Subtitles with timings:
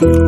[0.00, 0.27] Ja,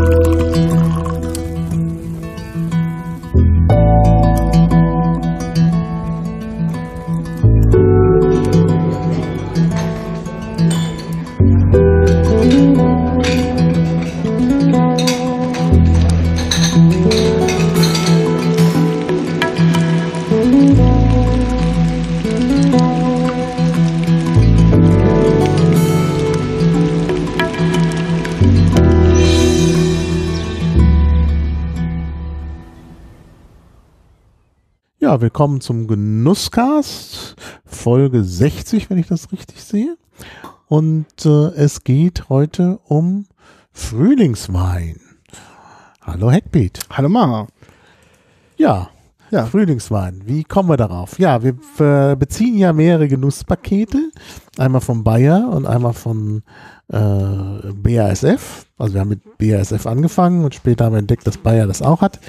[35.40, 39.96] willkommen zum Genusscast, Folge 60, wenn ich das richtig sehe.
[40.68, 43.24] Und äh, es geht heute um
[43.72, 45.00] Frühlingswein.
[46.02, 46.80] Hallo Heckbeat.
[46.90, 47.46] Hallo Mama.
[48.58, 48.90] Ja,
[49.30, 49.46] Ja.
[49.46, 50.20] Frühlingswein.
[50.26, 51.18] Wie kommen wir darauf?
[51.18, 54.10] Ja, wir äh, beziehen ja mehrere Genusspakete.
[54.58, 56.42] Einmal von Bayer und einmal von
[56.88, 56.98] äh,
[57.72, 58.66] BASF.
[58.76, 62.02] Also wir haben mit BASF angefangen und später haben wir entdeckt, dass Bayer das auch
[62.02, 62.20] hat.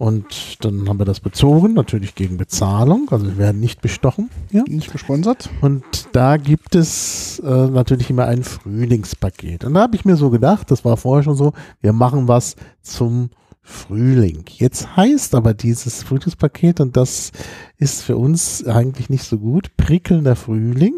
[0.00, 3.08] Und dann haben wir das bezogen, natürlich gegen Bezahlung.
[3.10, 4.30] Also wir werden nicht bestochen.
[4.50, 4.62] Ja.
[4.66, 5.50] Nicht gesponsert.
[5.60, 9.62] Und da gibt es äh, natürlich immer ein Frühlingspaket.
[9.64, 12.56] Und da habe ich mir so gedacht, das war vorher schon so, wir machen was
[12.80, 13.28] zum
[13.60, 14.44] Frühling.
[14.48, 17.32] Jetzt heißt aber dieses Frühlingspaket, und das
[17.76, 20.94] ist für uns eigentlich nicht so gut, prickelnder Frühling.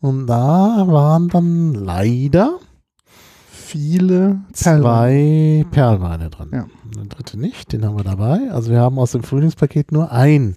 [0.00, 2.58] Und da waren dann leider
[3.64, 6.50] Viele zwei Perlweine drin.
[6.52, 6.66] Ja.
[6.96, 8.50] Der dritte nicht, den haben wir dabei.
[8.50, 10.56] Also wir haben aus dem Frühlingspaket nur ein,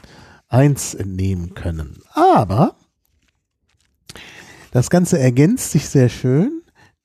[0.50, 2.02] eins entnehmen können.
[2.14, 2.76] Aber
[4.72, 6.62] das Ganze ergänzt sich sehr schön,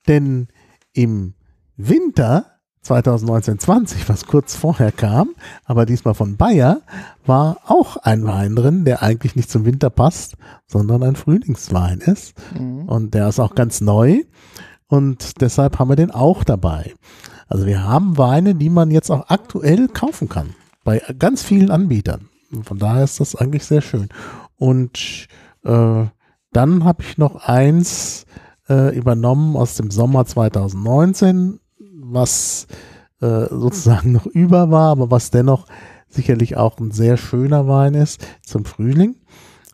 [0.08, 0.48] denn
[0.92, 1.34] im
[1.76, 2.46] Winter
[2.84, 5.30] 2019-20, was kurz vorher kam,
[5.64, 6.82] aber diesmal von Bayer,
[7.24, 10.34] war auch ein Wein drin, der eigentlich nicht zum Winter passt,
[10.66, 12.34] sondern ein Frühlingswein ist.
[12.58, 12.88] Mhm.
[12.88, 14.22] Und der ist auch ganz neu.
[14.92, 16.92] Und deshalb haben wir den auch dabei.
[17.48, 20.50] Also wir haben Weine, die man jetzt auch aktuell kaufen kann.
[20.84, 22.28] Bei ganz vielen Anbietern.
[22.62, 24.10] Von daher ist das eigentlich sehr schön.
[24.56, 25.28] Und
[25.64, 26.04] äh,
[26.52, 28.26] dann habe ich noch eins
[28.68, 32.66] äh, übernommen aus dem Sommer 2019, was
[33.22, 35.64] äh, sozusagen noch über war, aber was dennoch
[36.06, 39.16] sicherlich auch ein sehr schöner Wein ist zum Frühling.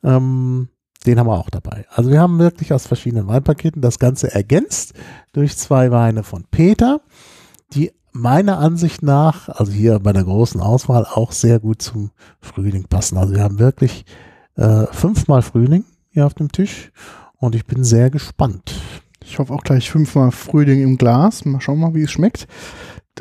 [0.05, 0.69] Ähm,
[1.07, 1.87] den haben wir auch dabei.
[1.91, 4.95] Also wir haben wirklich aus verschiedenen Weinpaketen das Ganze ergänzt
[5.33, 7.01] durch zwei Weine von Peter,
[7.73, 12.11] die meiner Ansicht nach, also hier bei der großen Auswahl, auch sehr gut zum
[12.41, 13.17] Frühling passen.
[13.17, 14.05] Also wir haben wirklich
[14.57, 16.91] äh, fünfmal Frühling hier auf dem Tisch
[17.37, 18.75] und ich bin sehr gespannt.
[19.25, 21.45] Ich hoffe auch gleich fünfmal Frühling im Glas.
[21.45, 22.49] Mal schauen mal, wie es schmeckt.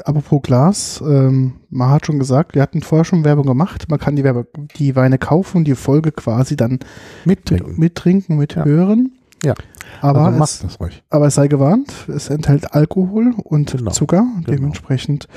[0.06, 3.90] Apropos Glas, ähm, man hat schon gesagt, wir hatten vorher schon Werbung gemacht.
[3.90, 4.48] Man kann die, Werbe,
[4.78, 6.80] die Weine kaufen und die Folge quasi dann
[7.26, 7.70] Mittrinken.
[7.72, 9.14] mit, mittrinken, mithören.
[9.44, 9.54] Ja.
[10.02, 11.04] Aber, also macht es, das ruhig.
[11.10, 13.92] aber es sei gewarnt, es enthält Alkohol und Genau.
[13.92, 14.26] Zucker.
[14.44, 14.48] Genau.
[14.58, 15.28] Dementsprechend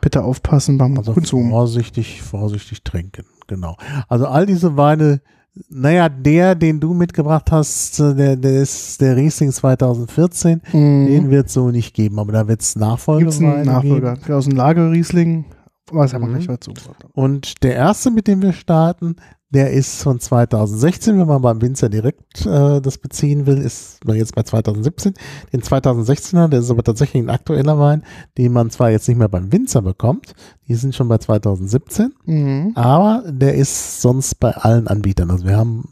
[0.00, 1.50] bitte aufpassen beim Also Konsum.
[1.50, 3.24] vorsichtig, vorsichtig trinken.
[3.48, 3.76] Genau.
[4.08, 5.20] Also all diese Weine,
[5.68, 10.60] naja, der, den du mitgebracht hast, äh, der, der ist der Riesling 2014.
[10.72, 11.30] Den Mhm.
[11.30, 14.14] wird es so nicht geben, aber da wird es Gibt es Nachfolgeweine einen Nachfolger?
[14.14, 14.32] geben.
[14.34, 15.44] Aus dem Lagerriesling.
[15.90, 16.32] Weiß aber Mhm.
[16.34, 16.72] gleich dazu.
[17.12, 19.16] Und der erste, mit dem wir starten,
[19.50, 24.16] der ist von 2016, wenn man beim Winzer direkt äh, das beziehen will, ist man
[24.16, 25.14] jetzt bei 2017.
[25.52, 28.02] Den 2016er, der ist aber tatsächlich ein aktueller Wein,
[28.36, 30.34] den man zwar jetzt nicht mehr beim Winzer bekommt,
[30.68, 32.72] die sind schon bei 2017, Mhm.
[32.74, 35.30] aber der ist sonst bei allen Anbietern.
[35.30, 35.88] Also wir haben,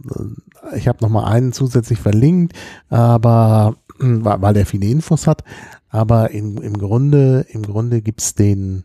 [0.71, 2.53] äh, ich habe noch mal einen zusätzlich verlinkt,
[2.91, 5.43] aber weil weil der viele Infos hat,
[5.89, 8.85] aber im, im Grunde, im Grunde gibt's den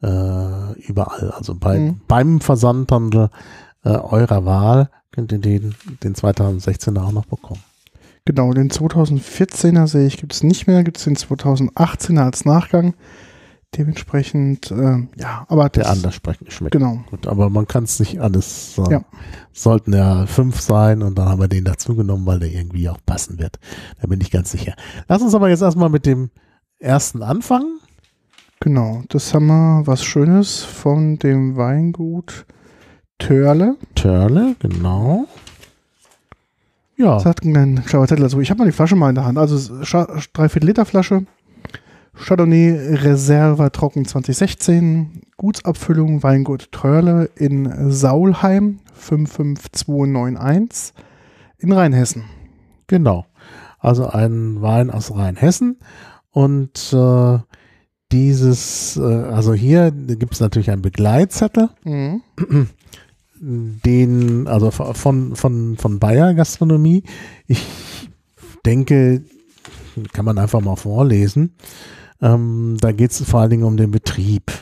[0.00, 0.06] äh,
[0.86, 1.32] überall.
[1.36, 2.00] Also bei, Mhm.
[2.06, 3.30] beim Versandhandel
[3.84, 7.62] äh, eurer Wahl könnt ihr den, den 2016er auch noch bekommen.
[8.24, 12.94] Genau, den 2014er sehe ich, gibt es nicht mehr, gibt es den 2018er als Nachgang.
[13.76, 16.72] Dementsprechend, äh, ja, aber Der das- anders sprechen schmeckt.
[16.72, 16.98] Genau.
[17.10, 18.90] Gut, aber man kann es nicht alles sagen.
[18.92, 19.04] Ja.
[19.52, 22.98] Sollten ja fünf sein und dann haben wir den dazu genommen, weil der irgendwie auch
[23.06, 23.58] passen wird.
[24.00, 24.74] Da bin ich ganz sicher.
[25.08, 26.28] Lass uns aber jetzt erstmal mit dem
[26.78, 27.80] ersten anfangen.
[28.60, 32.44] Genau, das haben wir was Schönes von dem Weingut
[33.26, 33.76] Törle.
[33.94, 35.26] Törle, genau.
[36.96, 38.40] Ja, Das hat einen schlauer Zettel dazu.
[38.40, 39.38] Ich habe mal die Flasche mal in der Hand.
[39.38, 41.24] Also Scha- dreiviertel Liter Flasche.
[42.14, 45.22] Chardonnay Reserve Trocken 2016.
[45.36, 50.92] Gutsabfüllung Weingut Törle in Saulheim 55291
[51.58, 52.24] in Rheinhessen.
[52.86, 53.26] genau.
[53.78, 55.78] Also ein Wein aus Rheinhessen.
[56.30, 57.38] Und äh,
[58.12, 61.68] dieses, äh, also hier gibt es natürlich einen Begleitzettel.
[61.82, 62.20] Mhm.
[63.42, 67.02] den, also von, von, von Bayer Gastronomie.
[67.48, 67.66] Ich
[68.64, 69.24] denke,
[70.12, 71.56] kann man einfach mal vorlesen.
[72.20, 74.52] Ähm, da geht es vor allen Dingen um den Betrieb.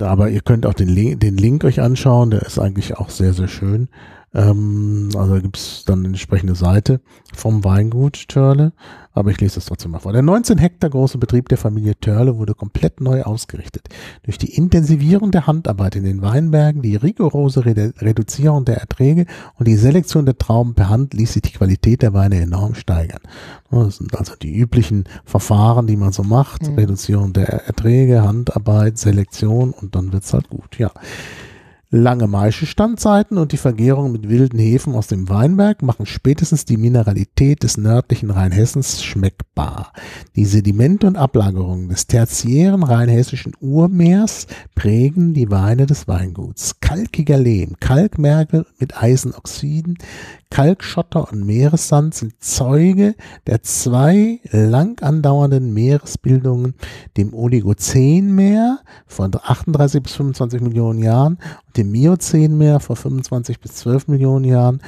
[0.00, 3.32] Aber ihr könnt auch den Link, den Link euch anschauen, der ist eigentlich auch sehr,
[3.32, 3.88] sehr schön.
[4.36, 7.00] Ähm, also da gibt es dann eine entsprechende Seite
[7.32, 8.72] vom Weingut Törle,
[9.14, 10.12] aber ich lese das trotzdem mal vor.
[10.12, 13.88] Der 19 Hektar große Betrieb der Familie Törle wurde komplett neu ausgerichtet.
[14.24, 19.24] Durch die Intensivierung der Handarbeit in den Weinbergen, die rigorose Redu Reduzierung der Erträge
[19.58, 23.20] und die Selektion der Trauben per Hand ließ sich die Qualität der Weine enorm steigern.
[23.70, 26.68] Das sind also die üblichen Verfahren, die man so macht.
[26.68, 26.74] Mhm.
[26.74, 30.90] Reduzierung der Erträge, Handarbeit, Selektion und dann wird's halt gut, ja.
[31.90, 37.62] Lange Maischestandzeiten und die Vergärung mit wilden Hefen aus dem Weinberg machen spätestens die Mineralität
[37.62, 39.92] des nördlichen Rheinhessens schmeckbar.
[40.34, 46.80] Die Sedimente und Ablagerungen des tertiären rheinhessischen Urmeers prägen die Weine des Weinguts.
[46.80, 49.96] Kalkiger Lehm, Kalkmergel mit Eisenoxiden,
[50.50, 53.14] Kalkschotter und Meeressand sind Zeuge
[53.46, 56.74] der zwei lang andauernden Meeresbildungen,
[57.16, 64.08] dem Oligozänmeer von 38 bis 25 Millionen Jahren und dem Miozänmeer vor 25 bis 12
[64.08, 64.80] Millionen Jahren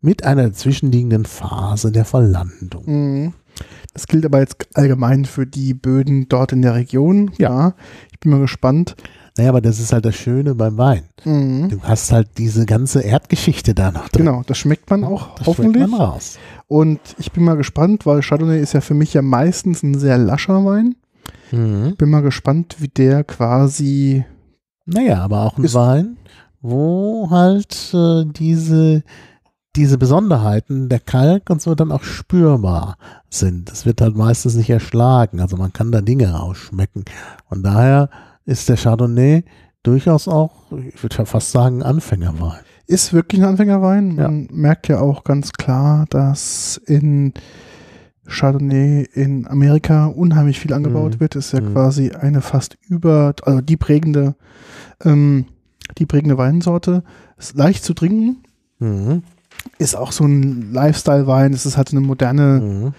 [0.00, 2.84] mit einer dazwischenliegenden Phase der Verlandung.
[2.86, 3.32] Mhm.
[3.92, 7.30] Das gilt aber jetzt allgemein für die Böden dort in der Region.
[7.38, 7.74] Ja.
[8.12, 8.94] Ich bin mal gespannt.
[9.36, 11.02] Naja, aber das ist halt das Schöne beim Wein.
[11.24, 11.68] Mhm.
[11.68, 14.24] Du hast halt diese ganze Erdgeschichte da noch drin.
[14.26, 15.76] Genau, das schmeckt man auch Das hoffentlich.
[15.84, 16.38] schmeckt man raus.
[16.68, 20.16] Und ich bin mal gespannt, weil Chardonnay ist ja für mich ja meistens ein sehr
[20.18, 20.94] lascher Wein.
[21.52, 21.96] Mhm.
[21.96, 24.24] Bin mal gespannt, wie der quasi.
[24.86, 26.16] Naja, aber auch ein Wein,
[26.62, 29.02] wo halt äh, diese,
[29.74, 32.96] diese Besonderheiten der Kalk und so dann auch spürbar
[33.28, 33.70] sind.
[33.70, 35.40] Das wird halt meistens nicht erschlagen.
[35.40, 37.04] Also man kann da Dinge rausschmecken.
[37.50, 38.08] Und daher
[38.46, 39.44] ist der Chardonnay
[39.82, 42.60] durchaus auch, ich würde ja fast sagen, Anfängerwein.
[42.88, 44.14] Ist wirklich ein Anfängerwein.
[44.14, 47.34] Man merkt ja auch ganz klar, dass in
[48.28, 51.20] Chardonnay in Amerika unheimlich viel angebaut Mhm.
[51.20, 51.36] wird.
[51.36, 51.72] Ist ja Mhm.
[51.72, 54.34] quasi eine fast über, also die prägende,
[55.04, 55.46] ähm,
[55.98, 57.02] die prägende Weinsorte.
[57.38, 58.38] Ist leicht zu trinken.
[58.78, 59.22] Mhm.
[59.78, 61.52] Ist auch so ein Lifestyle-Wein.
[61.52, 62.94] Es ist halt eine moderne Mhm.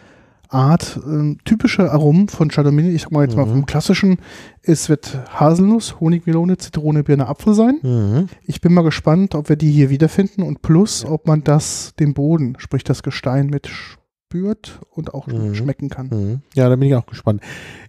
[0.49, 0.99] Art.
[1.05, 3.49] Ähm, typische Aromen von Chardonnay, ich sag mal jetzt mal Mhm.
[3.51, 4.17] vom klassischen,
[4.63, 7.79] es wird Haselnuss, Honigmelone, Zitrone, Birne, Apfel sein.
[7.81, 8.29] Mhm.
[8.43, 12.13] Ich bin mal gespannt, ob wir die hier wiederfinden und plus, ob man das, den
[12.13, 13.69] Boden, sprich das Gestein mit
[14.37, 15.55] spürt und auch Mhm.
[15.55, 16.09] schmecken kann.
[16.11, 16.41] Mhm.
[16.53, 17.41] Ja, da bin ich auch gespannt.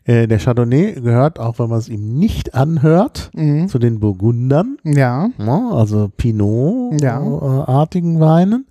[0.04, 3.66] Äh, der Chardonnay gehört, auch wenn man es ihm nicht anhört, Mhm.
[3.68, 4.78] zu den Burgundern.
[4.84, 6.08] Ja, Ja, also Ja.
[6.16, 8.66] Pinot-artigen Weinen.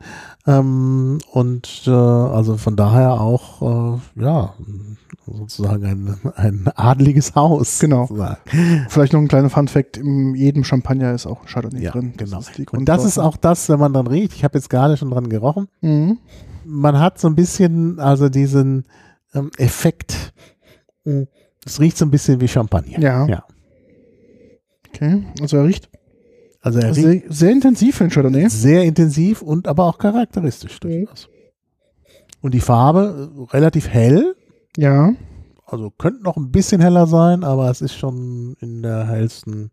[0.48, 4.54] Ähm, und äh, also von daher auch, äh, ja,
[5.26, 7.80] sozusagen ein, ein adliges Haus.
[7.80, 8.06] Genau.
[8.08, 8.38] sozusagen.
[8.88, 12.14] vielleicht noch ein kleiner Fun-Fact: In jedem Champagner ist auch Chardonnay Ja, drin.
[12.16, 12.40] genau.
[12.58, 15.12] die Und das ist auch das, wenn man dann riecht, ich habe jetzt gerade schon
[15.12, 16.20] dran gerochen, Mhm.
[16.68, 18.86] Man hat so ein bisschen, also diesen
[19.34, 20.34] ähm, Effekt,
[21.06, 21.26] mh,
[21.66, 23.00] es riecht so ein bisschen wie Champagner.
[23.00, 23.26] Ja.
[23.28, 23.44] ja.
[24.90, 25.90] Okay, also er riecht
[26.62, 28.50] Also er riecht sehr, sehr intensiv für den Chardonnay.
[28.50, 31.30] sehr intensiv und aber auch charakteristisch durchaus.
[32.42, 34.36] Und die Farbe äh, relativ hell,
[34.78, 35.14] Ja,
[35.66, 39.72] also könnte noch ein bisschen heller sein, aber es ist schon in der hellsten.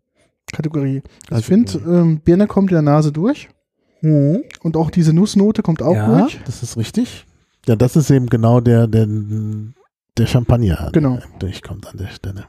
[0.52, 1.02] Kategorie.
[1.26, 3.48] Ich Also, finde, ähm, Birne kommt in der Nase durch
[4.04, 6.40] und auch diese Nussnote kommt auch ja, durch.
[6.44, 7.24] das ist richtig.
[7.66, 9.06] Ja, das ist eben genau der, der,
[10.18, 11.16] der Champagner, Genau.
[11.16, 12.44] der durchkommt an der Stelle.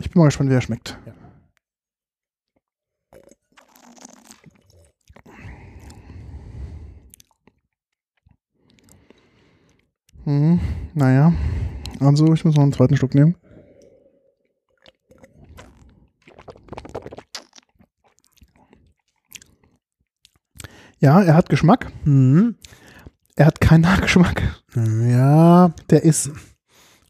[0.00, 0.98] Ich bin mal gespannt, wie er schmeckt.
[1.06, 1.12] Ja.
[10.24, 10.60] Mhm.
[10.94, 11.32] Naja,
[11.98, 13.36] also ich muss noch einen zweiten Schluck nehmen.
[21.00, 21.90] Ja, er hat Geschmack.
[22.04, 22.54] Mhm.
[23.36, 24.42] Er hat keinen Nachgeschmack.
[25.08, 26.30] Ja, Der ist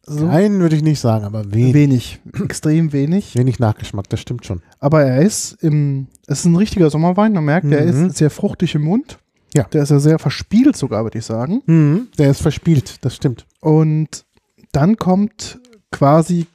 [0.06, 3.34] so nein, würde ich nicht sagen, aber wenig, wenig, extrem wenig.
[3.36, 4.60] wenig Nachgeschmack, das stimmt schon.
[4.78, 7.32] Aber er ist im, es ist ein richtiger Sommerwein.
[7.32, 8.06] Man merkt, der Mhm.
[8.08, 9.18] ist sehr fruchtig im Mund.
[9.54, 9.64] Ja.
[9.64, 11.62] Der ist ja sehr verspielt sogar, würde ich sagen.
[11.66, 12.08] Mhm.
[12.18, 13.46] Der ist verspielt, das stimmt.
[13.60, 14.24] Und
[14.72, 15.58] dann kommt
[15.92, 16.46] quasi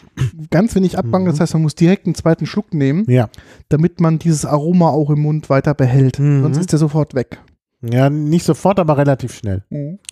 [0.50, 1.24] ganz wenig Abgang.
[1.24, 1.28] Mhm.
[1.28, 3.30] Das heißt, man muss direkt einen zweiten Schluck nehmen, Ja.
[3.70, 6.20] damit man dieses Aroma auch im Mund weiter behält.
[6.20, 6.44] Mhm.
[6.44, 7.40] Sonst ist der sofort weg.
[7.82, 9.64] Ja, nicht sofort, aber relativ schnell.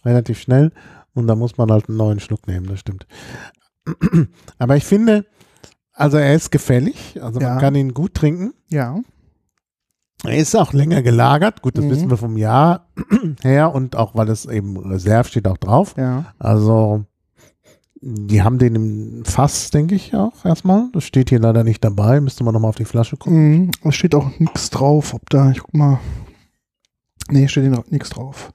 [0.05, 0.71] relativ schnell
[1.13, 3.07] und da muss man halt einen neuen Schluck nehmen, das stimmt.
[4.59, 5.25] Aber ich finde,
[5.93, 7.49] also er ist gefällig, also Ja.
[7.51, 8.53] man kann ihn gut trinken.
[8.69, 8.99] Ja.
[10.25, 11.89] Er ist auch länger gelagert, gut, das Mhm.
[11.89, 12.87] wissen wir vom Jahr
[13.41, 15.95] her und auch weil es eben Reserve steht auch drauf.
[15.97, 16.33] Ja.
[16.39, 17.05] Also
[18.05, 20.89] die haben den im Fass, denke ich auch erstmal.
[20.93, 23.51] Das steht hier leider nicht dabei, müsste man nochmal auf die Flasche gucken.
[23.61, 23.71] Mhm.
[23.83, 25.99] Es steht auch nichts drauf, ob da, ich guck mal.
[27.29, 28.51] Nee, steht nichts drauf.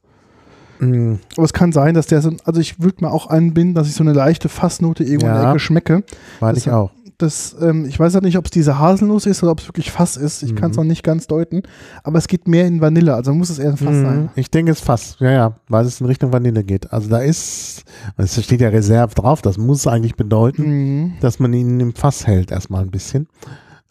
[0.80, 3.88] Mm, Aber es kann sein, dass der so, also ich würde mir auch einbinden, dass
[3.88, 5.50] ich so eine leichte Fassnote irgendwo in der Ja.
[5.50, 6.04] Ecke schmecke.
[6.40, 6.92] Das- ich auch.
[7.18, 9.90] Das, ähm, ich weiß halt nicht, ob es diese Haselnuss ist oder ob es wirklich
[9.90, 10.44] Fass ist.
[10.44, 10.84] Ich kann es Mhm.
[10.84, 11.62] noch nicht ganz deuten.
[12.04, 14.04] Aber es geht mehr in Vanille, also muss es eher ein Fass Mhm.
[14.04, 14.30] sein.
[14.36, 16.92] Ich denke es fast, ja, ja, weil es in Richtung Vanille geht.
[16.92, 17.82] Also da ist,
[18.16, 21.12] es steht ja Reserve drauf, das muss eigentlich bedeuten, Mhm.
[21.20, 23.26] dass man ihn im Fass hält erstmal ein bisschen.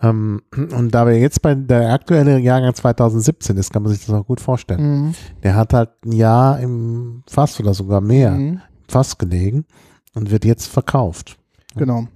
[0.02, 4.16] Ähm, und da wir jetzt bei der aktuelle Jahrgang 2017 ist, kann man sich das
[4.16, 5.08] auch gut vorstellen.
[5.08, 5.16] Mhm.
[5.44, 8.62] Der hat halt ein Jahr im Fass oder sogar mehr im Mhm.
[8.88, 9.66] Fass gelegen
[10.14, 11.38] und wird jetzt verkauft.
[11.76, 12.08] Genau.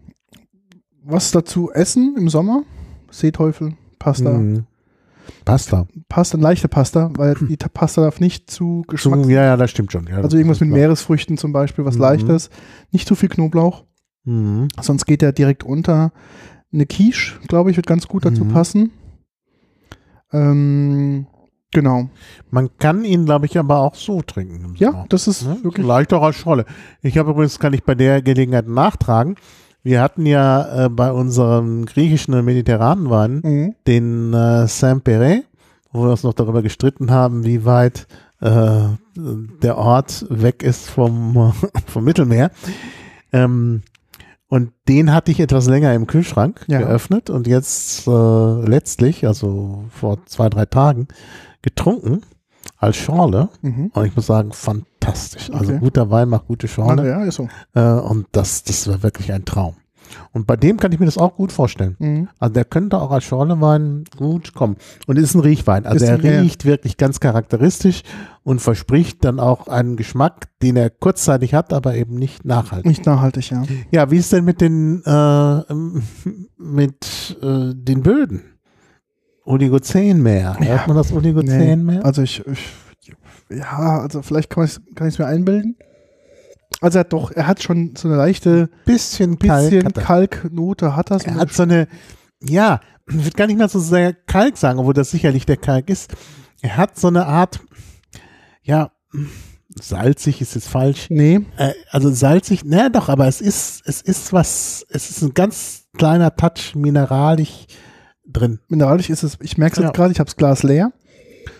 [1.03, 2.63] Was dazu essen im Sommer?
[3.09, 4.31] Seeteufel, Pasta.
[4.31, 4.65] Mhm.
[5.45, 5.87] Pasta.
[6.09, 9.25] Pasta, leichte Pasta, weil die Ta- Pasta darf nicht zu So, Geschmack.
[9.27, 10.07] ja, ja, das stimmt schon.
[10.07, 10.79] Ja, Also irgendwas mit klar.
[10.79, 12.01] Meeresfrüchten zum Beispiel, was Mhm.
[12.01, 12.49] leichtes.
[12.91, 13.85] Nicht zu viel Knoblauch,
[14.25, 14.67] Mhm.
[14.81, 16.11] sonst geht der direkt unter.
[16.73, 18.49] Eine Quiche, glaube ich, wird ganz gut dazu Mhm.
[18.53, 18.91] passen.
[20.31, 21.27] Ähm,
[21.71, 22.09] genau.
[22.49, 24.75] Man kann ihn, glaube ich, aber auch so trinken.
[24.77, 25.05] Ja, Sommer.
[25.09, 25.57] das ist Ne?
[25.63, 25.85] wirklich.
[25.85, 26.65] Auch als Schrolle.
[27.01, 29.35] Ich habe übrigens, kann ich bei der Gelegenheit nachtragen,
[29.83, 33.75] wir hatten ja äh, bei unserem griechischen und mediterranen Wein Mhm.
[33.87, 35.43] den äh, Saint-Péret,
[35.91, 38.07] wo wir uns noch darüber gestritten haben, wie weit
[38.41, 38.81] äh,
[39.15, 41.53] der Ort weg ist vom,
[41.87, 42.51] vom Mittelmeer.
[43.33, 43.81] Ähm,
[44.47, 46.79] und den hatte ich etwas länger im Kühlschrank Ja.
[46.79, 51.07] geöffnet und jetzt äh, letztlich, also vor zwei, drei Tagen,
[51.61, 52.21] getrunken
[52.81, 53.49] als Schorle.
[53.61, 53.91] Mhm.
[53.93, 55.49] Und ich muss sagen, fantastisch.
[55.53, 55.79] Also Okay.
[55.79, 57.07] guter Wein macht gute Ah, Schorle.
[57.07, 57.47] ja, ist so.
[57.73, 59.75] Äh, und das, das war wirklich ein Traum.
[60.33, 61.95] Und bei dem kann ich mir das auch gut vorstellen.
[61.99, 62.27] Mhm.
[62.37, 64.75] Also der könnte auch als Schorlewein gut kommen.
[65.07, 65.85] Und ist ein Riechwein.
[65.85, 68.01] Also Ist er riecht wirklich ganz charakteristisch
[68.43, 72.87] und verspricht dann auch einen Geschmack, den er kurzzeitig hat, aber eben nicht nachhaltig.
[72.87, 73.63] Nicht nachhaltig, ja.
[73.91, 75.63] Ja, wie ist denn mit den, äh,
[76.57, 78.41] mit äh, den Böden?
[79.45, 80.55] Oligozän mehr.
[80.59, 80.65] Ja.
[80.65, 82.05] Hört man das Oligozän mehr?
[82.05, 82.59] Also ich, ich
[83.49, 85.75] ja, also vielleicht kann ich es mir einbilden.
[86.79, 89.69] Also er hat doch, er hat schon so eine leichte bisschen Kalk.
[89.69, 90.03] bisschen hat er.
[90.03, 91.25] Kalknote hat das.
[91.25, 91.87] Er hat so eine,
[92.41, 95.89] ja, ich würde gar nicht mal so sehr Kalk sagen, obwohl das sicherlich der Kalk
[95.89, 96.13] ist.
[96.61, 97.59] Er hat so eine Art,
[98.63, 98.91] ja,
[99.81, 101.07] salzig ist jetzt falsch.
[101.09, 105.33] nee, Äh, also salzig, naja doch, aber es ist, es ist was, es ist ein
[105.33, 107.65] ganz kleiner Touch mineralisch
[108.33, 108.59] drin.
[108.67, 109.37] mineralisch ist es.
[109.41, 109.85] Ich merke es Ja.
[109.85, 110.91] jetzt gerade, ich habe das Glas leer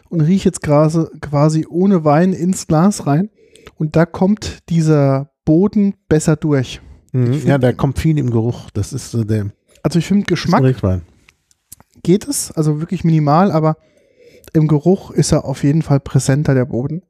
[0.10, 3.30] und rieche jetzt quasi, quasi ohne Wein ins Glas rein.
[3.78, 6.82] Und da kommt dieser Boden besser durch.
[7.12, 8.70] find- ja, der kommt viel im Geruch.
[8.72, 9.52] Das ist so der
[9.84, 10.64] Also ich finde, Geschmack
[12.04, 13.78] geht es, also wirklich minimal, aber
[14.54, 17.02] im Geruch ist er auf jeden Fall präsenter, der Boden.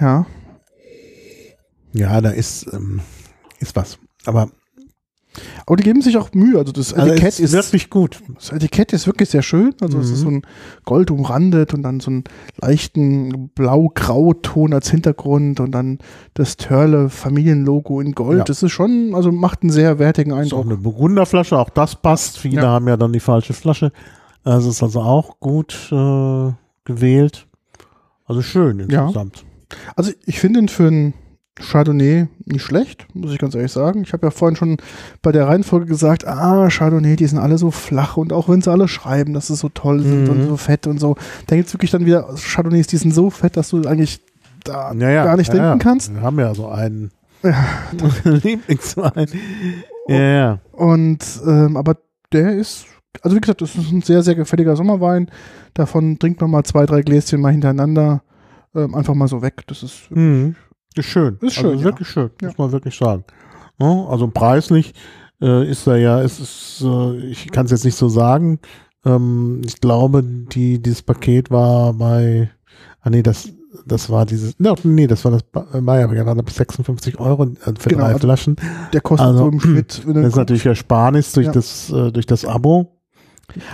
[0.00, 0.26] Ja,
[1.94, 3.00] Ja, da ist, ähm,
[3.60, 3.98] ist was.
[4.24, 4.50] Aber
[5.66, 6.58] aber die geben sich auch Mühe.
[6.58, 8.20] Also das also Etikett ist, wirklich gut.
[8.34, 9.74] das Etikett ist wirklich sehr schön.
[9.80, 10.36] Also es ist so Mhm.
[10.38, 10.42] ein
[10.84, 12.24] Gold umrandet und dann so einen
[12.60, 15.98] leichten blau-grau-Ton als Hintergrund und dann
[16.34, 18.38] das Törle Familienlogo in Gold.
[18.38, 18.44] Ja.
[18.44, 20.64] Das ist schon, also macht einen sehr wertigen Ist auch Eindruck.
[20.66, 22.38] eine Burgunderflasche, auch das passt.
[22.38, 22.68] Viele Ja.
[22.68, 23.92] haben ja dann die falsche Flasche.
[24.44, 26.50] Also ist also auch gut äh,
[26.84, 27.46] gewählt.
[28.26, 29.02] Also schön Ja.
[29.04, 29.44] insgesamt.
[29.96, 31.14] Also ich finde ihn für ein
[31.60, 34.02] Chardonnay nicht schlecht, muss ich ganz ehrlich sagen.
[34.04, 34.78] Ich habe ja vorhin schon
[35.20, 38.70] bei der Reihenfolge gesagt, ah, Chardonnay, die sind alle so flach und auch wenn sie
[38.70, 40.30] alle schreiben, dass sie so toll sind Mhm.
[40.30, 41.14] und so fett und so,
[41.48, 44.20] da gibt es wirklich dann wieder Chardonnays, die sind so fett, dass du eigentlich
[44.64, 45.76] da Ja, ja, gar nicht ja, denken ja.
[45.78, 46.14] kannst.
[46.14, 47.10] Wir haben ja so einen
[47.42, 47.54] Ja.
[48.24, 49.26] Lieblingswein.
[50.08, 50.58] Ja, ja.
[50.72, 51.96] Und ähm, aber
[52.32, 52.86] der ist,
[53.20, 55.30] also wie gesagt, das ist ein sehr, sehr gefälliger Sommerwein.
[55.74, 58.22] Davon trinkt man mal zwei, drei Gläschen mal hintereinander.
[58.74, 59.62] Ähm, einfach mal so weg.
[59.66, 60.56] Das ist Mhm.
[60.96, 61.38] Ist schön.
[61.40, 61.84] Ist schön, Also ja.
[61.84, 62.48] wirklich schön, Ja.
[62.48, 63.24] muss man wirklich sagen.
[63.80, 64.92] Ja, also preislich
[65.40, 68.58] äh, ist er ja, es ist, äh, ich kann es jetzt nicht so sagen.
[69.04, 72.50] Ähm, ich glaube, die, dieses Paket war bei,
[73.00, 73.48] ah nee, das,
[73.86, 75.42] das war dieses, no, nee, das war das
[75.82, 78.56] Bayer, gerade bis 56 Euro äh, für Genau, drei also Flaschen.
[78.92, 80.02] der kostet Also, so im Schnitt.
[80.06, 81.52] Das ist natürlich Ersparnis durch Ja.
[81.52, 82.91] das, äh, durch das Abo.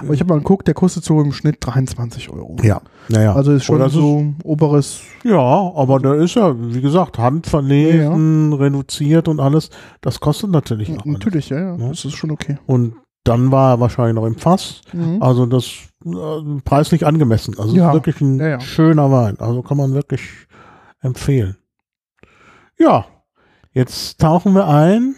[0.00, 2.56] Aber ich habe mal geguckt, der kostet so im Schnitt 23 Euro.
[2.62, 3.34] Ja, naja.
[3.34, 5.00] Also ist schon so oberes.
[5.24, 9.70] Ja, aber da ist ja, wie gesagt, handverlesen, reduziert und alles.
[10.00, 10.94] Das kostet natürlich auch.
[11.04, 11.06] alles.
[11.06, 11.76] Natürlich, ja, ja.
[11.76, 11.88] Ja.
[11.88, 12.58] Das ist schon okay.
[12.66, 12.94] Und
[13.24, 14.80] dann war er wahrscheinlich noch im Fass.
[14.92, 15.22] Mhm.
[15.22, 15.66] Also das
[16.04, 17.54] äh, preislich angemessen.
[17.58, 17.88] Also Ja.
[17.88, 18.60] ist wirklich ein Ja, ja.
[18.60, 19.38] schöner Wein.
[19.38, 20.22] Also kann man wirklich
[21.00, 21.56] empfehlen.
[22.78, 23.06] Ja,
[23.72, 25.14] jetzt tauchen wir ein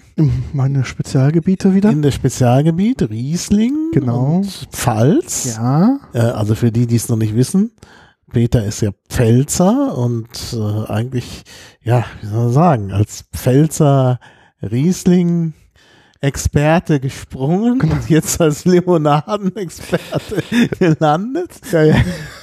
[0.52, 1.90] Meine Spezialgebiete wieder.
[1.90, 4.36] in das Spezialgebiet Riesling Genau.
[4.36, 5.56] und Pfalz.
[5.56, 5.98] Ja.
[6.12, 7.72] Äh, also für die, die es noch nicht wissen,
[8.32, 11.42] Peter ist ja Pfälzer und äh, eigentlich,
[11.82, 14.20] ja, wie soll man sagen, als Pfälzer
[14.62, 15.54] Riesling
[16.22, 20.42] Experte gesprungen und jetzt als Limonadenexperte
[20.78, 21.50] gelandet.
[21.72, 21.94] Ja, ja.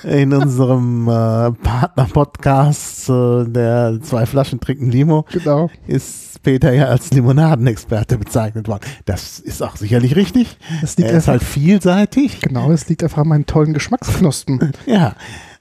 [0.04, 5.70] In unserem äh, Partner-Podcast, äh, der zwei Flaschen trinken Limo, Genau.
[5.86, 8.82] ist Peter ja als Limonadenexperte bezeichnet worden.
[9.06, 10.58] Das ist auch sicherlich richtig.
[10.82, 12.42] Das liegt Er ist einfach, halt vielseitig.
[12.42, 14.72] genau, es liegt einfach an meinen tollen Geschmacksknospen.
[14.88, 15.16] Ja,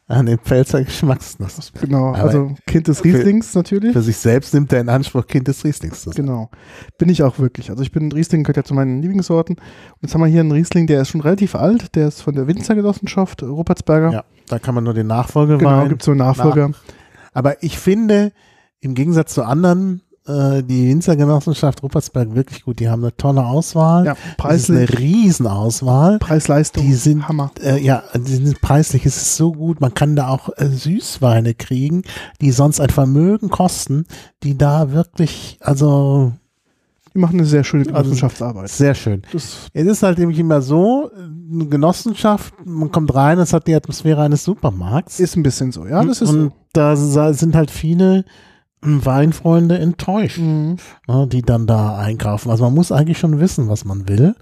[0.08, 1.72] an den Pfälzer Geschmacksnuss.
[1.80, 3.92] Genau, Aber also Kind des für- Rieslings natürlich.
[3.92, 6.24] Für sich selbst nimmt er in Anspruch, Kind des Rieslings zu sein.
[6.24, 6.50] Genau.
[6.98, 7.70] Bin ich auch wirklich.
[7.70, 9.56] Also ich bin Riesling gehört ja zu meinen Lieblingssorten.
[9.56, 9.62] Und
[10.02, 12.46] jetzt haben wir hier einen Riesling, der ist schon relativ alt, der ist von der
[12.46, 14.12] Winzergenossenschaft Rupertsberger.
[14.12, 15.88] Ja, da kann man nur den Nachfolger Genau, wählen.
[15.88, 16.70] gibt so einen Nachfolger.
[17.32, 18.32] Aber ich finde,
[18.80, 22.80] im Gegensatz zu anderen, äh, die Winzergenossenschaft Ruppertsberg wirklich gut.
[22.80, 24.04] Die haben eine tolle Auswahl.
[24.06, 26.18] Ja, Das ist eine preislich, Riesenauswahl.
[26.18, 27.50] Preis-Leistung, Die sind, Hammer.
[27.62, 29.80] äh, ja, die sind preislich ist es so gut.
[29.80, 32.02] Man kann da auch äh, Süßweine kriegen,
[32.40, 34.06] die sonst ein Vermögen kosten,
[34.42, 36.32] die da wirklich, also
[37.14, 38.68] Die machen eine sehr schöne Genossenschaftsarbeit.
[38.68, 39.22] sehr schön.
[39.32, 41.10] Das, Es ist halt nämlich immer so,
[41.50, 45.20] eine Genossenschaft, man kommt rein, es hat die Atmosphäre eines Supermarkts.
[45.20, 46.52] ist ein bisschen so, ja, das ist und so.
[46.72, 46.96] da
[47.32, 48.24] sind halt viele
[48.86, 50.76] Weinfreunde enttäuscht, Mhm.
[51.08, 52.50] ne, die dann da einkaufen.
[52.50, 54.34] Also man muss eigentlich schon wissen, was man will.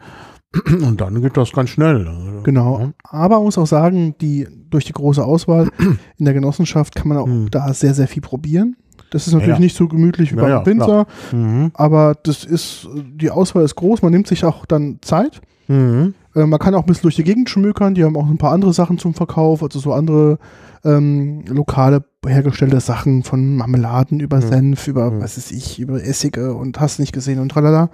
[0.87, 2.09] Und dann geht das ganz schnell.
[2.45, 2.91] Genau.
[3.03, 5.69] Aber man muss auch sagen, die, durch die große Auswahl
[6.17, 7.51] in der Genossenschaft kann man auch Mhm.
[7.51, 8.77] da sehr, sehr viel probieren.
[9.11, 9.61] Das ist natürlich Ja.
[9.61, 11.71] nicht so gemütlich wie Ja, beim ja, Winzer, Mhm.
[11.75, 15.41] aber das ist, die Auswahl ist groß, man nimmt sich auch dann Zeit.
[15.69, 16.15] Mhm.
[16.35, 18.53] Äh, man kann auch ein bisschen durch die Gegend schmökern, die haben auch ein paar
[18.53, 20.39] andere Sachen zum Verkauf, also so andere
[20.85, 24.49] ähm, lokale hergestellte Sachen von Marmeladen über Mhm.
[24.49, 25.21] Senf, über, Mhm.
[25.21, 27.91] was weiß ich, über Essige und hast nicht gesehen und tralala.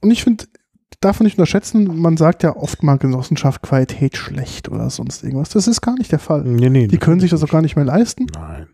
[0.00, 0.44] Und ich finde,
[1.00, 5.50] darf man nicht unterschätzen, man sagt ja oft mal Genossenschaft Qualität schlecht oder sonst irgendwas.
[5.50, 6.44] Das ist gar nicht der Fall.
[6.44, 8.26] Nee, nee, Die können sich das auch gar nicht mehr leisten.
[8.34, 8.66] Nein.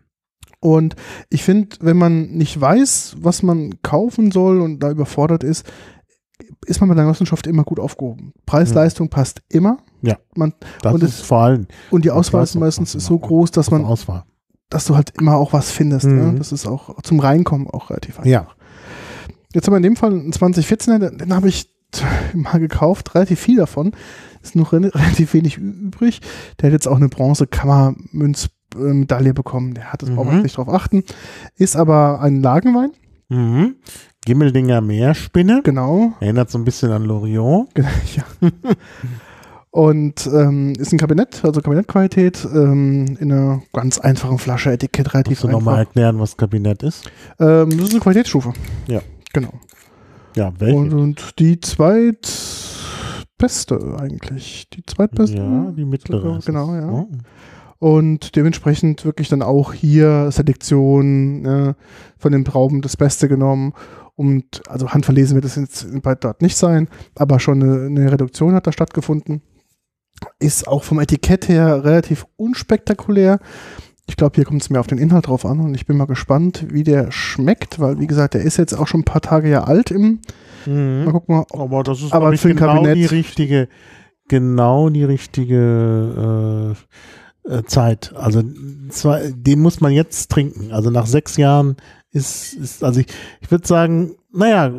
[0.59, 0.95] Und
[1.29, 5.65] ich finde, wenn man nicht weiß, was man kaufen soll und da überfordert ist,
[6.65, 8.33] ist man bei der Genossenschaft immer gut aufgehoben.
[8.45, 9.77] Preis-Leistung passt immer.
[10.01, 10.17] Ja.
[10.35, 13.69] Man, Das Und ist es- vor allem und die Auswahl ist meistens so groß, dass
[13.71, 14.23] man, Auswahl.
[14.69, 16.05] dass du halt immer auch was findest.
[16.05, 16.19] Mhm.
[16.19, 16.31] Ja?
[16.33, 18.29] Das ist auch zum Reinkommen auch relativ einfach.
[18.29, 18.47] Ja.
[19.53, 21.69] Jetzt haben wir in dem Fall einen 2014er, den, den habe ich
[22.33, 23.91] mal gekauft, relativ viel davon.
[24.41, 26.21] Ist noch re- relativ wenig übrig.
[26.59, 29.73] Der hat jetzt auch eine Bronze-Kammermünz-Medaille bekommen.
[29.73, 30.41] Der hat das braucht man Mhm.
[30.43, 31.03] nicht drauf achten.
[31.57, 32.91] Ist aber ein Lagenwein,
[33.29, 33.75] Mhm.
[34.25, 35.61] Gimmeldinger Meerspinne.
[35.63, 36.13] genau.
[36.19, 37.69] Erinnert so ein bisschen an Loriot.
[38.15, 38.23] ja.
[39.71, 45.41] Und ähm, ist ein Kabinett, also Kabinettqualität, ähm, in einer ganz einfachen Flasche, Etikett relativ
[45.41, 47.09] Musst du nochmal erklären, was Kabinett ist?
[47.39, 48.51] Ähm, das ist eine Qualitätsstufe.
[48.87, 49.01] Ja.
[49.31, 49.53] Genau.
[50.35, 50.77] Ja, welche?
[50.77, 52.19] Und, und die zweitbeste
[53.97, 54.67] eigentlich.
[54.73, 55.37] Die zweitbeste.
[55.37, 56.39] ja, die mittlere.
[56.45, 57.07] Genau, ja.
[57.79, 61.73] Und dementsprechend wirklich dann auch hier Selektion äh,
[62.17, 63.73] von den Trauben das Beste genommen.
[64.21, 65.87] Und also handverlesen wird es jetzt
[66.19, 69.41] dort nicht sein, aber schon eine, eine Reduktion hat da stattgefunden.
[70.37, 73.39] Ist auch vom Etikett her relativ unspektakulär.
[74.05, 76.05] Ich glaube, hier kommt es mir auf den Inhalt drauf an und ich bin mal
[76.05, 79.49] gespannt, wie der schmeckt, weil wie gesagt, der ist jetzt auch schon ein paar Tage
[79.49, 80.19] ja alt im.
[80.67, 81.05] Mhm.
[81.05, 83.69] Mal gucken mal, Aber das ist Aber für genau Kabinett- die richtige,
[84.27, 86.75] genau die richtige
[87.47, 88.13] äh, äh, Zeit.
[88.15, 88.43] Also
[88.89, 90.71] zwar, den muss man jetzt trinken.
[90.71, 91.75] Also nach sechs Jahren
[92.11, 93.07] ist, ist also ich,
[93.39, 94.71] ich würde sagen, naja,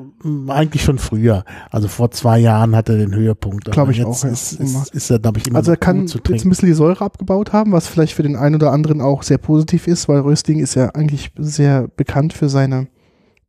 [0.48, 1.44] eigentlich schon früher.
[1.70, 3.64] Also vor zwei Jahren hat er den Höhepunkt.
[3.66, 4.30] Glaub Aber ich jetzt auch, ja.
[4.30, 7.04] Ist, ist, ist er, glaube ich, immer Also er kann jetzt ein bisschen die Säure
[7.04, 10.58] abgebaut haben, was vielleicht für den einen oder anderen auch sehr positiv ist, weil Rösting
[10.58, 12.88] ist ja eigentlich sehr bekannt für seine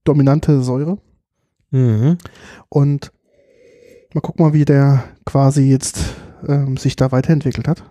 [0.03, 0.97] dominante Säure.
[1.71, 2.17] Mhm.
[2.69, 3.11] Und
[4.13, 5.99] mal gucken mal, wie der quasi jetzt
[6.47, 7.83] ähm, sich da weiterentwickelt hat.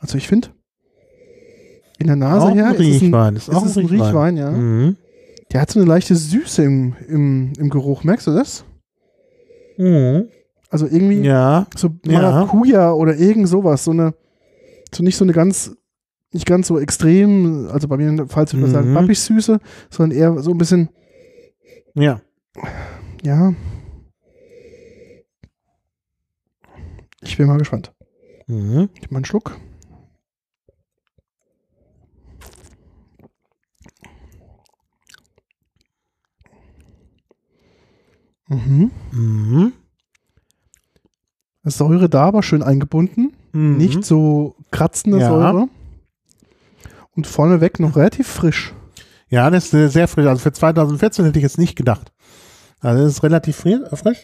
[0.00, 0.48] Also ich finde,
[2.00, 3.36] in der Nase auch her ein ist es ein, Riechwein.
[3.36, 4.50] Ist ist auch es ein Riechwein, ja.
[4.50, 4.96] Mhm.
[5.52, 8.64] Der hat so eine leichte Süße im, im, im Geruch, merkst du das?
[9.76, 10.28] Mhm.
[10.70, 11.66] Also irgendwie Ja.
[11.76, 12.20] so Ja.
[12.22, 14.14] Maracuja oder irgend sowas, so eine,
[14.94, 15.76] so nicht so eine ganz,
[16.32, 18.70] nicht ganz so extrem, also bei mir, falls wir Mhm.
[18.70, 19.58] sagen, pappig süße,
[19.90, 20.88] sondern eher so ein bisschen,
[21.94, 22.20] Ja.
[23.22, 23.52] ja.
[27.22, 27.92] Ich bin mal gespannt.
[28.46, 28.88] Mhm.
[29.00, 29.56] Ich mal einen Schluck.
[38.50, 38.90] Mhm.
[39.12, 39.72] Mhm.
[41.62, 43.32] Säure da, aber schön eingebunden.
[43.52, 43.76] Mhm.
[43.76, 45.28] Nicht so kratzende Ja.
[45.28, 45.68] Säure.
[47.14, 48.74] Und vorneweg noch relativ frisch.
[49.28, 50.26] Ja, das ist sehr frisch.
[50.26, 52.12] Also für 2014 hätte ich jetzt nicht gedacht.
[52.80, 54.18] Also das ist relativ äh, frisch.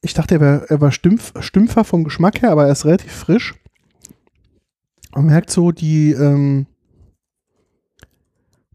[0.00, 3.12] Ich dachte, er war, er war Stümpf, Stümpfer vom Geschmack her, aber er ist relativ
[3.12, 3.54] frisch.
[5.14, 6.66] Man merkt so die, ähm,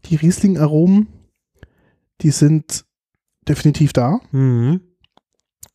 [0.04, 1.08] die Riesling-Aromen,
[2.20, 2.84] die sind
[3.48, 4.20] definitiv da.
[4.32, 4.80] Mhm.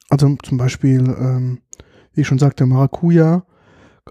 [0.10, 1.60] Also zum Beispiel, ähm,
[2.13, 3.45] wie ich schon sagte, Maracuja,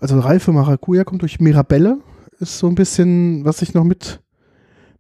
[0.01, 1.99] also reife Maracuja kommt durch Mirabelle,
[2.39, 4.23] ist so ein bisschen, was ich noch mit,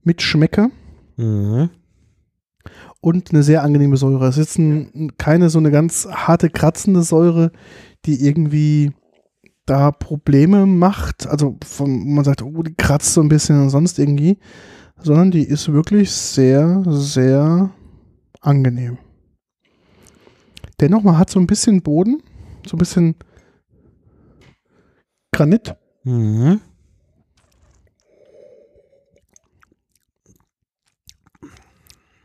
[0.03, 0.71] mitschmecke.
[1.17, 1.71] Mhm.
[3.01, 4.27] Und eine sehr angenehme Säure.
[4.27, 7.53] Es ist ein, keine so eine ganz harte, kratzende Säure,
[8.05, 8.93] die irgendwie
[9.67, 11.29] da Probleme macht.
[11.29, 14.39] Also von, man sagt, oh, die kratzt so ein bisschen und sonst irgendwie.
[15.01, 17.71] Sondern die ist wirklich sehr, sehr
[18.41, 18.99] angenehm.
[20.81, 22.23] Dennoch, man hat so ein bisschen Boden,
[22.67, 23.15] so ein bisschen
[25.33, 25.75] Granit.
[26.05, 26.61] Mhm.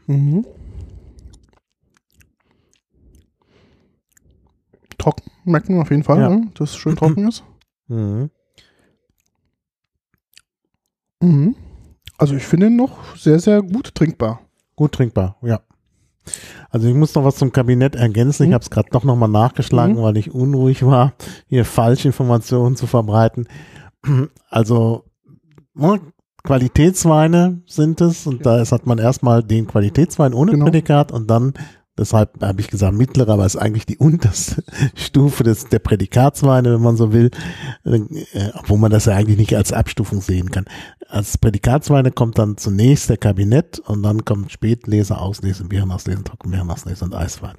[0.08, 0.46] Mhm.
[4.98, 6.30] Trocken, merkt man auf jeden Fall, Ja.
[6.30, 6.52] ne?
[6.56, 7.44] dass es schön trocken ist.
[7.88, 8.30] Mhm.
[11.22, 11.56] Mhm.
[12.18, 14.42] Also ich finde ihn noch sehr, sehr gut trinkbar.
[14.76, 15.62] Gut trinkbar, ja.
[16.70, 18.44] Also ich muss noch was zum Kabinett ergänzen.
[18.44, 18.54] Ich Mhm.
[18.54, 20.02] habe es gerade doch nochmal nachgeschlagen, Mhm.
[20.02, 21.14] weil ich unruhig war,
[21.48, 23.48] hier Falschinformationen zu verbreiten.
[24.50, 25.04] Also
[25.76, 26.00] ne,
[26.44, 30.66] Qualitätsweine sind es und da ist, hat man erstmal den Qualitätswein ohne Genau.
[30.66, 31.54] Prädikat und dann,
[31.98, 34.64] deshalb habe ich gesagt mittlere, aber es ist eigentlich die unterste
[34.96, 37.32] Stufe des, der Prädikatsweine, wenn man so will,
[37.84, 38.00] äh,
[38.56, 40.66] obwohl man das ja eigentlich nicht als Abstufung sehen kann.
[41.08, 47.14] Als Prädikatsweine kommt dann zunächst der Kabinett und dann kommt Spätlese, Auslese, Beerenauslese, Trockenbeerenauslese und
[47.14, 47.58] Eiswein.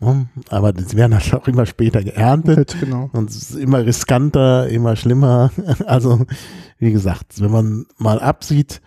[0.00, 3.08] Ja, Aber die werden halt auch immer später geerntet genau.
[3.12, 5.50] und es ist immer riskanter, immer schlimmer.
[5.86, 6.24] Also,
[6.78, 8.80] wie gesagt, wenn man mal absieht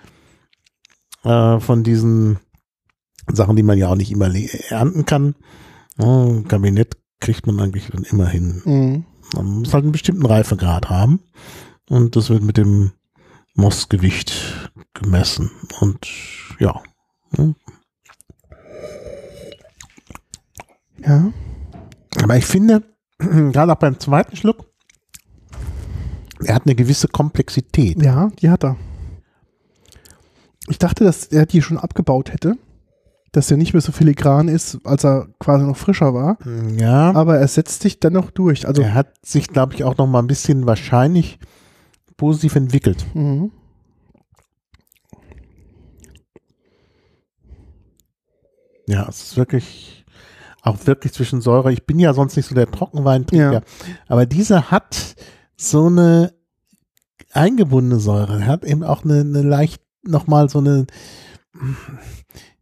[1.23, 2.38] äh, von diesen
[3.31, 4.31] Sachen, die man ja auch nicht immer
[4.69, 5.35] ernten kann,
[5.97, 8.61] ja, Kabinett kriegt man eigentlich dann immer hin.
[8.65, 9.05] Mhm.
[9.33, 11.19] Man muss halt einen bestimmten Reifegrad haben
[11.89, 12.91] und das wird mit dem
[13.55, 15.49] Mossgewicht gemessen.
[15.79, 16.07] Und
[16.59, 16.81] ja,
[20.99, 21.31] Ja.
[22.21, 22.83] aber ich finde,
[23.19, 24.65] gerade auch beim zweiten Schluck,
[26.43, 28.01] er hat eine gewisse Komplexität.
[28.01, 28.75] Ja, die hat er.
[30.67, 32.57] Ich dachte, dass er die schon abgebaut hätte.
[33.35, 36.37] Dass er nicht mehr so filigran ist, als er quasi noch frischer war.
[36.77, 38.65] Ja, Aber er setzt sich dennoch durch.
[38.65, 41.37] Also, er hat sich, glaube ich, auch noch mal ein bisschen wahrscheinlich
[42.15, 43.05] positiv entwickelt.
[43.13, 43.51] mhm.
[48.87, 50.05] Ja, es ist wirklich,
[50.61, 51.73] auch wirklich zwischen Säure.
[51.73, 53.61] Ich bin ja sonst nicht so der Trockenweintrinker, Ja.
[54.07, 55.15] aber dieser hat
[55.57, 56.33] so eine
[57.33, 58.39] eingebundene Säure.
[58.41, 60.85] Er hat eben auch eine, eine leicht, nochmal so eine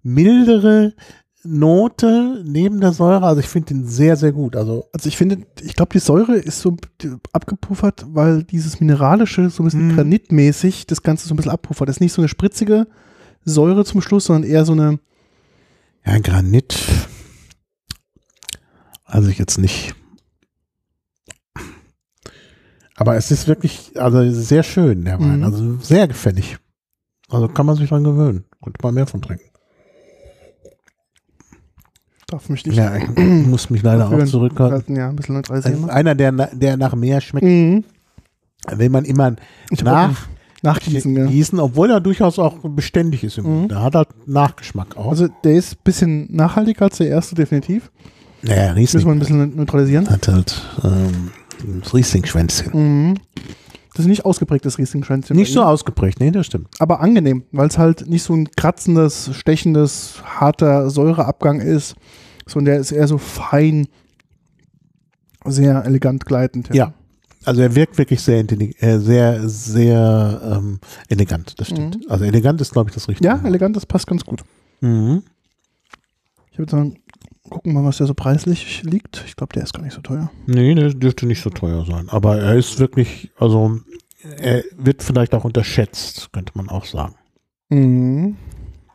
[0.03, 0.93] mildere
[1.45, 3.25] Note neben der Säure.
[3.25, 4.55] Also ich finde den sehr, sehr gut.
[4.55, 6.77] Also also ich finde, ich glaube, die Säure ist so
[7.33, 9.95] abgepuffert, weil dieses Mineralische so ein bisschen Mhm.
[9.95, 11.89] granitmäßig das Ganze so ein bisschen abpuffert.
[11.89, 12.87] Das ist nicht so eine spritzige
[13.43, 14.99] Säure zum Schluss, sondern eher so eine,
[16.05, 16.77] Ja, Granit.
[19.03, 19.93] Also ich jetzt nicht.
[22.95, 25.37] Aber es ist wirklich, also sehr schön, der Wein.
[25.39, 25.43] Mhm.
[25.43, 26.57] Also sehr gefällig.
[27.29, 28.45] Also kann man sich dran gewöhnen.
[28.63, 29.45] Könnte man mehr von trinken.
[32.33, 34.73] Darf mich nicht Ja, ich muss mich leider auch zurückhalten.
[34.75, 35.83] halten, ja, ein bisschen neutralisieren.
[35.83, 37.83] ist einer, der, der nach mehr schmeckt, Mhm.
[38.71, 39.35] will man immer
[39.83, 40.27] nach
[40.61, 41.25] nachgießen, ja.
[41.25, 43.37] gießen, obwohl er durchaus auch beständig ist.
[43.37, 43.67] Mhm.
[43.67, 45.09] Der hat halt Nachgeschmack auch.
[45.09, 47.91] Also der ist ein bisschen nachhaltiger als der erste, definitiv.
[48.41, 50.09] naja, Müssen Riesling wir ein bisschen neutralisieren.
[50.09, 51.31] hat halt ähm,
[51.81, 52.71] das Riesling-Schwänzchen.
[53.09, 53.15] Mhm.
[53.93, 55.35] Das ist nicht ausgeprägtes Riesling-Schwänzchen.
[55.35, 56.67] Nicht bei so ihm, ausgeprägt, nee, das stimmt.
[56.79, 61.95] Aber angenehm, weil es halt nicht so ein kratzendes, stechendes, harter Säureabgang ist,
[62.47, 63.87] sondern der ist eher so fein,
[65.45, 66.73] sehr elegant gleitend.
[66.73, 66.93] Ja.
[67.45, 70.79] Also er wirkt wirklich sehr äh, sehr, sehr ähm,
[71.09, 71.99] elegant, das stimmt.
[72.09, 73.27] Also elegant ist, glaube ich, das Richtige.
[73.27, 74.43] Ja, elegant, das passt ganz gut.
[74.79, 75.23] Mhm.
[76.51, 76.95] Ich würde sagen,
[77.49, 79.23] gucken wir mal, was der so preislich liegt.
[79.25, 80.31] Ich glaube, der ist gar nicht so teuer.
[80.47, 82.09] Nee, der dürfte nicht so teuer sein.
[82.09, 83.79] Aber er ist wirklich, also
[84.37, 87.15] er wird vielleicht auch unterschätzt, könnte man auch sagen.
[87.69, 88.37] Mhm.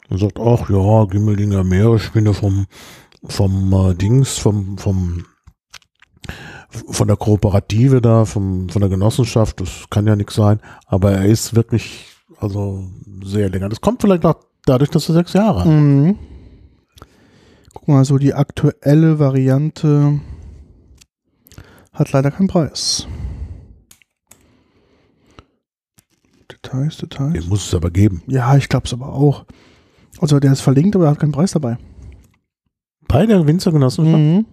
[0.09, 2.67] Man sagt, ach ja, Gimmeldinger Meeresspinne vom,
[3.25, 5.27] vom äh, Dings, vom, vom,
[6.71, 11.27] von der Kooperative da, vom, von der Genossenschaft, das kann ja nichts sein, aber er
[11.27, 12.07] ist wirklich,
[12.39, 12.85] also
[13.23, 13.73] sehr elegant.
[13.73, 15.67] Das kommt vielleicht auch dadurch, dass er sechs Jahre hat.
[15.67, 16.19] Mhm.
[17.79, 20.21] Guck mal, so die aktuelle Variante
[21.93, 23.07] hat leider keinen Preis.
[26.51, 27.33] Details, Details.
[27.33, 28.23] Den muss es aber geben.
[28.27, 29.45] Ja, ich glaube es aber auch.
[30.21, 31.79] Also der ist verlinkt, aber er hat keinen Preis dabei.
[33.07, 34.19] Bei der Winzergenossenschaft?
[34.19, 34.47] Mhm.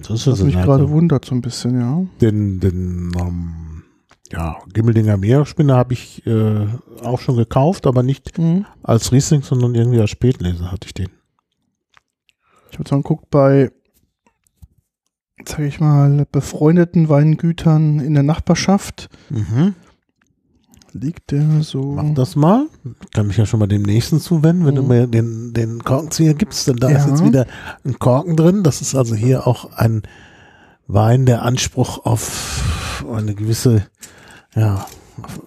[0.00, 2.04] Das ist Was mich gerade wundert so ein bisschen, ja.
[2.20, 3.82] Den, den, ähm,
[4.32, 6.66] ja, Gimmeldinger Meeresspinne habe ich äh,
[7.02, 8.64] auch schon gekauft, aber nicht Mhm.
[8.82, 11.10] als Riesling, sondern irgendwie als Spätlese hatte ich den.
[12.76, 13.70] Ich habe zwar geguckt bei,
[15.46, 19.08] sag ich mal, befreundeten Weingütern in der Nachbarschaft.
[19.30, 19.74] Mhm.
[20.92, 21.92] Liegt der so.
[21.92, 22.66] Mach das mal.
[23.14, 24.88] Kann mich ja schon mal dem nächsten zuwenden, wenn du Mhm.
[24.88, 27.08] mir den, den Korkenzieher gibst, denn da ist Ja.
[27.12, 27.46] jetzt wieder
[27.82, 28.62] ein Korken drin.
[28.62, 30.02] Das ist also hier auch ein
[30.86, 33.86] Wein, der Anspruch auf eine gewisse,
[34.54, 34.84] ja,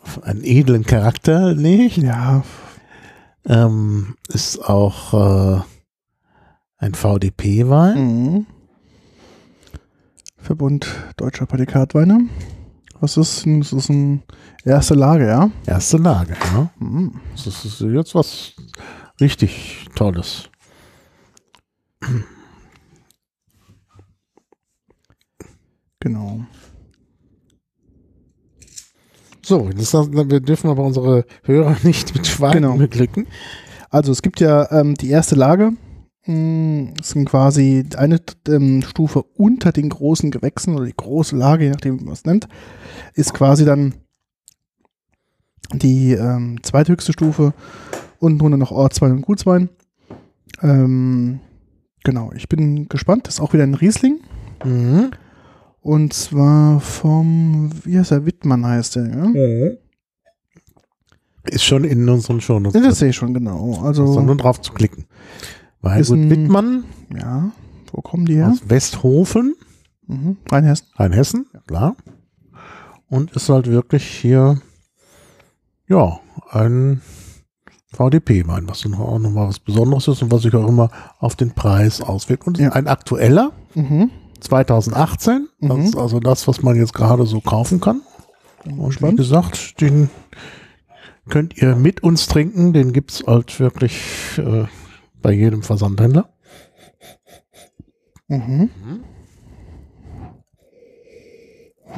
[0.01, 1.97] auf einen edlen Charakter legt.
[1.97, 2.43] Ja,
[3.45, 5.61] Ähm, ist auch äh,
[6.79, 7.97] ein VDP-Wein.
[7.97, 8.45] mhm.
[10.37, 10.87] Verbund
[11.17, 12.21] Deutscher Prädikatweine.
[13.01, 13.59] Was ist denn?
[13.59, 14.23] Das ist ein
[14.63, 15.51] erste Lage, ja?
[15.65, 16.69] Erste Lage, ja.
[16.79, 17.19] Mhm.
[17.35, 18.53] Das ist jetzt was
[19.19, 20.49] richtig Tolles.
[25.99, 26.41] Genau.
[29.45, 32.77] So, das, wir dürfen aber unsere Hörer nicht mit Schweinen Genau.
[32.77, 33.27] beglücken.
[33.89, 35.73] Also es gibt ja ähm, die erste Lage.
[36.97, 41.71] Das sind quasi eine ähm, Stufe unter den großen Gewächsen oder die große Lage, je
[41.71, 42.47] nachdem, wie man es nennt,
[43.15, 43.95] ist quasi dann
[45.73, 47.53] die ähm, zweithöchste Stufe
[48.19, 49.69] und drunter noch Ortswein und Gutswein.
[50.61, 51.39] Ähm,
[52.03, 53.27] genau, ich bin gespannt.
[53.27, 54.19] Das ist auch wieder ein Riesling.
[54.63, 55.11] Mhm.
[55.81, 59.25] Und zwar vom, wie heißt er, Wittmann heißt der, ja?
[61.45, 62.79] Ist schon in unseren Shownotes.
[62.79, 63.79] Ja, das sehe ich schon, genau.
[63.81, 65.05] Also Also, nur drauf zu klicken.
[65.83, 66.83] Ist ein- Wittmann
[67.17, 67.51] ja,
[67.91, 68.49] wo kommen die her?
[68.51, 69.55] aus Westhofen,
[70.07, 70.37] Mhm.
[70.51, 70.87] Rheinhessen.
[70.95, 71.95] Rheinhessen, klar.
[73.09, 74.59] Und ist halt wirklich hier,
[75.87, 76.19] ja,
[76.51, 77.01] ein
[77.93, 80.89] VDP-Wein, was dann auch nochmal was Besonderes ist und was sich auch immer
[81.19, 82.45] auf den Preis auswirkt.
[82.47, 82.71] Und Ja.
[82.73, 84.11] ein aktueller, Mhm.
[84.39, 85.47] 2018.
[85.59, 85.83] Das Mhm.
[85.83, 88.01] ist also das, was man jetzt gerade so kaufen kann.
[88.65, 90.09] Und wie gesagt, den
[91.29, 92.73] könnt ihr mit uns trinken.
[92.73, 94.01] Den gibt's halt wirklich
[94.37, 94.65] äh,
[95.21, 96.29] bei jedem Versandhändler.
[98.27, 98.69] Mhm.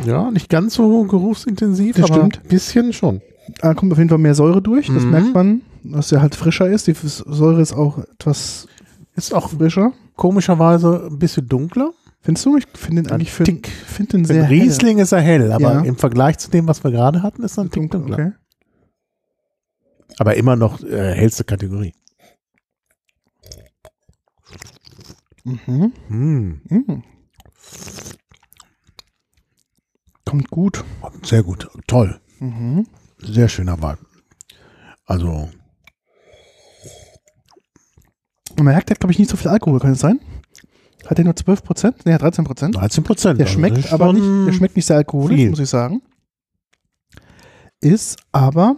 [0.06, 2.42] Ja, nicht ganz so geruchsintensiv, Das aber stimmt.
[2.44, 3.22] ein bisschen schon.
[3.62, 4.88] Da kommt auf jeden Fall mehr Säure durch.
[4.88, 5.10] Das Mhm.
[5.12, 6.88] merkt man, dass er halt frischer ist.
[6.88, 8.68] Die Säure ist auch etwas
[9.16, 9.92] Ist auch frischer.
[10.16, 11.92] komischerweise ein bisschen dunkler.
[12.22, 12.58] Findest du?
[12.58, 13.68] Ich finde den eigentlich für, Tick.
[13.68, 15.82] find den sehr Riesling ist er hell, aber Ja.
[15.82, 17.68] im Vergleich zu dem, was wir gerade hatten, ist er hell.
[17.68, 18.14] ein Tick dunkler.
[18.16, 18.32] Okay.
[20.20, 21.94] Aber immer noch äh, hellste Kategorie.
[25.44, 25.94] Mhm.
[26.08, 27.04] Hm, Mhm.
[30.26, 30.84] Kommt gut.
[31.24, 32.20] sehr gut, toll.
[32.40, 32.88] Mhm.
[33.20, 33.98] Sehr schöner Wein.
[35.06, 35.50] Also,
[38.52, 40.20] Und man merkt, der hat, glaube ich, nicht so viel Alkohol, kann es sein?
[41.08, 42.06] Hat der nur 12 Prozent?
[42.06, 42.76] Ne, 13 Prozent.
[42.76, 43.40] 13 Prozent.
[43.40, 45.50] Der schmeckt aber nicht, der schmeckt nicht sehr alkoholisch, viel.
[45.50, 46.02] muss ich sagen.
[47.80, 48.76] Ist aber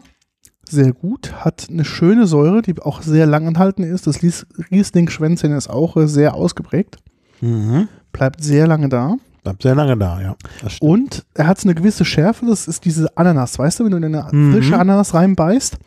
[0.69, 4.08] sehr gut, hat eine schöne Säure, die auch sehr lang anhalten ist.
[4.08, 6.97] Das Ries- Riesling-Schwänzchen ist auch äh, sehr ausgeprägt,
[7.41, 7.88] Mhm.
[8.12, 9.15] bleibt sehr lange da.
[9.43, 10.36] Bleibt sehr lange da, ja.
[10.80, 14.06] Und er hat eine gewisse Schärfe, das ist diese Ananas, weißt du, wenn du in
[14.15, 14.54] eine Mhm.
[14.54, 15.78] frische Ananas reinbeißt.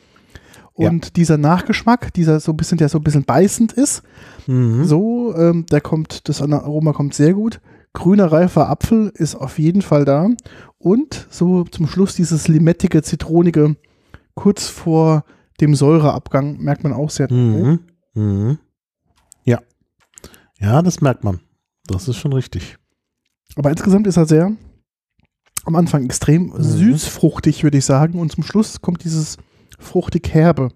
[0.78, 0.90] Ja.
[0.90, 4.02] Und dieser Nachgeschmack, dieser so ein bisschen, der so ein bisschen beißend ist,
[4.46, 4.84] Mhm.
[4.84, 7.60] so, ähm, der kommt, das Aroma kommt sehr gut.
[7.94, 10.28] Grüner reifer Apfel ist auf jeden Fall da.
[10.78, 13.76] Und so zum Schluss dieses limettige, zitronige,
[14.36, 15.24] kurz vor
[15.60, 17.32] dem Säureabgang, merkt man auch sehr.
[17.32, 17.80] Mhm.
[18.14, 18.58] Mhm.
[19.44, 19.60] Ja.
[20.60, 21.40] Ja, das merkt man.
[21.86, 22.76] Das ist schon richtig.
[23.56, 24.52] Aber insgesamt ist er sehr
[25.64, 26.62] am Anfang extrem Mhm.
[26.62, 28.18] süßfruchtig, würde ich sagen.
[28.20, 29.36] Und zum Schluss kommt dieses
[29.78, 30.68] fruchtig-herbe.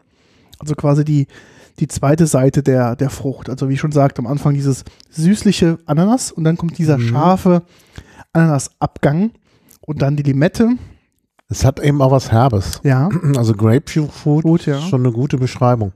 [0.59, 1.27] Also quasi die,
[1.79, 3.49] die zweite Seite der, der Frucht.
[3.51, 7.09] Also wie ich schon sagte, am Anfang dieses süßliche Ananas und dann kommt dieser Mhm.
[7.09, 7.63] scharfe
[8.33, 9.33] Ananasabgang
[9.83, 10.71] und dann die Limette.
[11.51, 12.81] Es hat eben auch was Herbes.
[12.85, 14.79] Ja, Also Grapefruit Gut, ja.
[14.79, 15.93] ist schon eine gute Beschreibung.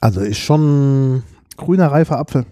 [0.00, 1.22] Also ist schon
[1.56, 2.46] grüner reifer Apfel.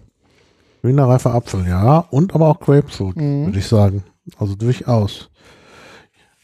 [0.81, 1.99] grüner reifer Apfel, ja.
[2.11, 3.45] Und aber auch Grapefruit, Mhm.
[3.47, 4.03] würde ich sagen.
[4.37, 5.29] Also durchaus.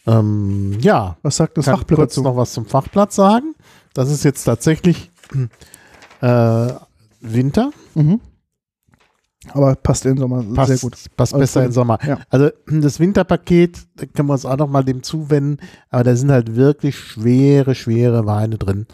[0.07, 2.23] Ähm, ja, Was sagt das kann Fachblatt kurz dazu?
[2.23, 3.53] noch was zum Fachblatt sagen.
[3.93, 5.11] Das ist jetzt tatsächlich
[6.21, 6.67] äh,
[7.21, 7.71] Winter.
[7.93, 8.19] Mhm.
[9.53, 10.93] Aber passt in Sommer Passt, sehr gut.
[11.17, 11.97] passt Also besser im Sommer.
[12.05, 12.19] ja.
[12.29, 15.57] Also das Winterpaket, da können wir uns auch noch mal dem zuwenden,
[15.89, 18.85] aber da sind halt wirklich schwere, schwere Weine drin.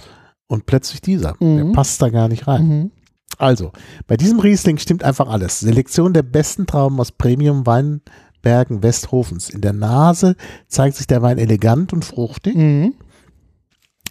[0.47, 1.57] Und plötzlich dieser, Mhm.
[1.57, 2.67] der passt da gar nicht rein.
[2.67, 2.91] Mhm.
[3.37, 3.71] Also,
[4.07, 5.59] bei diesem Riesling stimmt einfach alles.
[5.59, 9.49] Selektion der besten Trauben aus Premium-Weinbergen Westhofens.
[9.49, 10.35] In der Nase
[10.67, 12.55] zeigt sich der Wein elegant und fruchtig.
[12.55, 12.93] Mhm.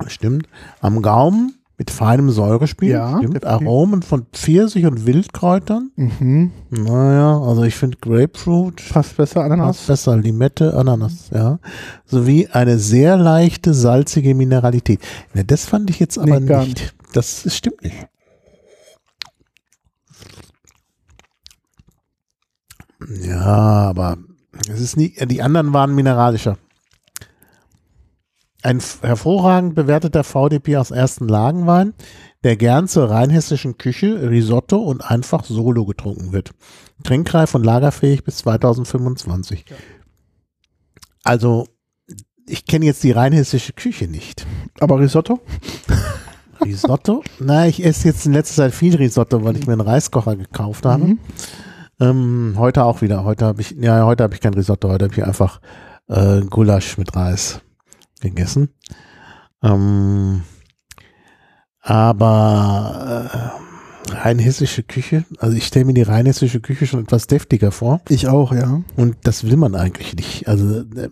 [0.07, 0.47] Stimmt.
[0.81, 5.91] Am Gaumen mit feinem Säurespiel, ja, mit Aromen von Pfirsich und Wildkräutern.
[5.97, 6.53] Mhm.
[6.71, 8.83] Naja, also ich finde Grapefruit.
[8.91, 9.77] Passt besser, Ananas.
[9.77, 11.37] Passt besser, Limette, Ananas, mhm.
[11.37, 11.59] ja.
[12.07, 15.01] Sowie eine sehr leichte, salzige Mineralität.
[15.35, 16.69] Na, das fand ich jetzt aber nee, nicht.
[16.69, 16.95] nicht.
[17.13, 18.09] Das, das stimmt nicht.
[23.23, 24.17] Ja, aber
[24.73, 26.57] es ist nicht, die anderen waren mineralischer.
[28.67, 31.95] Ein hervorragend bewerteter VDP aus ersten Lagenwein,
[32.43, 36.51] der gern zur rheinhessischen Küche, Risotto und einfach Solo getrunken wird.
[37.05, 39.67] Trinkreif und lagerfähig bis 2025.
[41.23, 41.69] Also,
[42.49, 44.45] ich kenne jetzt die rheinhessische Küche nicht.
[44.81, 45.39] Aber Risotto?
[46.65, 47.23] Risotto?
[47.39, 50.87] Na, ich esse jetzt in letzter Zeit viel Risotto, weil ich mir einen Reiskocher gekauft
[50.87, 51.05] habe.
[51.05, 51.19] Mhm.
[52.01, 53.23] Ähm, heute auch wieder.
[53.23, 55.61] Heute habe ich, ja, heute habe ich kein Risotto, heute habe ich einfach
[56.09, 57.61] äh, Gulasch mit Reis
[58.21, 58.71] gegessen.
[59.63, 60.43] Ähm,
[61.81, 63.31] aber
[64.11, 68.29] äh, rheinhessische Küche, also ich stelle mir die rheinhessische Küche schon etwas deftiger vor Ich
[68.29, 68.83] auch, ja.
[68.97, 70.49] und das will man eigentlich nicht.
[70.49, 71.11] Also äh,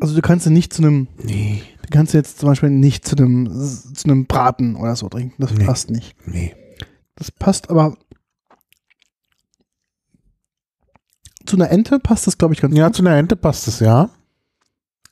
[0.00, 3.16] Also du kannst ja nicht zu einem, nee, du kannst jetzt zum Beispiel nicht zu
[3.16, 3.50] einem,
[3.94, 5.34] zu einem Braten oder so trinken.
[5.42, 5.64] Das Nee.
[5.64, 6.14] passt nicht.
[6.26, 6.54] nee.
[7.16, 7.96] Das passt aber
[11.46, 12.96] zu einer Ente passt das, glaube ich, ganz Ja, gut.
[12.96, 14.10] zu einer Ente passt es, ja.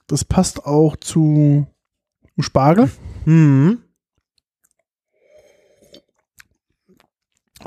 [0.07, 1.67] Das passt auch zu
[2.39, 2.91] Spargel.
[3.25, 3.79] Mhm.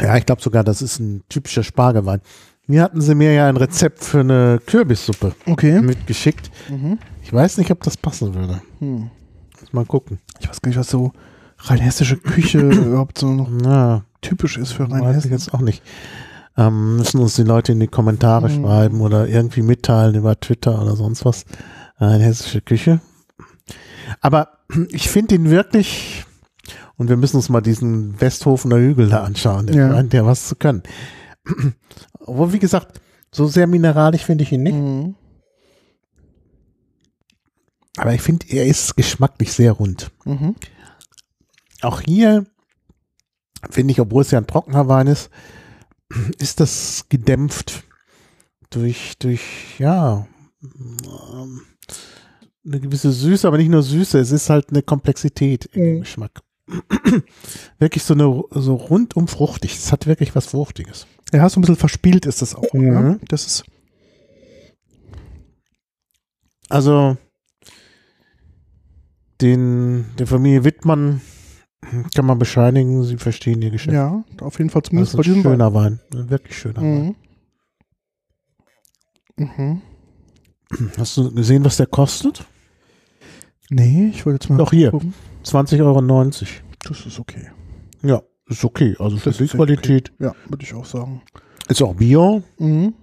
[0.02, 2.21] Ja, ich glaube sogar, das ist ein typischer Spargelwein.
[2.67, 5.82] Mir hatten sie mir ja ein Rezept für eine Kürbissuppe Okay.
[5.82, 6.52] mitgeschickt.
[6.69, 6.99] Mhm.
[7.23, 8.62] Ich weiß nicht, ob das passen würde.
[8.80, 9.10] Hm.
[9.71, 10.19] Mal gucken.
[10.39, 11.12] Ich weiß gar nicht, was so
[11.58, 15.32] rheinhessische Küche überhaupt so noch Na, typisch ist für weiß ich Rheinhessen.
[15.32, 15.84] jetzt auch nicht.
[16.58, 18.63] Ähm, müssen uns die Leute in die Kommentare Mhm.
[18.63, 21.45] schreiben oder irgendwie mitteilen über Twitter oder sonst was.
[21.99, 23.01] Eine hessische Küche.
[24.21, 24.59] Aber
[24.89, 26.25] ich finde ihn wirklich,
[26.97, 29.91] und wir müssen uns mal diesen Westhofener Hügel da anschauen, der Ja.
[29.91, 30.83] scheint ja was zu können.
[32.19, 34.75] Obwohl, wie gesagt, so sehr mineralisch finde ich ihn nicht.
[34.75, 35.15] Mhm.
[37.97, 40.12] Aber ich finde, er ist geschmacklich sehr rund.
[40.25, 40.55] Mhm.
[41.81, 42.45] Auch hier
[43.69, 45.29] finde ich, obwohl es ja ein trockener Wein ist,
[46.39, 47.83] ist das gedämpft
[48.69, 49.41] durch, durch,
[49.79, 50.27] ja,
[50.63, 51.62] ähm,
[52.65, 55.99] eine gewisse Süße, aber nicht nur Süße, es ist halt eine Komplexität im Mhm.
[56.02, 56.41] Geschmack.
[57.80, 59.73] wirklich so eine, so rundum fruchtig.
[59.75, 61.08] Es hat wirklich was Fruchtiges.
[61.34, 62.73] Ja, so ein bisschen verspielt ist das auch.
[62.73, 62.88] Mhm.
[62.93, 63.17] Ja?
[63.28, 63.63] Das ist,
[66.69, 67.17] Also,
[69.41, 71.21] den, der Familie Wittmann
[72.13, 73.93] kann man bescheinigen, sie verstehen ihr Geschäft.
[73.95, 75.52] ja, auf jeden Fall das zumindest ist bei ein diesem Wein.
[75.54, 75.99] schöner Wein.
[76.13, 77.15] Ein wirklich schöner Wein.
[79.38, 79.82] Mhm.
[80.97, 82.45] Hast du gesehen, was der kostet?
[83.69, 84.91] Nee, ich wollte jetzt mal Doch, hier.
[84.91, 85.13] gucken.
[85.43, 86.01] 20,90 Euro.
[86.84, 87.49] Das ist okay.
[88.03, 88.95] Ja, ist okay.
[88.99, 90.12] Also für Das die Qualität.
[90.19, 91.21] Ja, würde ich auch sagen.
[91.67, 92.43] Ist auch Bio.
[92.58, 92.93] Mhm.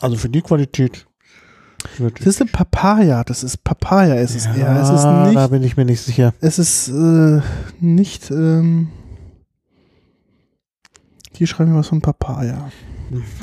[0.00, 1.06] Also für die Qualität.
[1.98, 3.24] Das ist eine Papaya.
[3.24, 4.14] Das ist Papaya.
[4.16, 4.82] Es ist ja, eher.
[4.82, 5.50] Es ist da nicht.
[5.50, 6.32] bin ich mir nicht sicher.
[6.40, 7.40] Es ist äh,
[7.80, 8.30] nicht.
[8.30, 8.88] Ähm,
[11.36, 12.70] hier schreiben wir was von Papaya.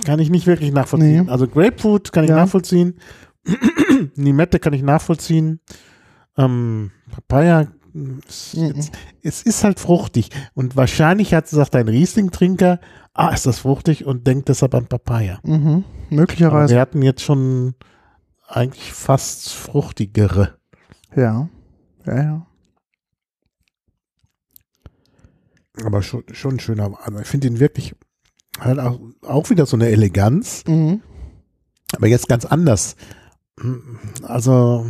[0.06, 1.26] Kann ich nicht wirklich nachvollziehen.
[1.26, 1.32] Nee.
[1.32, 2.38] Also Grapefruit kann ich Ja.
[2.38, 3.00] nachvollziehen.
[4.16, 5.60] Limette kann ich nachvollziehen.
[6.38, 7.68] Ähm, Papaya,
[8.28, 10.30] ist jetzt, es ist halt fruchtig.
[10.54, 12.80] Und wahrscheinlich hat sagt ein Riesling-Trinker,
[13.14, 15.40] ah, ist das fruchtig und denkt deshalb an Papaya.
[15.44, 15.84] Mhm.
[16.08, 16.74] Aber Möglicherweise.
[16.74, 17.76] wir hatten jetzt schon
[18.48, 20.58] eigentlich fast fruchtigere.
[21.16, 21.50] Ja.
[22.06, 22.48] Ja, ja.
[25.84, 27.20] Aber schon, schon ein schöner Wein.
[27.22, 27.96] Ich finde ihn wirklich
[28.62, 31.02] halt auch, auch wieder so eine Eleganz, Mhm.
[31.96, 32.96] aber jetzt ganz anders.
[34.24, 34.86] Also,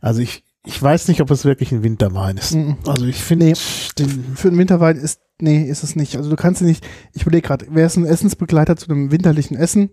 [0.00, 2.54] also ich, ich weiß nicht, ob es wirklich ein Winterwein ist.
[2.54, 2.76] Mhm.
[2.86, 3.54] Also ich finde Nee.
[4.34, 6.16] Für einen Winterwein ist, nee, ist es nicht.
[6.16, 9.56] Also du kannst ihn nicht, ich überlege gerade, wäre es ein Essensbegleiter zu einem winterlichen
[9.56, 9.90] Essen?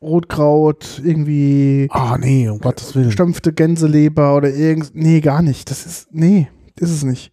[0.00, 3.06] Rotkraut, irgendwie ah nee, um Gottes Willen.
[3.06, 5.70] gestampfte Gänseleber oder irgend, nee, gar nicht.
[5.70, 7.32] Das ist, nee, ist es nicht.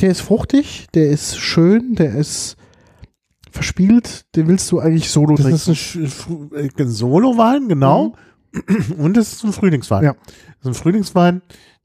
[0.00, 2.56] Der ist fruchtig, der ist schön, der ist
[3.50, 5.56] verspielt, den willst du eigentlich solo Das trinken.
[5.56, 8.14] ist ein, Sch- äh, ein Solo-Wein, genau.
[8.98, 10.00] Und es ist ein Frühlingswein.
[10.00, 10.06] Mhm.
[10.06, 10.14] Ja.
[10.14, 11.42] Das ist ein Frühlingswein,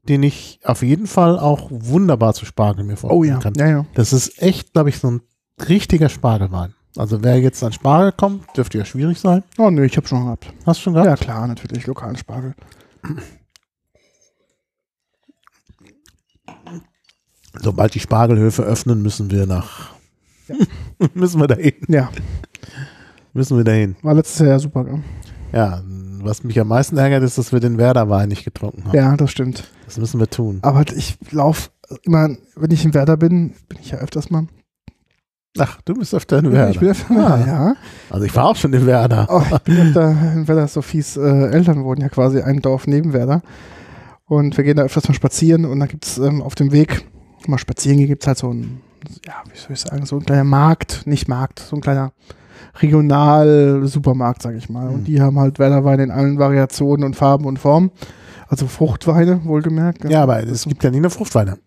[0.08, 3.54] den ich auf jeden Fall auch wunderbar zu Spargel mir oh vorstellen ja, kann.
[3.54, 3.86] ja, ja.
[3.94, 5.20] Das ist echt, glaube ich, so ein
[5.68, 6.74] richtiger Spargelwein.
[6.96, 9.44] Also wer jetzt an Spargel kommt, dürfte ja schwierig sein.
[9.58, 10.52] Oh nö, ich habe schon gehabt.
[10.66, 11.20] Hast du schon Ja, gehabt?
[11.20, 12.54] klar, natürlich, lokalen Spargel.
[17.62, 19.90] Sobald die Spargelhöfe öffnen, müssen wir nach.
[21.14, 21.72] müssen wir dahin.
[21.88, 22.10] Ja,
[23.34, 23.94] Müssen wir dahin.
[24.02, 24.84] war letztes Jahr ja super.
[24.84, 25.00] gell?
[25.52, 25.82] Ja,
[26.22, 28.96] was mich am meisten ärgert, ist, dass wir den Werder-Wein nicht getrunken haben.
[28.96, 29.64] Ja, das stimmt.
[29.84, 30.58] Das müssen wir tun.
[30.62, 31.70] Aber ich laufe
[32.02, 34.46] immer, wenn ich in Werder bin, bin ich ja öfters mal.
[35.58, 36.70] Ach, du bist öfter in Werder.
[36.70, 37.46] Ich bin öfter, Ah.
[37.46, 37.74] ja.
[38.10, 39.26] also ich war auch schon in Werder.
[39.30, 40.68] Oh, ich bin öfter in Werder.
[40.68, 43.42] Sophies äh, Eltern wohnen ja quasi ein Dorf neben Werder.
[44.26, 47.04] Und wir gehen da öfters mal spazieren und da gibt es ähm, auf dem Weg,
[47.48, 48.80] mal spazieren gehen, gibt es halt so ein,
[49.26, 52.12] ja, wie soll ich sagen, so ein kleiner Markt, nicht Markt, so ein kleiner
[52.80, 54.88] Regional-Supermarkt, sag ich mal.
[54.88, 55.04] Und Mhm.
[55.04, 57.90] die haben halt Werderweine in allen Variationen und Farben und Formen.
[58.48, 60.04] Also Fruchtweine, wohlgemerkt.
[60.08, 61.58] Ja, aber es gibt ja nie eine Fruchtweine.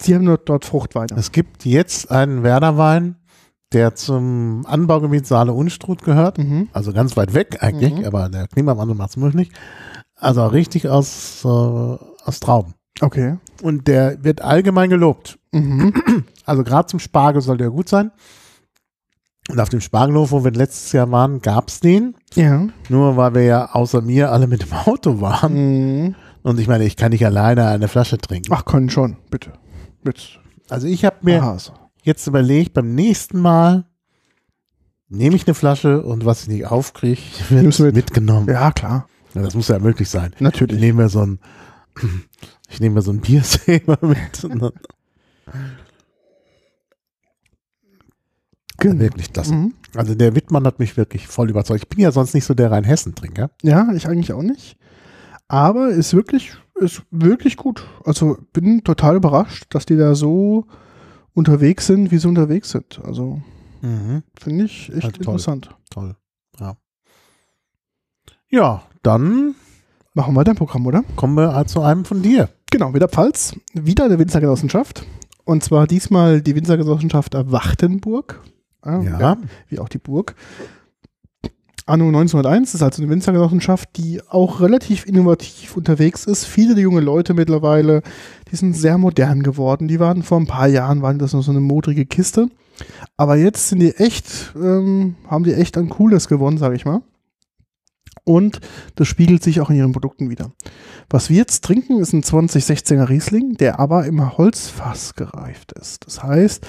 [0.00, 1.08] Sie haben nur dort Fruchtweine.
[1.16, 3.16] Es gibt jetzt einen Werderwein,
[3.72, 6.38] der zum Anbaugebiet Saale-Unstrut gehört.
[6.38, 6.68] Mhm.
[6.72, 8.04] Also ganz weit weg eigentlich, Mhm.
[8.04, 9.50] aber der Klimawandel macht es möglich.
[10.16, 12.74] Also richtig aus, äh, aus Trauben.
[13.00, 13.36] Okay.
[13.62, 15.38] Und der wird allgemein gelobt.
[15.52, 15.92] Mhm.
[16.44, 18.10] Also gerade zum Spargel soll der gut sein.
[19.50, 22.14] Und auf dem Spargelhof, wo wir letztes Jahr waren, gab es den.
[22.34, 22.68] Ja.
[22.88, 26.04] Nur weil wir ja außer mir alle mit dem Auto waren.
[26.04, 26.14] Mhm.
[26.42, 28.50] Und ich meine, ich kann nicht alleine eine Flasche trinken.
[28.50, 29.52] Ach, können schon, bitte.
[30.02, 30.40] Mit
[30.70, 31.72] Also ich habe mir Hase.
[32.02, 33.84] jetzt überlegt, beim nächsten Mal
[35.10, 37.20] nehme ich eine Flasche und was ich nicht aufkriege,
[37.50, 37.94] wird mit?
[37.94, 38.48] mitgenommen.
[38.48, 39.06] Ja, klar.
[39.34, 40.32] Ja, das muss ja möglich sein.
[40.34, 40.80] Ich Natürlich.
[40.80, 41.38] nehme mir so ein,
[42.68, 44.46] ich nehme mir so ein Biersäber mit.
[48.80, 49.00] Genau.
[49.00, 49.54] Wirklich klasse.
[49.54, 49.74] Mhm.
[49.96, 51.82] Also der Wittmann hat mich wirklich voll überzeugt.
[51.82, 53.50] Ich bin ja sonst nicht so der Rheinhessen-Trinker.
[53.62, 54.76] Ja, ich eigentlich auch nicht.
[55.48, 57.84] Aber ist wirklich, ist wirklich gut.
[58.04, 60.66] Also bin total überrascht, dass die da so
[61.34, 63.00] unterwegs sind, wie sie unterwegs sind.
[63.04, 63.42] Also
[64.38, 65.24] finde ich echt Halt toll.
[65.34, 65.70] interessant.
[65.90, 66.14] Toll.
[66.60, 66.76] Ja.
[68.50, 69.54] Ja, dann
[70.14, 71.02] Machen wir dein Programm, oder?
[71.16, 72.48] kommen wir halt zu einem von dir.
[72.70, 73.54] Genau, wieder Pfalz.
[73.72, 75.04] Wieder eine Winzergenossenschaft.
[75.44, 78.42] Und zwar diesmal die Winzergenossenschaft Wachtenburg.
[78.82, 79.36] Ah, Ja.
[79.68, 80.34] Wie auch die Burg.
[81.86, 86.44] Anno 1901 ist also eine Winzergenossenschaft, die auch relativ innovativ unterwegs ist.
[86.44, 88.02] Viele junge Leute mittlerweile,
[88.50, 89.88] die sind sehr modern geworden.
[89.88, 92.50] Die waren vor ein paar Jahren, waren das noch so eine modrige Kiste.
[93.16, 97.00] Aber jetzt sind die echt, ähm, haben die echt an Coolness gewonnen, sage ich mal.
[98.28, 98.60] Und
[98.96, 100.52] das spiegelt sich auch in ihren Produkten wieder.
[101.08, 106.04] Was wir jetzt trinken, ist ein 2016er Riesling, der aber im Holzfass gereift ist.
[106.04, 106.66] Das heißt,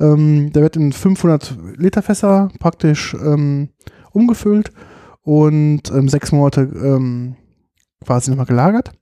[0.00, 3.68] ähm, der wird in 500 Liter Fässer praktisch ähm,
[4.12, 4.72] umgefüllt
[5.20, 7.36] und ähm, sechs Monate ähm,
[8.02, 8.92] quasi nochmal gelagert.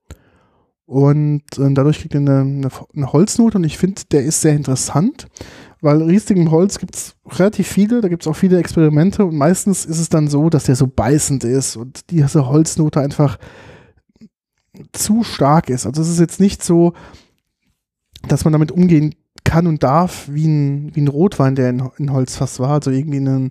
[0.87, 4.57] Und ähm, dadurch kriegt er eine, eine, eine Holznote und ich finde, der ist sehr
[4.57, 5.29] interessant,
[5.81, 9.37] weil Riesling im Holz gibt es relativ viele, da gibt es auch viele Experimente und
[9.37, 13.39] meistens ist es dann so, dass der so beißend ist und diese Holznote einfach
[14.93, 15.87] zu stark ist.
[15.87, 16.93] Also es ist jetzt nicht so,
[18.29, 19.15] dass man damit umgehen
[19.45, 23.21] kann und darf, wie ein, wie ein Rotwein, der in, in Holzfass war, also irgendwie
[23.21, 23.51] ein,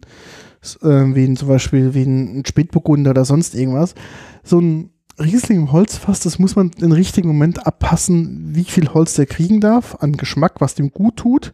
[0.81, 3.95] äh, wie ein, zum Beispiel wie ein Spätburgunder oder sonst irgendwas.
[4.43, 9.15] So ein Riesling im Holzfass, das muss man im richtigen Moment abpassen, wie viel Holz
[9.15, 11.53] der kriegen darf, an Geschmack, was dem gut tut,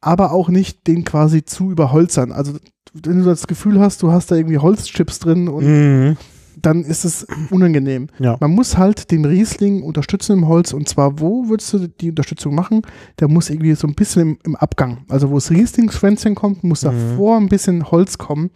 [0.00, 2.32] aber auch nicht den quasi zu überholzern.
[2.32, 2.54] Also
[2.94, 6.16] wenn du das Gefühl hast, du hast da irgendwie Holzchips drin und Mhm.
[6.60, 8.08] dann ist es unangenehm.
[8.18, 8.36] Ja.
[8.40, 12.54] Man muss halt den Riesling unterstützen im Holz und zwar wo würdest du die Unterstützung
[12.54, 12.82] machen?
[13.20, 16.82] Der muss irgendwie so ein bisschen im, im Abgang, also wo das Riesling-Schwänzchen kommt, muss
[16.82, 16.86] Mhm.
[16.86, 18.50] davor ein bisschen Holz kommen,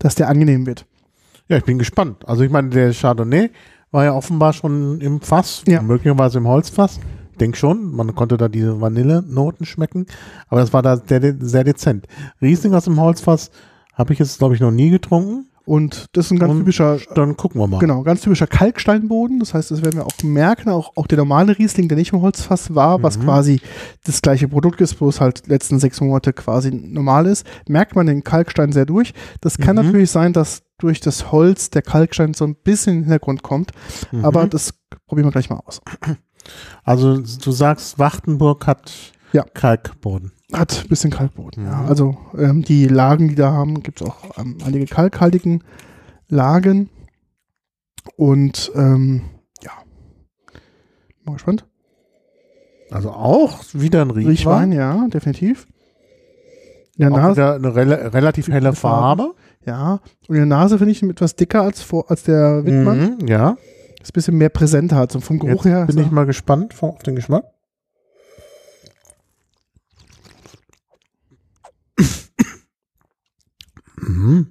[0.00, 0.84] dass der angenehm wird.
[1.48, 2.28] Ja, ich bin gespannt.
[2.28, 3.50] Also ich meine, der Chardonnay
[3.92, 5.80] war ja offenbar schon im Fass, Ja.
[5.80, 6.98] möglicherweise im Holzfass.
[7.36, 10.06] Ich denke schon, man konnte da diese Vanillenoten schmecken,
[10.48, 12.06] aber das war da sehr, sehr dezent.
[12.40, 13.50] Riesling aus dem Holzfass
[13.92, 15.50] habe ich jetzt, glaube ich, noch nie getrunken.
[15.66, 17.78] Und das ist ein ganz Und typischer, Dann gucken wir mal.
[17.80, 19.38] genau, ganz typischer Kalksteinboden.
[19.40, 22.22] Das heißt, das werden wir auch merken, auch, auch der normale Riesling, der nicht im
[22.22, 23.24] Holzfass war, was Mhm.
[23.24, 23.60] quasi
[24.04, 28.06] das gleiche Produkt ist, wo es halt letzten sechs Monate quasi normal ist, merkt man
[28.06, 29.12] den Kalkstein sehr durch.
[29.42, 29.82] Das kann Mhm.
[29.86, 33.72] natürlich sein, dass durch das Holz der Kalkstein so ein bisschen in den Hintergrund kommt,
[34.12, 34.24] Mhm.
[34.24, 34.72] aber das
[35.06, 35.80] probieren wir gleich mal aus.
[36.84, 38.92] Also du sagst, Wachtenburg hat
[39.32, 39.44] Ja.
[39.54, 40.32] Kalkboden.
[40.52, 41.82] Hat ein bisschen Kalkboden, ja.
[41.82, 41.88] Mhm.
[41.88, 45.64] Also ähm, die Lagen, die da haben, gibt es auch ähm, einige kalkhaltigen
[46.28, 46.88] Lagen.
[48.16, 49.22] Und ähm,
[49.62, 49.72] ja,
[51.24, 51.64] mal gespannt.
[52.90, 54.30] Also auch wieder ein Riechwein.
[54.30, 55.66] Riechwein, ja, definitiv.
[56.96, 59.24] In der Auch Nase, wieder eine rela relativ helle Farbe.
[59.24, 59.34] Farbe.
[59.66, 60.00] ja.
[60.28, 63.16] Und in der Nase finde ich ihn etwas dicker als, vor, als der Wittmann.
[63.20, 63.56] Mhm, ja.
[64.06, 64.98] Ist ein bisschen mehr präsenter.
[64.98, 65.86] Also vom Geruch Jetzt her.
[65.86, 67.44] bin ich mal gespannt auf den Geschmack.
[73.96, 74.46] Mhm.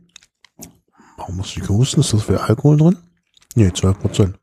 [1.16, 2.01] Warum muss ich husten?
[2.01, 2.97] Ist das für Alkohol drin?
[3.56, 4.39] Nee, 12 Prozent.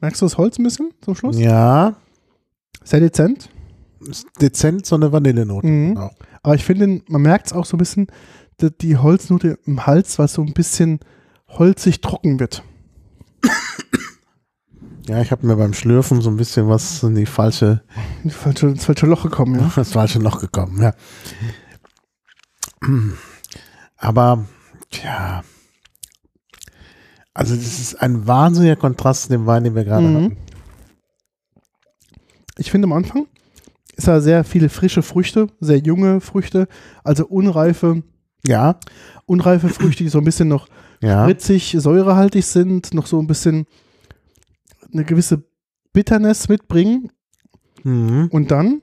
[0.00, 1.38] Merkst du das Holz ein bisschen zum Schluss?
[1.38, 1.96] Ja,
[2.84, 3.50] Sehr dezent.
[4.00, 5.66] ist dezent so eine Vanillenote.
[5.66, 5.96] Mhm.
[5.96, 6.12] Auch.
[6.42, 8.06] Aber ich finde, man merkt es auch so ein bisschen,
[8.60, 11.00] die, die Holznote im Hals, was so ein bisschen
[11.48, 12.62] holzig trocken wird.
[15.08, 17.82] Ja, ich habe mir beim Schlürfen so ein bisschen was in die falsche,
[18.22, 19.70] In die falsche, ins falsche Loch gekommen, ja.
[19.76, 20.82] das falsche Loch gekommen.
[20.82, 20.92] Ja.
[23.96, 24.44] Aber,
[24.90, 25.42] tja.
[27.38, 30.14] Also, das ist ein wahnsinniger Kontrast zu dem Wein, den wir gerade Mhm.
[30.24, 30.36] hatten.
[32.58, 33.26] Ich finde am Anfang
[33.96, 36.66] ist da sehr viele frische Früchte, sehr junge Früchte,
[37.04, 38.02] also unreife,
[38.46, 38.78] Ja,
[39.26, 40.68] unreife Früchte, die so ein bisschen noch
[41.02, 41.24] ja.
[41.24, 43.66] spritzig, säurehaltig sind, noch so ein bisschen
[44.92, 45.42] eine gewisse
[45.92, 47.10] Bitterness mitbringen.
[47.82, 48.28] Mhm.
[48.32, 48.80] Und dann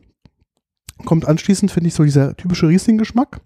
[1.05, 3.39] kommt anschließend, finde ich, so dieser typische Riesling-Geschmack.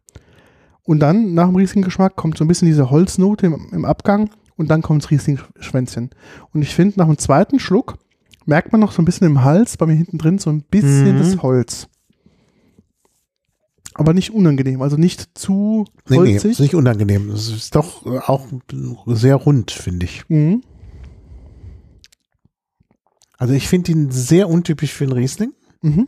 [0.83, 4.29] Und dann, nach dem Riesling-Geschmack, kommt so ein bisschen diese Holznote im, im Abgang
[4.59, 6.11] und dann kommt das Riesling-Schwänzchen.
[6.53, 7.97] Und ich finde, nach dem zweiten Schluck
[8.45, 11.15] merkt man noch so ein bisschen im Hals, bei mir hinten drin, so ein bisschen
[11.15, 11.19] Mhm.
[11.19, 11.87] das Holz.
[13.95, 16.51] Aber nicht unangenehm, also nicht zu Nee, nee, holzig.
[16.51, 17.29] ist nicht unangenehm.
[17.31, 18.47] Es ist doch äh, auch
[19.07, 20.23] sehr rund, finde ich.
[20.29, 20.61] Mhm.
[23.37, 26.07] Also ich finde ihn sehr untypisch für einen Riesling, Mhm.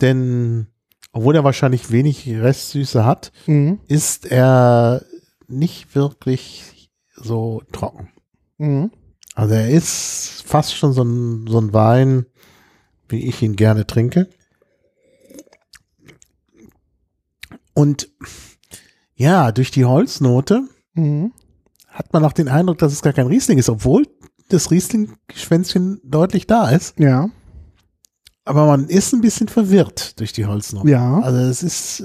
[0.00, 0.66] denn
[1.12, 3.78] obwohl er wahrscheinlich wenig Restsüße hat, Mhm.
[3.86, 5.04] ist er
[5.48, 6.81] nicht wirklich
[7.14, 8.08] so trocken.
[8.58, 8.90] Mhm.
[9.34, 12.26] Also er ist fast schon so ein, so ein Wein,
[13.08, 14.28] wie ich ihn gerne trinke.
[17.74, 18.08] Und
[19.14, 21.32] ja, durch die Holznote Mhm.
[21.88, 24.06] hat man auch den Eindruck, dass es gar kein Riesling ist, obwohl
[24.50, 26.98] das Riesling-Schwänzchen deutlich da ist.
[26.98, 27.30] Ja.
[28.44, 30.90] Aber man ist ein bisschen verwirrt durch die Holznote.
[30.90, 32.04] Ja, Also es ist,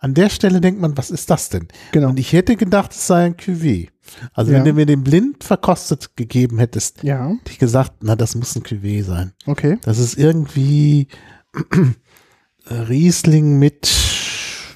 [0.00, 1.68] an der Stelle denkt man, was ist das denn?
[1.92, 2.08] genau.
[2.10, 3.88] Und ich hätte gedacht, es sei ein Cuvée.
[4.32, 4.58] Also Ja.
[4.58, 8.54] wenn du mir den blind verkostet gegeben hättest, Ja, hätte ich gesagt, na, das muss
[8.56, 9.32] ein Cuvée sein.
[9.46, 9.78] okay.
[9.82, 11.08] Das ist irgendwie
[12.70, 13.90] Riesling mit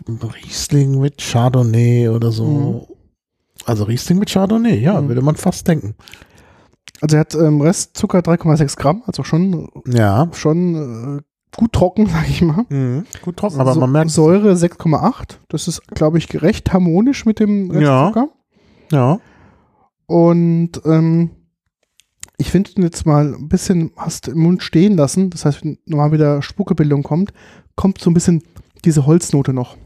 [0.08, 2.96] Riesling mit Chardonnay oder so.
[3.64, 5.08] Also Riesling mit Chardonnay, ja, Mhm.
[5.08, 5.94] würde man fast denken.
[7.00, 10.28] Also er hat ähm, Restzucker 3,6 Gramm, also schon, Ja.
[10.32, 11.22] schon äh,
[11.56, 12.64] gut trocken, sag ich mal.
[12.68, 13.04] Mhm.
[13.22, 15.38] Gut trocken, aber So- man merkt, Säure 6,8.
[15.48, 18.06] Das ist, glaube ich, recht harmonisch mit dem Ja.
[18.08, 18.28] Restzucker.
[18.92, 19.18] ja.
[20.06, 21.30] Und ähm,
[22.36, 25.30] ich finde jetzt mal ein bisschen, hast im Mund stehen lassen.
[25.30, 27.32] Das heißt, wenn normal wieder Spuckebildung kommt,
[27.76, 28.42] kommt so ein bisschen
[28.84, 29.76] diese Holznote noch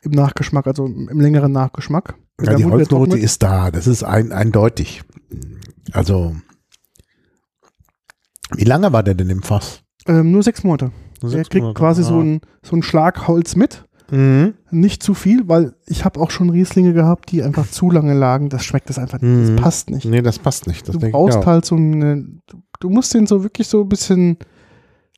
[0.00, 2.14] im Nachgeschmack, also im, längeren Nachgeschmack.
[2.40, 5.02] Ja, die Holznote ist da, das ist ein, eindeutig.
[5.92, 6.34] Also,
[8.56, 9.81] wie lange war der denn im Fass?
[10.06, 10.86] Ähm, nur sechs Monate.
[11.20, 11.78] Nur Er sechs kriegt Monate.
[11.78, 12.22] quasi so Ah.
[12.22, 13.84] ein, so ein Schlag Holz mit.
[14.10, 14.54] Mhm.
[14.70, 18.50] Nicht zu viel, weil ich habe auch schon Rieslinge gehabt, die einfach zu lange lagen.
[18.50, 19.50] Das schmeckt das einfach nicht.
[19.50, 19.54] Mhm.
[19.56, 20.04] Das passt nicht.
[20.04, 20.86] Nee, das passt nicht.
[20.88, 24.36] Das du brauchst halt so eine, du, du musst den so wirklich so ein bisschen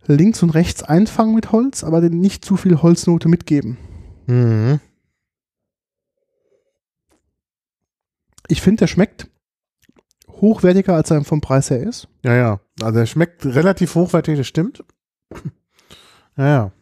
[0.07, 3.79] links und rechts einfangen mit Holz, aber den nicht zu viel Holznote mitgeben.
[4.27, 4.79] Mhm.
[8.49, 9.29] Ich finde, der schmeckt
[10.41, 12.09] hochwertiger, als er vom Preis her ist.
[12.25, 12.61] Ja, ja.
[12.83, 14.85] Also er schmeckt relativ hochwertig, das stimmt.
[16.37, 16.73] Ja, ja.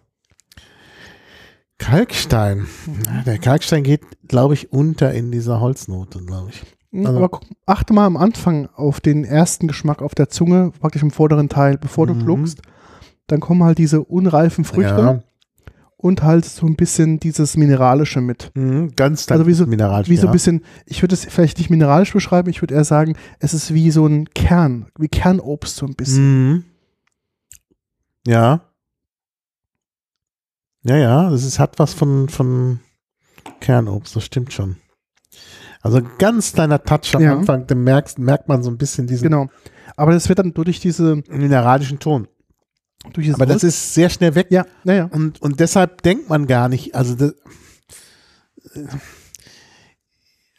[1.79, 2.67] Kalkstein.
[3.07, 6.63] Ja, Der Kalkstein geht, glaube ich, unter in dieser Holznote, glaube ich.
[6.95, 11.03] Also- aber guck, achte mal am Anfang auf den ersten Geschmack auf der Zunge, praktisch
[11.03, 12.21] im vorderen Teil, bevor du Mhm.
[12.21, 12.63] schluckst.
[13.27, 15.23] Dann kommen halt diese unreifen Früchte
[16.03, 18.51] und halt so ein bisschen dieses Mineralische mit.
[18.55, 20.09] Mhm, ganz Also wie so- mineralisch.
[20.09, 20.31] Wie so ja.
[20.31, 23.73] ein bisschen, ich würde es vielleicht nicht mineralisch beschreiben, ich würde eher sagen, es ist
[23.73, 26.51] wie so ein Kern, wie Kernobst so ein bisschen.
[26.51, 26.65] Mhm.
[28.27, 28.61] Ja.
[30.85, 32.81] Ja, ja, das ist, hat was von, von
[33.61, 34.77] Kernobst, das stimmt schon.
[35.81, 37.33] Also ein ganz kleiner Touch am Ja.
[37.37, 39.47] Anfang, da merkst, merkt man so ein bisschen diesen Genau.
[39.97, 42.27] Aber das wird dann durch diese, mineralischen Ton.
[43.13, 44.47] Durch dieses Aber das Holz- ist sehr schnell weg.
[44.51, 45.09] ja, naja.
[45.13, 47.35] Und, und deshalb denkt man gar nicht, also das,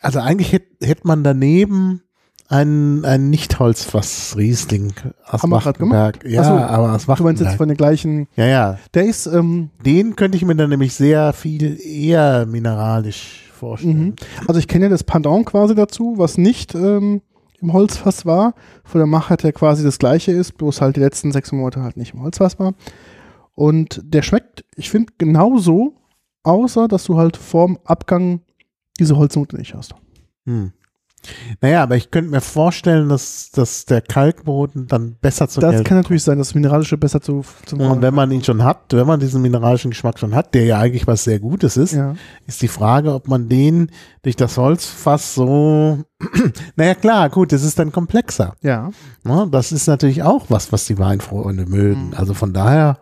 [0.01, 2.01] also eigentlich hätte hätt man daneben
[2.49, 4.93] einen, einen Nicht-Holzfass Riesling
[5.25, 6.23] aus Wachtenberg.
[6.25, 7.57] Ja, so, aber aus Du meinst jetzt Wachtenberg.
[7.57, 8.79] von den gleichen, Ja, ja.
[8.93, 13.97] der ist, ähm, Den könnte ich mir dann nämlich sehr viel eher mineralisch vorstellen.
[14.03, 14.15] mhm.
[14.47, 17.21] also ich kenne ja das Pendant quasi dazu, was nicht ähm,
[17.63, 18.53] im Holzfass war,
[18.83, 21.97] von der Machart her quasi das gleiche ist, bloß halt die letzten sechs Monate halt
[21.97, 22.73] nicht im Holzfass war.
[23.55, 25.95] Und der schmeckt, ich finde, genauso,
[26.43, 28.41] außer dass du halt vorm Abgang
[28.99, 29.95] diese Holznote nicht hast.
[30.45, 30.73] Hm.
[31.61, 35.83] Naja, aber ich könnte mir vorstellen, dass, dass der Kalkboden dann besser zu Das gelten
[35.85, 38.91] kann natürlich sein, dass das Mineralische besser zu, zum Und wenn man ihn schon hat,
[38.91, 42.15] wenn man diesen mineralischen Geschmack schon hat, der ja eigentlich was sehr Gutes ist, ja.
[42.47, 43.89] ist die Frage, ob man den
[44.21, 45.99] durch das Holzfass so,
[46.75, 48.55] naja klar, gut, das ist dann komplexer.
[48.61, 48.91] Ja.
[49.23, 49.47] Ne?
[49.51, 52.07] Das ist natürlich auch was, was die Weinfreunde mögen.
[52.07, 52.13] Mhm.
[52.15, 52.97] Also von daher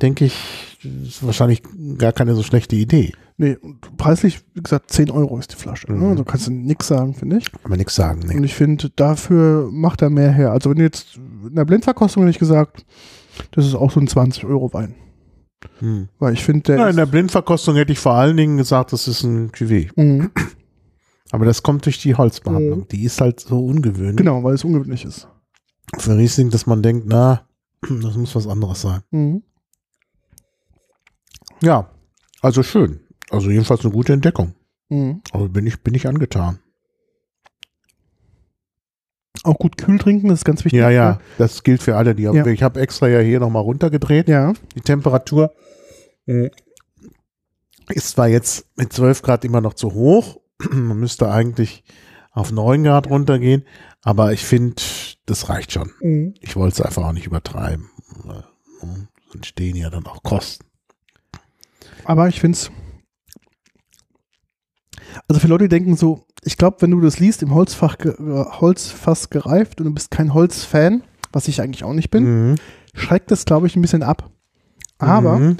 [0.00, 1.62] denke ich, ist wahrscheinlich
[1.98, 3.12] gar keine so schlechte Idee.
[3.38, 5.92] Nee, und preislich, wie gesagt, 10 Euro ist die Flasche.
[5.92, 6.00] Mhm.
[6.00, 6.08] Ne?
[6.08, 7.52] Also kannst du nichts sagen, finde ich.
[7.52, 8.20] Kann man nichts sagen.
[8.26, 8.36] Nee.
[8.36, 10.52] Und ich finde, dafür macht er mehr her.
[10.52, 12.86] Also wenn du jetzt in der Blindverkostung hätte ich gesagt,
[13.50, 14.94] das ist auch so ein 20-Euro-Wein.
[15.80, 16.08] Hm.
[16.18, 16.78] Weil ich finde, der.
[16.78, 19.90] Ja, in der Blindverkostung hätte ich vor allen Dingen gesagt, das ist ein Cuvée.
[19.96, 20.30] Mhm.
[21.30, 22.88] Aber das kommt durch die Holzbehandlung.
[22.88, 25.28] Die ist halt so ungewöhnlich Genau, weil es ungewöhnlich ist.
[25.98, 27.42] für Riesling, dass man denkt, na,
[27.82, 29.00] das muss was anderes sein.
[29.10, 29.42] Mhm.
[31.62, 31.90] Ja,
[32.42, 33.00] also schön.
[33.30, 34.54] Also jedenfalls eine gute Entdeckung.
[34.88, 35.22] Mhm.
[35.32, 36.58] Also bin ich, bin ich angetan.
[39.42, 40.80] Auch gut kühl trinken, das ist ganz wichtig.
[40.80, 42.46] Ja, ja, das gilt für alle, die Ja.
[42.46, 44.28] ich habe extra ja hier nochmal runtergedreht.
[44.28, 44.54] Ja.
[44.74, 45.52] Die Temperatur
[46.26, 46.50] äh,
[47.90, 50.40] ist zwar jetzt mit 12 Grad immer noch zu hoch.
[50.70, 51.84] Man müsste eigentlich
[52.32, 53.64] auf 9 Grad runtergehen,
[54.02, 54.82] aber ich finde,
[55.26, 55.92] das reicht schon.
[56.00, 56.34] Mhm.
[56.40, 57.90] Ich wollte es einfach auch nicht übertreiben.
[58.24, 58.44] Weil,
[58.82, 60.64] ne, Entstehen ja dann auch Kosten.
[62.04, 62.70] Aber ich finde es.
[65.28, 68.12] Also für Leute, die denken so, ich glaube, wenn du das liest, im Holzfach, ge
[68.12, 71.02] äh, Holzfass gereift und du bist kein Holzfan,
[71.32, 72.54] was ich eigentlich auch nicht bin, Mhm.
[72.94, 74.30] schreckt das, glaube ich, ein bisschen ab.
[74.98, 75.56] Aber Mhm.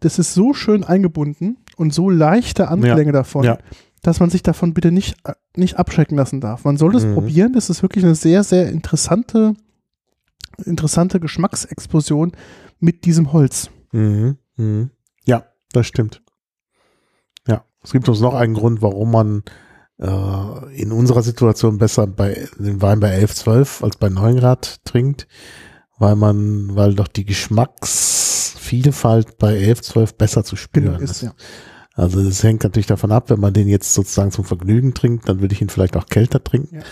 [0.00, 3.58] das ist so schön eingebunden und so leichte Anklänge davon, Ja.
[4.02, 6.64] dass man sich davon bitte nicht, äh, nicht abschrecken lassen darf.
[6.64, 7.14] Man soll das Mhm.
[7.14, 7.52] probieren.
[7.52, 9.54] Das ist wirklich eine sehr, sehr interessante,
[10.64, 12.32] interessante Geschmacksexplosion
[12.78, 13.70] mit diesem Holz.
[13.92, 14.36] Mhm.
[14.56, 14.90] Mhm.
[15.24, 16.22] Ja, das stimmt.
[17.82, 19.42] Es gibt uns noch einen Grund, warum man
[19.98, 24.84] äh, in unserer Situation besser bei den Wein bei 11, 12 als bei 9 Grad
[24.84, 25.26] trinkt,
[25.98, 31.10] weil man, weil doch die Geschmacksvielfalt bei 11, 12 besser zu spüren Genau, ist.
[31.10, 31.32] ist ja.
[31.94, 35.40] Also das hängt natürlich davon ab, wenn man den jetzt sozusagen zum Vergnügen trinkt, dann
[35.40, 36.76] würde ich ihn vielleicht auch kälter trinken.
[36.76, 36.82] Ja.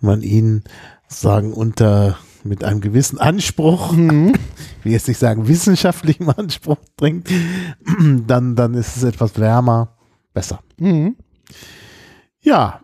[0.00, 0.64] Wenn man ihn
[1.06, 4.34] sagen unter mit einem gewissen Anspruch, Mhm.
[4.78, 7.30] ich will jetzt nicht sagen wissenschaftlichem Anspruch trinkt,
[8.26, 9.96] dann, dann ist es etwas wärmer,
[10.32, 10.60] besser.
[10.78, 11.16] Mhm.
[12.40, 12.80] Ja,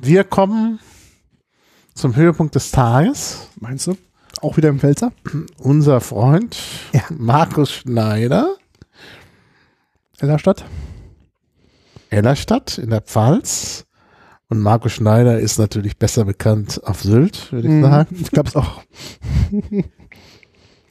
[0.00, 0.80] wir kommen
[1.94, 3.48] zum Höhepunkt des Tages.
[3.60, 3.96] Meinst du?
[4.40, 5.12] Auch wieder im Pfälzer?
[5.58, 6.56] Unser Freund
[6.92, 7.02] Ja.
[7.10, 8.54] Markus Schneider,
[10.18, 10.64] Ellerstadt?
[12.10, 13.84] Ellerstadt in der Pfalz.
[14.50, 17.82] Und Markus Schneider ist natürlich besser bekannt auf Sylt, würde ich Mhm.
[17.82, 18.16] sagen.
[18.18, 18.82] Ich glaube es auch.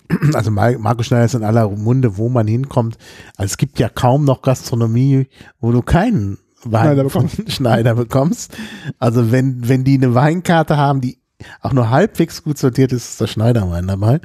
[0.34, 2.98] Also Mar- Markus Schneider ist in aller Munde, wo man hinkommt.
[3.36, 5.28] Also es gibt ja kaum noch Gastronomie,
[5.60, 8.56] wo du keinen Wein Schneider von Schneider bekommst.
[9.00, 11.20] Also wenn, wenn die eine Weinkarte haben, die
[11.62, 14.22] auch nur halbwegs gut sortiert ist, ist der Schneiderwein dabei.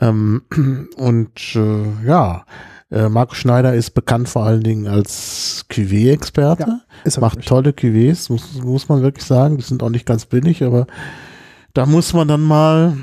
[0.00, 0.42] Ähm,
[0.96, 2.44] und äh, ja,
[2.90, 6.62] äh, Markus Schneider ist bekannt vor allen Dingen als Cuvée-Experte.
[6.64, 7.48] Ja, ist Macht wirklich.
[7.48, 9.56] tolle Cuvées, muss, muss man wirklich sagen.
[9.56, 10.86] Die sind auch nicht ganz billig, aber
[11.74, 12.96] da muss man dann mal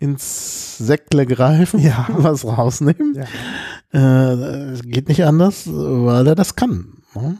[0.00, 2.06] ins Säckle greifen, Ja.
[2.16, 3.14] was rausnehmen.
[3.14, 3.24] Ja.
[3.92, 6.94] Äh, es geht nicht anders, weil er das kann.
[7.14, 7.36] ne?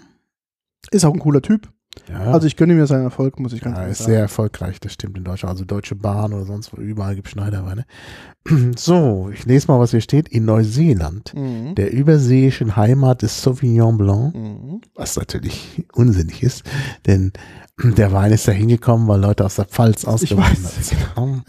[0.91, 1.69] Ist auch ein cooler Typ.
[2.09, 4.13] Ja, Also ich gönne mir seinen Erfolg, muss ich ganz ja, ehrlich ist sagen.
[4.13, 5.51] sehr erfolgreich, das stimmt in Deutschland.
[5.53, 7.85] Also Deutsche Bahn oder sonst wo, überall gibt Schneiderweine.
[8.77, 10.29] So, ich lese mal, was hier steht.
[10.29, 11.75] In Neuseeland, Mhm.
[11.75, 14.81] der überseeischen Heimat des Sauvignon Blanc, Mhm.
[14.95, 16.63] was natürlich unsinnig ist,
[17.07, 17.33] denn
[17.83, 20.99] der Wein ist da hingekommen, weil Leute aus der Pfalz ausgewandert sind.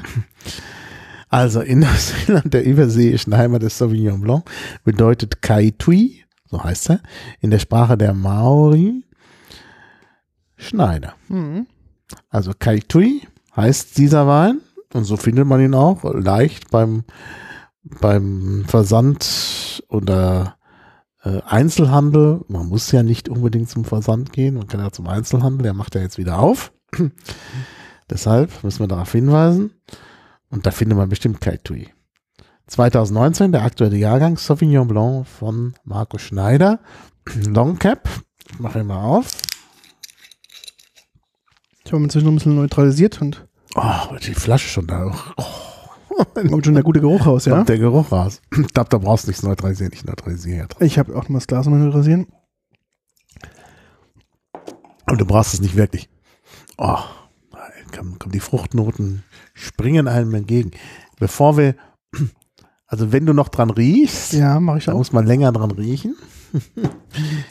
[1.30, 4.50] Also in Neuseeland, der überseeischen Heimat des Sauvignon Blanc,
[4.84, 7.00] bedeutet Kaitui, so heißt er,
[7.40, 9.04] in der Sprache der Maori
[10.58, 11.14] Schneider.
[11.30, 11.68] Mhm.
[12.30, 13.22] Also Kaitui
[13.56, 14.62] heißt dieser Wein
[14.94, 17.04] und so findet man ihn auch leicht beim,
[18.02, 20.58] beim Versand oder
[21.24, 22.42] äh, Einzelhandel.
[22.48, 25.96] Man muss ja nicht unbedingt zum Versand gehen, man kann ja zum Einzelhandel, der macht
[25.96, 26.74] ja jetzt wieder auf.
[28.10, 29.72] Deshalb müssen wir darauf hinweisen.
[30.50, 31.90] Und da findet man bestimmt Kaitui.
[32.68, 36.80] 2019, der aktuelle Jahrgang Sauvignon Blanc von Marco Schneider.
[37.48, 38.08] Long Cap.
[38.52, 39.32] Ich mache ihn mal auf.
[41.84, 45.14] Ich habe inzwischen noch ein bisschen neutralisiert und Oh, die Flasche schon da.
[45.38, 47.56] Oh, kommt schon der gute Geruch raus, ja?
[47.56, 48.42] kommt der Geruch raus.
[48.52, 49.94] Ich glaube, da brauchst du nichts neutralisieren.
[49.94, 50.68] Ich neutralisiere ja.
[50.80, 52.28] Ich habe auch noch mal das Glas neutralisieren.
[55.06, 56.10] Aber du brauchst es nicht wirklich.
[56.78, 56.98] Oh,
[57.92, 59.24] kommen, kommen die Fruchtnoten,
[59.54, 60.72] springen einem entgegen.
[61.20, 61.76] Bevor wir,
[62.88, 64.98] also wenn du noch dran riechst, Ja, mache ich da auch.
[64.98, 66.16] muss man länger dran riechen.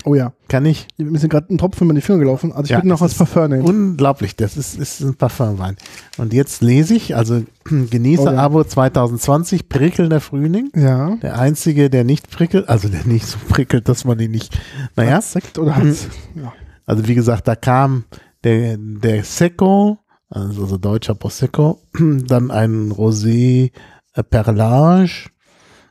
[0.05, 0.33] Oh ja.
[0.49, 0.87] Kann ich.
[0.97, 2.53] Mir sind gerade ein Tropfen über die Finger gelaufen.
[2.53, 3.63] Also ich Ja, würde noch was Parfum nehmen.
[3.65, 5.77] Unglaublich, das ist, ist ein Parfumwein.
[6.17, 8.37] Und jetzt lese ich, also genieße Oh ja.
[8.39, 10.71] Abo 2020, prickelnder Frühling.
[10.75, 11.17] Ja.
[11.17, 14.59] Der einzige, der nicht prickelt, also der nicht so prickelt, dass man ihn nicht,
[14.97, 16.53] naja, Sekt oder hat's, ja.
[16.87, 18.05] Also wie gesagt, da kam
[18.45, 23.73] der, der Secco, also, also deutscher Prosecco, dann ein Rosé
[24.15, 25.31] äh, Perlage,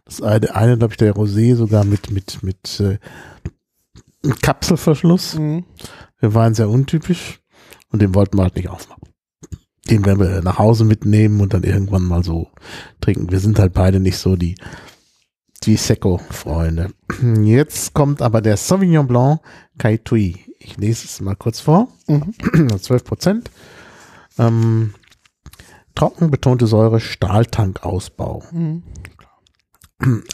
[0.06, 2.98] das eine, eine glaube ich, der Rosé sogar mit, mit, mit äh,
[4.42, 5.36] Kapselverschluss.
[5.36, 5.66] Mhm.
[6.20, 7.40] Wir waren sehr untypisch
[7.90, 9.04] und den wollten wir halt nicht aufmachen.
[9.90, 12.50] Den werden wir nach Hause mitnehmen und dann irgendwann mal so
[13.00, 13.32] trinken.
[13.32, 14.56] Wir sind halt beide nicht so die
[15.64, 16.92] die Secco-Freunde.
[17.44, 19.42] Jetzt kommt aber der Sauvignon Blanc
[19.78, 20.38] Kai Tui.
[20.60, 21.88] Ich lese es mal kurz vor.
[22.08, 22.78] Mhm.
[22.80, 23.52] 12 Prozent.
[24.40, 24.94] Ähm,
[25.96, 28.44] trocken betonte Säure, Stahltankausbau.
[28.52, 28.84] Mhm.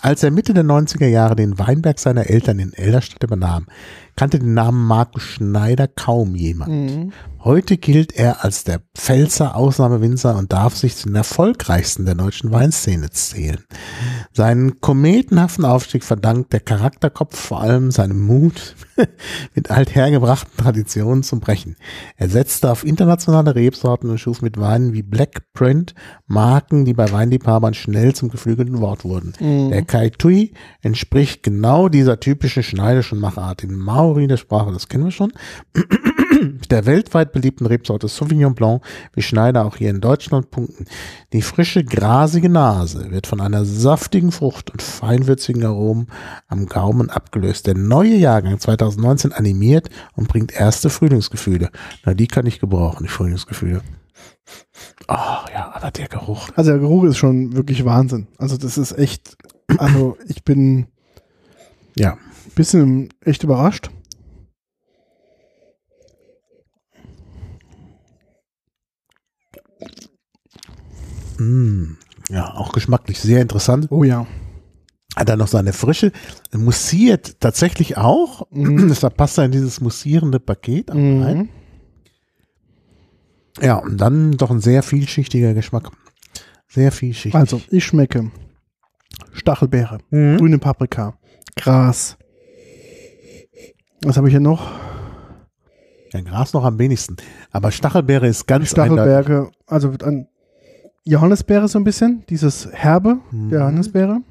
[0.02, 3.68] Als er Mitte der 90er Jahre den Weinberg seiner Eltern in Elderstadt übernahm,
[4.18, 6.72] kannte den Namen Markus Schneider kaum jemand.
[6.72, 7.14] Mhm.
[7.46, 12.54] Heute gilt er als der Pfälzer Ausnahmewinzer und darf sich zu den erfolgreichsten der deutschen
[12.54, 13.66] Weinszene zählen.
[14.32, 18.76] Seinen kometenhaften Aufstieg verdankt der Charakterkopf vor allem seinem Mut,
[19.56, 21.76] mit althergebrachten Traditionen zu brechen.
[22.16, 25.96] Er setzte auf internationale Rebsorten und schuf mit Weinen wie Black Print
[26.28, 29.34] Marken, die bei Weinliebhabern schnell zum geflügelten Wort wurden.
[29.70, 33.66] Der Kai Tui entspricht genau dieser typischen schneidischen Machart.
[33.66, 35.34] In Maori der Sprache, das kennen wir schon,
[36.70, 38.82] der weltweit beliebten Rebsorte Sauvignon Blanc,
[39.14, 40.86] wie Schneider auch hier in Deutschland punkten.
[41.34, 46.08] Die frische, grasige Nase wird von einer saftigen Frucht und feinwürzigen Aromen
[46.48, 47.68] am Gaumen abgelöst.
[47.68, 51.70] Der neue Jahrgang 2019 animiert und bringt erste Frühlingsgefühle.
[52.06, 53.82] Na, die kann ich gebrauchen, die Frühlingsgefühle.
[55.08, 56.50] Ah, ja, aber der Geruch.
[56.56, 58.28] Also der Geruch ist schon wirklich Wahnsinn.
[58.38, 59.36] Also das ist echt,
[59.78, 60.88] also ich bin
[61.96, 63.92] Ja, ein bisschen echt überrascht.
[71.38, 71.98] Mm,
[72.30, 73.88] ja, auch geschmacklich sehr interessant.
[73.90, 74.26] Oh ja.
[75.16, 76.12] Hat er noch seine Frische,
[76.54, 78.48] mussiert tatsächlich auch.
[78.52, 78.88] Mhm.
[78.90, 81.38] Deshalb passt er in dieses mussierende Paket auch rein.
[81.38, 81.50] Mhm.
[83.62, 85.92] Ja, und dann doch ein sehr vielschichtiger Geschmack.
[86.68, 87.36] Sehr vielschichtig.
[87.36, 88.32] Also ich schmecke
[89.32, 90.38] Stachelbeere, Mhm.
[90.38, 91.14] grüne Paprika,
[91.56, 92.18] Gras.
[94.04, 94.72] Was habe ich hier noch?
[96.12, 97.18] Ja, Gras noch am wenigsten.
[97.52, 99.04] Aber Stachelbeere ist ganz eindeutig.
[99.04, 100.28] Stachelbeere, also wird an
[101.06, 103.50] Johannisbeere so ein bisschen, dieses Herbe Mhm.
[103.50, 104.22] der Johannisbeere.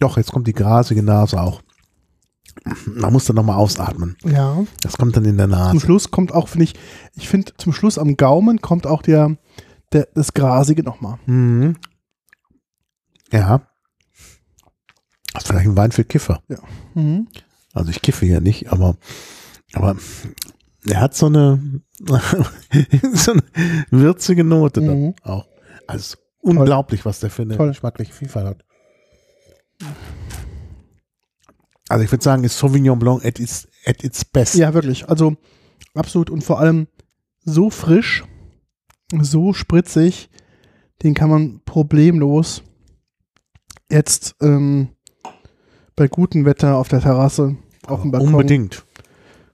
[0.00, 1.62] Doch, jetzt kommt die grasige Nase auch.
[2.86, 4.16] Man muss dann nochmal ausatmen.
[4.24, 4.64] Ja.
[4.82, 5.80] Das kommt dann in der Zum Nase.
[5.80, 6.74] Schluss kommt auch, finde ich,
[7.16, 9.36] ich finde zum Schluss am Gaumen kommt auch der,
[9.92, 11.18] der das Grasige nochmal.
[11.26, 11.76] Mhm.
[13.32, 13.62] Ja.
[15.32, 16.42] Das ist vielleicht ein Wein für Kiffer.
[16.94, 17.28] Mhm.
[17.72, 18.96] Also ich kiffe ja nicht, aber,
[19.74, 19.96] aber
[20.86, 21.80] er hat so eine,
[23.12, 23.42] so eine
[23.90, 25.14] würzige Note dann Mhm.
[25.22, 25.46] auch.
[25.86, 27.68] Also unglaublich, was der für eine Toll.
[27.68, 28.64] geschmackliche Vielfalt hat.
[31.88, 34.54] Also ich würde sagen, ist Sauvignon Blanc at its, at its best.
[34.54, 35.08] Ja, wirklich.
[35.08, 35.36] Also
[35.94, 36.86] absolut und vor allem
[37.44, 38.24] so frisch,
[39.20, 40.30] so spritzig,
[41.02, 42.62] den kann man problemlos
[43.90, 44.90] jetzt ähm,
[45.96, 47.56] bei gutem Wetter auf der Terrasse,
[47.86, 48.84] auf dem Balkon, Unbedingt,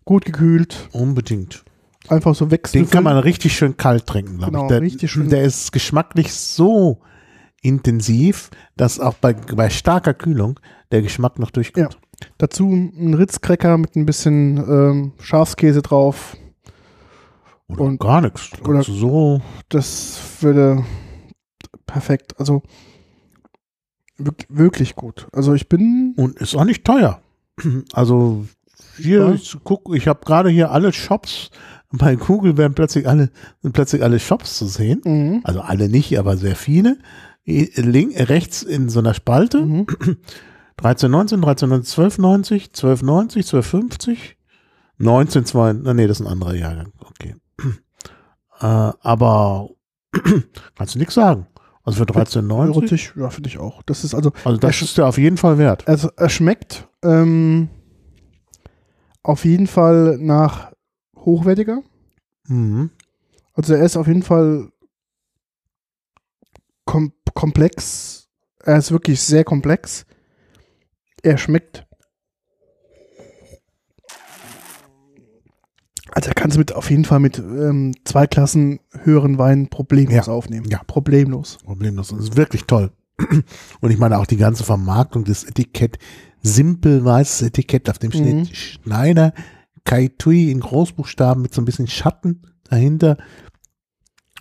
[0.07, 1.64] gut gekühlt, unbedingt.
[2.09, 2.88] einfach so Den wechseln.
[2.88, 4.68] kann man richtig schön kalt trinken, glaube Genau, ich.
[4.68, 5.28] Der, richtig schön.
[5.28, 7.00] der ist geschmacklich so
[7.61, 10.59] intensiv, dass auch bei, bei starker Kühlung
[10.92, 11.98] der Geschmack noch durchkommt.
[12.38, 16.36] Dazu ein Ritzcracker mit ein bisschen ähm, Schafskäse drauf.
[17.68, 18.50] Oder Und- gar nichts.
[18.62, 20.84] oder- so Das würde
[21.86, 22.38] perfekt.
[22.38, 22.62] Also
[24.18, 25.26] wirk- wirklich gut.
[25.32, 27.20] Also ich bin Und ist auch nicht teuer.
[27.92, 28.46] Also
[28.97, 31.51] hier, ich guck, ich habe gerade hier alle Shops,
[31.92, 33.30] bei Google werden plötzlich alle,
[33.62, 35.01] sind plötzlich alle Shops zu sehen.
[35.05, 35.40] mhm.
[35.44, 36.99] Also alle nicht, aber sehr viele.
[37.44, 39.64] Link, rechts in so einer Spalte.
[39.64, 39.86] Mhm.
[40.80, 44.16] 13,19, 13,90, 12,90, 12,90, 12,50,
[45.01, 46.92] 19,2, nee, das ist ein anderer Jahrgang.
[47.01, 47.36] Okay.
[48.59, 48.64] Äh,
[49.03, 49.68] aber
[50.78, 51.47] kannst du nichts sagen.
[51.84, 53.82] Also für 13,90, Erotisch, ja, finde ich auch.
[53.82, 55.86] Das ist also, also das ist ja auf jeden Fall wert.
[55.86, 57.68] also er schmeckt ähm,
[59.27, 60.72] auf jeden Fall nach
[61.16, 61.83] hochwertiger.
[62.47, 62.91] Mhm.
[63.55, 64.70] Also er ist auf jeden Fall
[66.85, 68.29] kom komplex.
[68.62, 70.07] Er ist wirklich sehr komplex.
[71.22, 71.87] Er schmeckt.
[76.12, 80.27] Also er kann es mit auf jeden Fall mit ähm, zwei Klassen höheren Weinen problemlos
[80.27, 80.33] Ja.
[80.33, 80.66] aufnehmen.
[80.70, 80.83] Ja.
[80.87, 81.59] Problemlos.
[81.64, 82.09] Problemlos.
[82.09, 82.93] Das ist wirklich toll.
[83.81, 85.99] Und ich meine auch die ganze Vermarktung des Etikett,
[86.47, 88.47] simpel weißes Etikett, auf dem steht Mhm.
[88.53, 89.32] Schneider,
[89.84, 93.16] Kai Tui in Großbuchstaben mit so ein bisschen Schatten dahinter.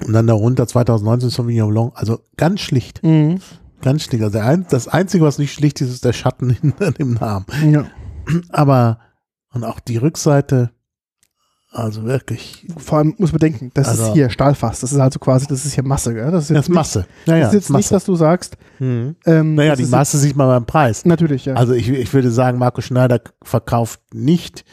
[0.06, 1.94] Und dann darunter 2019 Sauvignon Blanc.
[1.96, 3.02] Also ganz schlicht.
[3.04, 3.40] Mhm.
[3.82, 4.24] Ganz schlicht.
[4.24, 7.46] Also ein, das Einzige, was nicht schlicht ist, ist der Schatten hinter dem Namen.
[7.72, 7.86] Ja.
[8.50, 9.00] Aber,
[9.54, 10.72] und auch die Rückseite,
[11.76, 14.80] also wirklich, Vor allem muss man denken, das Also- ist hier Stahlfass.
[14.80, 16.14] Das ist also quasi, das ist hier Masse.
[16.14, 16.32] Gell?
[16.32, 17.06] Das ist das jetzt Masse.
[17.26, 17.80] Ja, Nicht, ja, das ist jetzt Masse.
[17.80, 19.16] nicht, dass du sagst, mhm.
[19.26, 21.06] ähm, Naja, das die Masse sieht man beim Preis.
[21.06, 21.56] Natürlich, ja.
[21.56, 24.64] Also ich, ich würde sagen, Markus Schneider verkauft nicht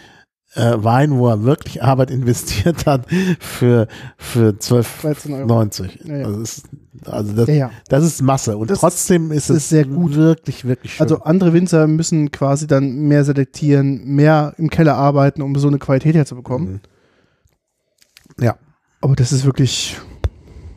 [0.55, 3.07] äh, Wein, wo er wirklich Arbeit investiert hat
[3.41, 3.89] für,
[4.19, 5.63] für 12,90 13 Euro.
[6.05, 6.25] Ja, ja.
[6.27, 6.63] Also ist
[7.07, 7.71] Also das, ja.
[7.89, 10.15] das ist Masse und Das trotzdem ist ist es sehr gut.
[10.15, 11.03] wirklich, wirklich schön.
[11.05, 15.79] Also andere Winzer müssen quasi dann mehr selektieren, mehr im Keller arbeiten, um so eine
[15.79, 16.73] Qualität herzubekommen.
[16.75, 16.81] Mhm.
[18.41, 18.57] Ja,
[19.01, 19.97] Aber das ist wirklich,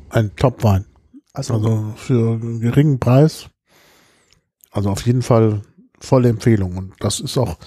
[0.10, 0.86] ein Top-Wein.
[1.34, 3.47] also, Also für einen geringen Preis.
[4.72, 5.62] Also auf jeden Fall
[5.99, 6.78] volle Empfehlung.
[6.78, 7.58] Und das ist auch,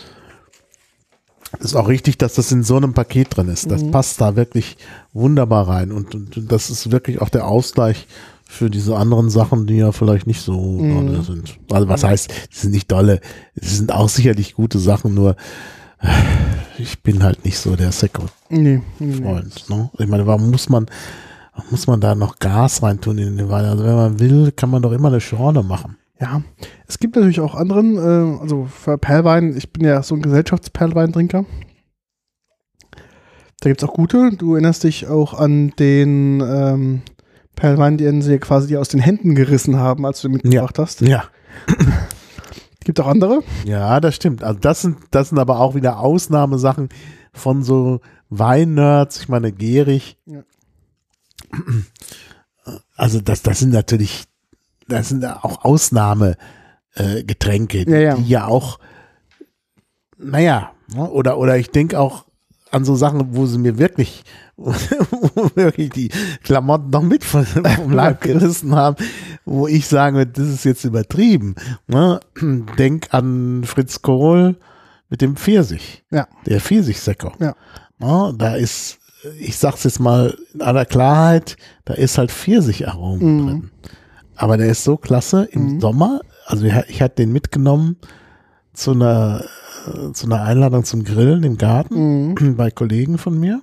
[1.60, 3.70] ist auch richtig, dass das in so einem Paket drin ist.
[3.70, 3.90] Das Mhm.
[3.90, 4.76] passt da wirklich
[5.12, 5.92] wunderbar rein.
[5.92, 8.06] Und, und das ist wirklich auch der Ausgleich
[8.46, 10.94] für diese anderen Sachen, die ja vielleicht nicht so Mhm.
[11.06, 11.58] dolle sind.
[11.70, 13.20] Also was heißt, die sind nicht dolle.
[13.54, 15.36] Sie sind auch sicherlich gute Sachen, nur
[16.78, 18.32] ich bin halt nicht so der Secco-Freund.
[18.50, 19.20] Nee, nee.
[19.20, 19.90] Ne?
[19.98, 20.86] Ich meine, warum muss man,
[21.70, 23.64] muss man da noch Gas reintun in den Wein?
[23.64, 25.96] Also wenn man will, kann man doch immer eine Schorle machen.
[26.20, 26.42] Ja,
[26.86, 31.44] es gibt natürlich auch anderen, äh, also für Perlwein, ich bin ja so ein Gesellschaftsperlweintrinker.
[33.60, 34.30] Da gibt es auch gute.
[34.36, 37.02] Du erinnerst dich auch an den ähm,
[37.56, 41.00] Perlwein, den sie quasi dir aus den Händen gerissen haben, als du mitgebracht hast.
[41.00, 41.24] Ja.
[42.84, 43.42] Gibt auch andere.
[43.64, 44.42] Ja, das stimmt.
[44.44, 46.88] Also das sind, das sind aber auch wieder Ausnahmesachen
[47.32, 48.00] von so
[48.30, 49.20] Weinnerds.
[49.20, 50.16] Ich meine, Gierig.
[50.26, 50.42] Ja.
[52.96, 54.24] Also das, das sind natürlich,
[54.88, 58.14] das sind auch Ausnahmegetränke, äh, Ja, ja.
[58.16, 58.78] die ja auch,
[60.18, 62.26] naja, ne, oder, oder ich denke auch
[62.70, 64.22] an so Sachen, wo sie mir wirklich,
[64.56, 64.74] wo
[65.54, 66.08] wirklich die
[66.42, 68.96] Klamotten noch mit von, vom Leib gerissen haben,
[69.46, 71.54] wo ich sage, das ist jetzt übertrieben.
[71.86, 72.20] Ne?
[72.76, 74.56] Denk an Fritz Kohl
[75.08, 76.28] mit dem Pfirsich, Ja.
[76.44, 77.32] der Pfirsichsäcker.
[77.38, 77.54] Ja.
[77.98, 78.34] Ne?
[78.36, 78.98] Da ist,
[79.38, 83.46] ich sag's jetzt mal in aller Klarheit, da ist halt Pfirsicharomen Mhm.
[83.46, 83.70] drin.
[84.36, 85.80] Aber der ist so klasse im Mhm.
[85.80, 86.20] Sommer.
[86.46, 87.96] Also ich, hatte den mitgenommen
[88.72, 89.44] zu einer,
[89.86, 92.56] äh, zu einer Einladung zum Grillen im Garten Mhm.
[92.56, 93.60] bei Kollegen von mir,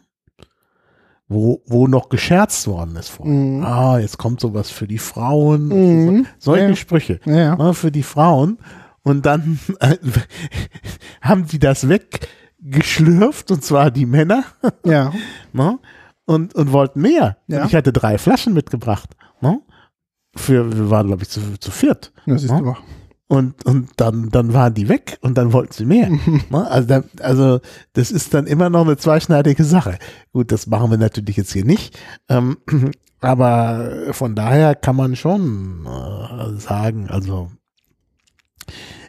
[1.27, 3.33] wo, wo noch gescherzt worden ist vorher.
[3.33, 3.63] Mhm.
[3.63, 5.69] Ah, jetzt kommt sowas für die Frauen.
[5.69, 6.25] Mhm.
[6.37, 6.75] Solche Ja.
[6.75, 8.57] Sprüche Ja, ne, für die Frauen.
[9.01, 9.95] Und dann äh,
[11.21, 11.87] haben die das
[12.65, 14.43] weggeschlürft, und zwar die Männer,
[14.85, 15.13] ja.
[15.53, 15.79] ne,
[16.25, 17.37] und, und wollten mehr.
[17.47, 17.61] Ja.
[17.61, 19.15] Und ich hatte drei Flaschen mitgebracht.
[19.41, 19.61] Ne?
[20.35, 22.11] Für, wir waren, glaube ich, zu, zu viert.
[22.25, 22.35] Ja.
[22.35, 22.77] du mal.
[23.27, 26.09] Und, und dann, dann waren die weg und dann wollten sie mehr.
[26.49, 26.69] Ne?
[26.69, 27.59] Also, da, also
[27.93, 29.97] das ist dann immer noch eine zweischneidige Sache.
[30.31, 31.97] Gut, das machen wir natürlich jetzt hier nicht.
[32.29, 32.57] Ähm,
[33.21, 37.49] aber von daher kann man schon äh, sagen, also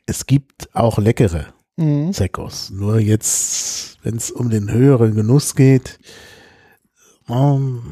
[0.06, 1.46] es gibt auch leckere
[1.76, 2.12] Mhm.
[2.12, 2.70] Sekos.
[2.70, 5.98] Nur jetzt, wenn es um den höheren Genuss geht,
[7.28, 7.82] ähm,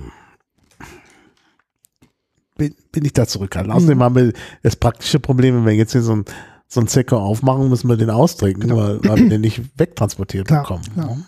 [2.57, 3.75] bin, bin ich da zurückhaltend.
[3.75, 4.33] Außerdem haben wir
[4.63, 6.25] das praktische Problem, wenn wir jetzt hier so ein,
[6.69, 8.77] so ein Sekko aufmachen, müssen wir den austrinken, Genau.
[8.77, 10.85] weil, weil wir den nicht wegtransportiert Klar, bekommen.
[10.95, 11.17] klar.
[11.17, 11.25] ne?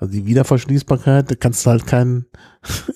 [0.00, 2.26] Also die Wiederverschließbarkeit, da kannst du halt keinen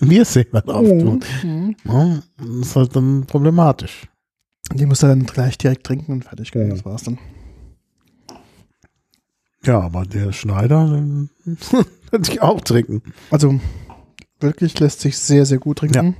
[0.00, 1.20] Biersäger drauf tun.
[1.42, 1.76] Mhm.
[1.84, 2.22] Ne?
[2.38, 4.08] Das ist halt dann problematisch.
[4.72, 6.54] Die musst du dann gleich direkt trinken und fertig.
[6.54, 6.70] Mhm.
[6.70, 7.18] Das war's dann.
[9.64, 11.30] Ja, aber der Schneider, den
[12.10, 13.02] könnte ich auch trinken.
[13.30, 13.60] Also
[14.40, 16.16] wirklich lässt sich sehr, sehr gut trinken.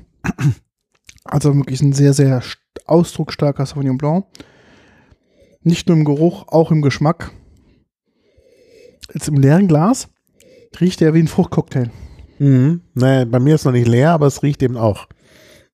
[1.24, 4.26] Also wirklich ein sehr, sehr st- ausdrucksstarker Sauvignon Blanc.
[5.62, 7.30] Nicht nur im Geruch, auch im Geschmack.
[9.12, 10.08] Jetzt im leeren Glas
[10.80, 11.90] riecht er wie ein Fruchtcocktail.
[12.38, 12.80] Mhm.
[12.94, 15.06] Nee, bei mir ist noch nicht leer, aber es riecht eben auch.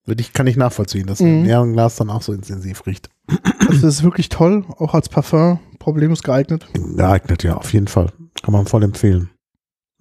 [0.05, 1.43] Ich, kann ich nachvollziehen, dass Mhm.
[1.43, 3.09] leeren Glas dann auch so intensiv riecht.
[3.67, 6.67] Also das ist wirklich toll, auch als Parfum problemlos geeignet.
[6.73, 8.11] Geeignet, ja, auf jeden Fall.
[8.41, 9.29] Kann man voll empfehlen.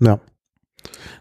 [0.01, 0.21] Ja.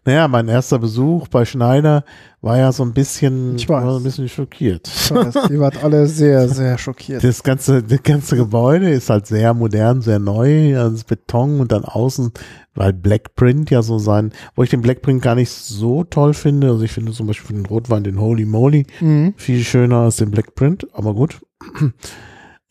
[0.08, 2.06] Naja, mein erster Besuch bei Schneider
[2.40, 4.88] war ja so ein bisschen, Ich war ein bisschen schockiert.
[4.88, 7.26] Ich weiß, ihr wart alle sehr, sehr schockiert.
[7.26, 11.84] Das ganze, das ganze Gebäude ist halt sehr modern, sehr neu, also Beton und dann
[11.84, 12.32] außen,
[12.74, 16.68] weil Blackprint ja so sein, wo ich den Blackprint gar nicht so toll finde.
[16.70, 19.34] Also ich finde zum Beispiel den Rotwein, den Holy Moly, Mhm.
[19.36, 21.42] viel schöner als den Blackprint, aber gut.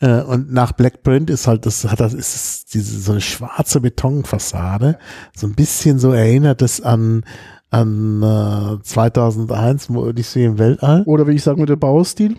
[0.01, 3.80] Äh, Und nach Blackprint ist halt, das hat das ist es diese so eine schwarze
[3.80, 4.99] Betonfassade,
[5.34, 7.22] so ein bisschen so erinnert es an
[7.70, 11.03] an äh, 2001 Odyssee im Weltall.
[11.07, 12.36] Oder wie ich sagen würde, Baustil.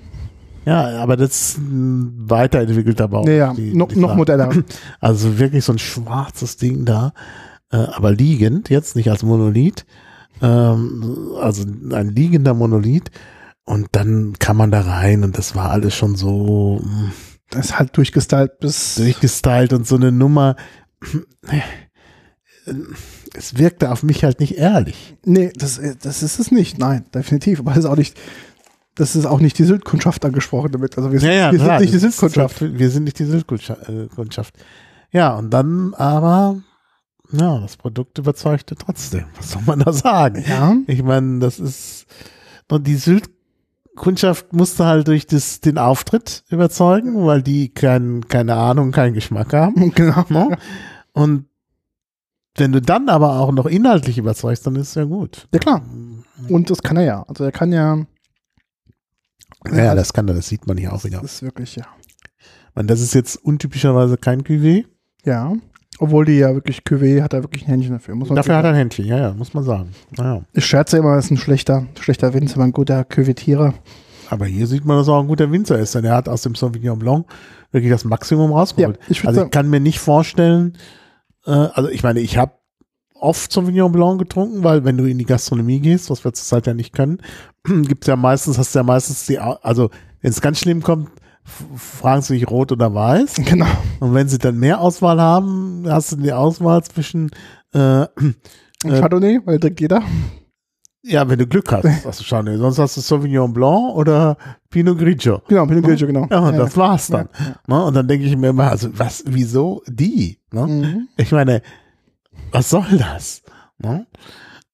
[0.65, 3.23] Ja, aber das ist ein weiterentwickelter Bau.
[3.23, 4.49] Naja, die- noch, die noch moderner.
[4.99, 7.13] Also wirklich so ein schwarzes Ding da,
[7.71, 9.85] äh, aber liegend, jetzt nicht als Monolith,
[10.41, 13.11] ähm, also ein liegender Monolith.
[13.65, 17.11] Und dann kam man da rein und das war alles schon so mh,
[17.49, 18.95] Das ist halt durchgestylt bis.
[18.95, 20.55] durchgestylt und so eine Nummer.
[23.33, 25.15] Es wirkte auf mich halt nicht ehrlich.
[25.23, 26.77] Nee, das, das ist es nicht.
[26.77, 27.59] Nein, definitiv.
[27.59, 28.17] Aber das ist auch nicht.
[28.95, 30.97] Das ist auch nicht die Südkundschaft angesprochen damit.
[30.97, 32.61] Also wir, sind- wir klar, sind nicht die Südkundschaft.
[32.61, 34.53] halt- Wir sind nicht die Südkundschaft.
[35.11, 36.61] Ja, und dann aber,
[37.31, 39.25] ja, das Produkt überzeugte trotzdem.
[39.37, 40.43] Was soll man da sagen?
[40.47, 40.75] Ja.
[40.87, 42.07] Ich meine, das ist,
[42.69, 43.29] und die Süd,
[43.97, 49.53] Kundschaft musste halt durch das, den Auftritt überzeugen, weil die kein, keine Ahnung, keinen Geschmack
[49.53, 49.91] haben.
[49.95, 50.25] Genau.
[50.29, 50.57] Ne?
[51.13, 51.45] Und
[52.55, 55.47] wenn du dann aber auch noch inhaltlich überzeugst, dann ist es ja gut.
[55.53, 55.81] Ja, klar.
[56.49, 57.23] Und das kann er ja.
[57.27, 58.05] Also er kann ja.
[59.71, 61.23] Ja, das kann er, das sieht man hier auch das wieder.
[61.23, 61.85] ist wirklich, ja.
[62.73, 64.85] Und das ist jetzt untypischerweise kein Cuvée.
[65.25, 65.53] Ja.
[65.99, 68.15] Obwohl die ja wirklich Cuvée hat er wirklich ein Händchen dafür.
[68.15, 69.91] Muss man Dafür hat er ein Händchen, ja, ja, muss man sagen.
[70.15, 70.41] Naja.
[70.53, 73.73] Ich scherze immer, er ist ein schlechter, schlechter Winzer, ein guter Cuvetier.
[74.29, 76.43] Aber hier sieht man, dass er auch ein guter Winzer ist, denn er hat aus
[76.43, 77.25] dem Sauvignon Blanc
[77.71, 78.97] wirklich das Maximum rausgeholt.
[78.97, 80.77] Ja, ich also ich kann mir nicht vorstellen,
[81.45, 82.53] äh, also ich meine, ich habe
[83.19, 86.73] oft Sauvignon Blanc getrunken, weil wenn du in die Gastronomie gehst, was wir zurzeit ja
[86.73, 87.19] nicht können,
[87.63, 89.89] gibt's ja meistens, hast du ja meistens die, also
[90.21, 91.09] wenn es ganz schlimm kommt,
[91.75, 93.35] fragen sie sich rot oder weiß.
[93.45, 93.65] Genau.
[93.99, 97.31] Und wenn sie dann mehr Auswahl haben, hast du die Auswahl zwischen
[97.73, 98.05] äh,
[98.83, 100.03] Äh, Chardonnay, weil trinkt jeder.
[101.01, 102.57] ja, wenn du Glück hast, hast du schon.
[102.59, 104.37] Sonst hast du Sauvignon Blanc oder
[104.69, 105.41] Pinot Grigio.
[105.47, 106.27] Genau, Pinot Grigio, genau.
[106.29, 107.27] Ja, und das war's dann.
[107.39, 107.85] Ja, Ne?
[107.85, 110.39] Und dann denke ich mir immer, also was, wieso die?
[110.51, 110.67] Ne?
[110.67, 111.07] Mhm.
[111.17, 111.63] Ich meine,
[112.51, 113.41] was soll das?
[113.79, 114.05] Ne?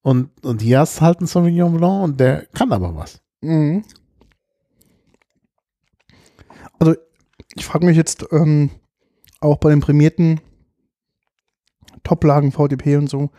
[0.01, 3.21] Und, und hier hast du halt einen Sauvignon Blanc und der kann aber was.
[3.39, 3.85] Mhm.
[6.79, 6.95] Also,
[7.55, 8.69] ich frage mich jetzt ähm,
[9.39, 10.39] auch bei den prämierten
[12.03, 13.29] Toplagen VDP und so,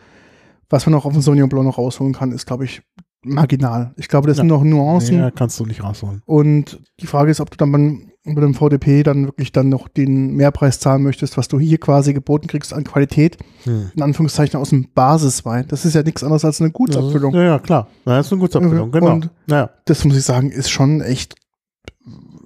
[0.69, 2.81] was man noch auf dem Sauvignon Blanc noch rausholen kann, ist, glaube ich,
[3.23, 3.93] marginal.
[3.97, 5.17] Ich glaube, das sind noch Nuancen.
[5.17, 6.21] Ja, kannst du nicht rausholen.
[6.25, 9.87] Und die Frage ist, ob du dann beim, bei dem VDP dann wirklich dann noch
[9.87, 13.91] den Mehrpreis zahlen möchtest, was du hier quasi geboten kriegst an Qualität, Hm.
[13.95, 15.67] in Anführungszeichen aus dem Basiswein.
[15.67, 17.33] Das ist ja nichts anderes als eine Gutsabfüllung.
[17.33, 17.87] Ja, ja, klar.
[18.05, 19.13] Das ist eine Gutsabfüllung, genau.
[19.13, 19.69] Und- ja.
[19.85, 21.35] Das muss ich sagen, ist schon echt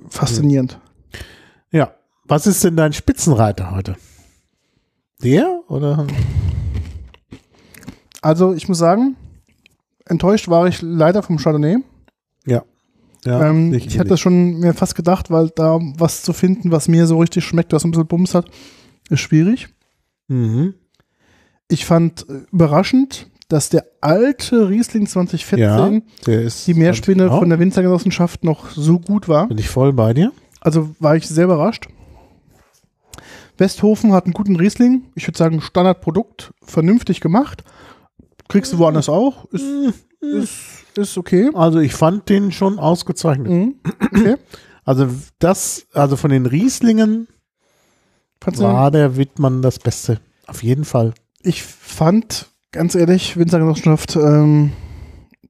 [0.10, 0.80] faszinierend.
[1.72, 1.93] ja.
[2.26, 3.95] Was ist denn dein Spitzenreiter heute?
[5.24, 6.05] Der oder?
[8.22, 9.16] Also ich muss sagen,
[10.05, 11.78] enttäuscht war ich leider vom Chardonnay.
[13.26, 13.49] Ja.
[13.49, 16.88] ähm, sehe ich hätte das schon mir fast gedacht, weil da was zu finden, was
[16.88, 18.49] mir so richtig schmeckt, was ein bisschen Bums hat,
[19.10, 19.70] ist schwierig.
[20.28, 20.76] Mhm.
[21.68, 25.91] Ich fand äh, überraschend, dass der alte Riesling 2014, Ja,
[26.26, 26.66] der ist.
[26.68, 29.47] die Meerspinne Ja, von der Winzergenossenschaft, noch so gut war.
[29.47, 30.32] Bin ich voll bei dir?
[30.62, 31.88] Also war ich sehr überrascht.
[33.58, 35.04] Westhofen hat einen guten Riesling.
[35.16, 37.64] Ich würde sagen, Standardprodukt, vernünftig gemacht.
[38.47, 39.45] Kriegst du woanders auch.
[39.52, 39.66] Ist,
[40.22, 40.54] ist,
[40.95, 41.50] ist okay.
[41.54, 43.50] Also ich fand den schon ausgezeichnet.
[43.52, 43.76] Mhm.
[44.02, 44.36] Okay.
[44.86, 45.08] Also
[45.39, 47.28] das, also von den Rieslingen
[48.41, 50.20] Fandst du- war der Wittmann das Beste.
[50.47, 51.14] Auf jeden Fall.
[51.43, 54.72] Ich fand, ganz ehrlich, Winzergenossenschaft, ähm,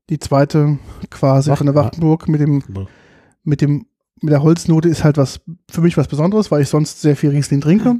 [0.09, 2.63] die zweite quasi von der Wacht- Wachtenburg mit dem,
[3.43, 3.85] mit dem,
[4.21, 7.29] mit der Holznote ist halt was, für mich was Besonderes, weil ich sonst sehr viel
[7.29, 7.97] Riesling trinke.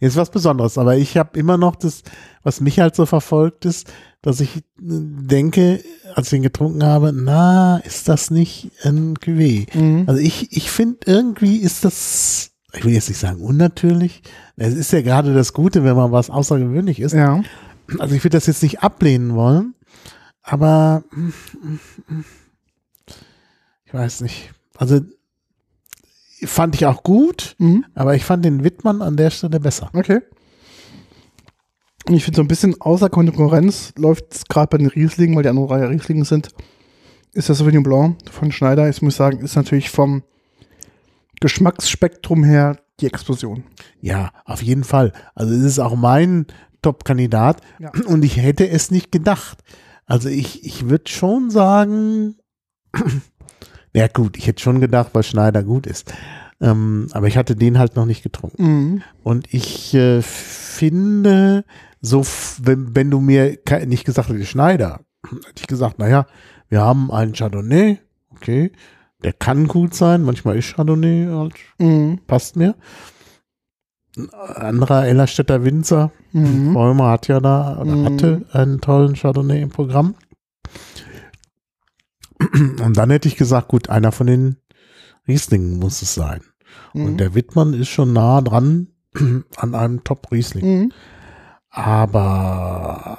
[0.00, 2.02] Ist was Besonderes, aber ich habe immer noch das,
[2.42, 5.80] was mich halt so verfolgt ist, dass ich äh, denke,
[6.14, 9.66] als ich ihn getrunken habe, na, ist das nicht ein Cuvée?
[9.76, 10.04] Mhm.
[10.08, 14.22] Also ich, ich finde irgendwie ist das, ich will jetzt nicht sagen unnatürlich,
[14.56, 17.12] es ist ja gerade das Gute, wenn man was außergewöhnlich ist.
[17.12, 17.40] Ja.
[17.98, 19.74] Also ich würde das jetzt nicht ablehnen wollen,
[20.42, 21.02] aber
[23.84, 24.52] ich weiß nicht.
[24.76, 25.00] Also
[26.44, 27.84] fand ich auch gut, Mhm.
[27.94, 29.90] aber ich fand den Wittmann an der Stelle besser.
[29.92, 30.20] Okay.
[32.08, 35.42] Und ich finde so ein bisschen außer Konkurrenz läuft es gerade bei den Rieslingen, weil
[35.42, 36.48] die anderen drei Rieslingen sind,
[37.32, 38.88] ist das Sauvignon Blanc von Schneider.
[38.88, 40.22] Ich muss sagen, ist natürlich vom
[41.40, 43.64] Geschmacksspektrum her die Explosion.
[44.00, 45.12] Ja, auf jeden Fall.
[45.34, 46.46] Also es ist auch mein
[46.82, 47.90] Top-Kandidat Ja.
[48.06, 49.58] und ich hätte es nicht gedacht.
[50.06, 52.36] Also ich, ich würde schon sagen,
[53.92, 56.12] ja gut, ich hätte schon gedacht, weil Schneider gut ist.
[56.60, 58.62] Ähm, aber ich hatte den halt noch nicht getrunken.
[58.62, 59.02] Mhm.
[59.22, 61.64] Und ich äh, finde,
[62.00, 62.24] so,
[62.60, 65.00] wenn, wenn du mir nicht gesagt hättest, Schneider,
[65.30, 66.26] hätte ich gesagt, naja,
[66.68, 67.98] wir haben einen Chardonnay,
[68.30, 68.72] okay,
[69.22, 72.20] der kann gut sein, manchmal ist Chardonnay halt, Mhm.
[72.26, 72.74] passt mir.
[74.56, 76.74] Anderer Ellerstädter Winzer, Mhm.
[76.74, 78.04] Bäumer hat ja da, oder Mhm.
[78.04, 80.14] hatte einen tollen Chardonnay im Programm.
[82.82, 84.56] Und dann hätte ich gesagt, gut, einer von den
[85.28, 86.40] Rieslingen muss es sein.
[86.94, 87.04] Mhm.
[87.04, 88.88] Und der Wittmann ist schon nah dran
[89.56, 90.64] an einem Top-Riesling.
[90.84, 90.92] Mhm.
[91.70, 93.18] Aber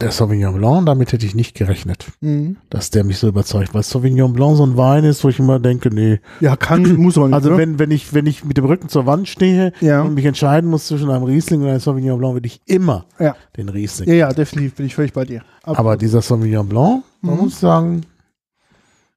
[0.00, 2.56] der Sauvignon Blanc, damit hätte ich nicht gerechnet, Mhm.
[2.70, 3.74] dass der mich so überzeugt.
[3.74, 6.20] Weil Sauvignon Blanc so ein Wein ist, wo ich immer denke, nee.
[6.40, 7.34] Ja, kann, muss aber nicht.
[7.34, 7.56] Also ne?
[7.58, 10.02] wenn, wenn ich, wenn ich mit dem Rücken zur Wand stehe Ja.
[10.02, 13.36] und mich entscheiden muss zwischen einem Riesling und einem Sauvignon Blanc, würde ich immer Ja.
[13.56, 14.08] den Riesling.
[14.08, 15.42] Ja, ja, definitiv bin ich völlig bei dir.
[15.62, 17.36] Aber dieser Sauvignon Blanc, da Mhm.
[17.38, 18.00] muss sagen,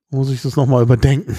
[0.09, 1.35] muss ich das nochmal überdenken.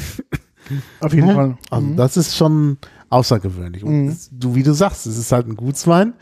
[1.00, 1.34] auf jeden Ja.
[1.34, 1.58] Fall.
[1.70, 1.96] Also Mhm.
[1.96, 2.78] das ist schon
[3.10, 3.84] außergewöhnlich.
[3.84, 4.16] Und Mhm.
[4.32, 6.14] du, wie du sagst, es ist halt ein Gutswein,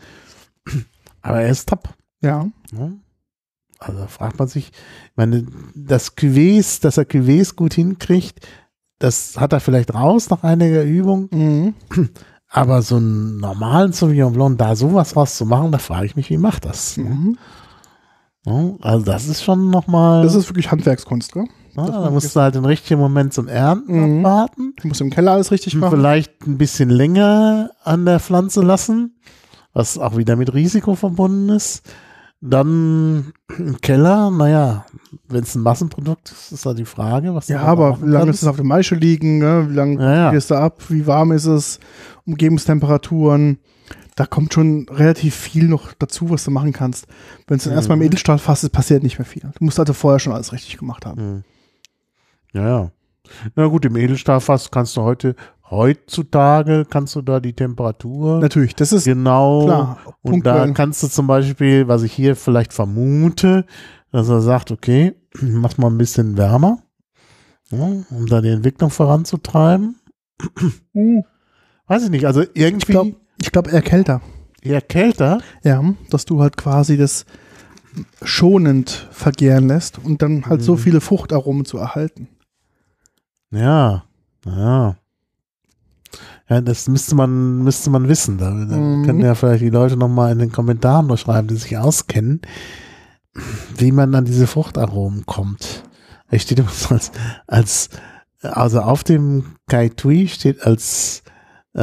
[1.21, 1.89] aber er ist top.
[2.21, 2.45] Ja.
[2.71, 2.99] Ne?
[3.85, 8.39] Also da fragt man sich, ich meine, das Cuvées, dass er Cuvées gut hinkriegt,
[8.99, 11.27] das hat er vielleicht raus nach einiger Übung.
[11.31, 11.73] Mhm.
[12.49, 16.65] Aber so einen normalen Sauvignon Blanc, da sowas rauszumachen, da frage ich mich, wie macht
[16.65, 16.97] das?
[16.97, 17.37] Mhm.
[18.45, 21.45] Ja, Also das ist schon nochmal, Das ist wirklich Handwerkskunst, gell?
[21.75, 24.25] ja, da musst du halt den richtigen Moment zum Ernten Mhm.
[24.25, 24.73] abwarten.
[24.81, 25.97] Du musst im Keller alles richtig machen.
[25.97, 29.15] Vielleicht ein bisschen länger an der Pflanze lassen,
[29.73, 31.81] was auch wieder mit Risiko verbunden ist.
[32.45, 34.85] Dann im Keller, naja,
[35.29, 38.41] wenn es ein Massenprodukt ist, ist da die Frage, was Ja, aber wie lange ist
[38.41, 39.37] es auf der Maische liegen?
[39.37, 39.67] Ne?
[39.69, 40.31] Wie lange Ja, ja.
[40.31, 40.81] gehst du ab?
[40.89, 41.79] Wie warm ist es?
[42.25, 43.59] Umgebungstemperaturen?
[44.15, 47.07] Da kommt schon relativ viel noch dazu, was du machen kannst.
[47.47, 48.07] Wenn es dann erstmal im Mhm.
[48.07, 49.41] Edelstahlfass ist, passiert nicht mehr viel.
[49.41, 51.21] Du musst also vorher schon alles richtig gemacht haben.
[51.21, 51.43] Hm.
[52.53, 52.91] Ja, ja.
[53.55, 55.35] Na gut, im Edelstahlfass kannst du heute,
[55.69, 59.97] heutzutage kannst du da die Temperatur Natürlich, das ist genau klar.
[60.21, 63.65] Und da kannst du zum Beispiel, was ich hier vielleicht vermute,
[64.11, 66.79] dass er sagt, okay, mach mal ein bisschen wärmer,
[67.71, 67.77] ja,
[68.09, 69.95] um da die Entwicklung voranzutreiben.
[70.93, 71.23] Uh,
[71.87, 74.21] Weiß ich nicht, also ich irgendwie glaube ich glaub eher kälter.
[74.61, 75.39] eher kälter.
[75.63, 77.25] Ja, dass du halt quasi das
[78.23, 80.77] schonend vergären lässt und dann halt so Mhm.
[80.79, 82.27] viele Fruchtaromen zu erhalten.
[83.51, 84.03] Ja,
[84.45, 84.95] ja.
[86.53, 88.37] Ja, das müsste man, müsste man wissen.
[88.37, 89.05] Da, Mhm.
[89.05, 92.41] können ja vielleicht die Leute nochmal in den Kommentaren noch schreiben, die sich auskennen,
[93.77, 95.83] wie man an diese Fruchtaromen kommt.
[96.29, 97.11] Da steht immer so als,
[97.47, 97.89] als,
[98.41, 101.23] also auf dem Kaitui steht als
[101.73, 101.81] äh,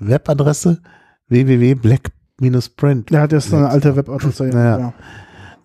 [0.00, 0.80] Webadresse
[1.28, 3.10] www.black-print.
[3.10, 4.44] Ja, das ist eine alte Webadresse.
[4.44, 4.78] Naja.
[4.78, 4.94] ja.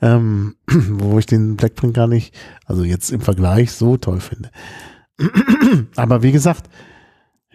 [0.02, 4.50] ähm, wo ich den Blackprint gar nicht, also jetzt im Vergleich so toll finde.
[5.96, 6.70] Aber wie gesagt,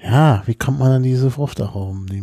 [0.04, 2.06] ja, wie kommt man an diese Fruchtaromen?
[2.06, 2.22] Die,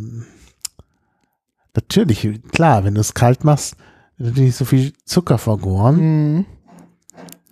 [1.76, 3.76] natürlich, klar, wenn du es kalt machst,
[4.18, 5.96] wird natürlich so viel Zucker vergoren.
[5.96, 6.46] Mhm.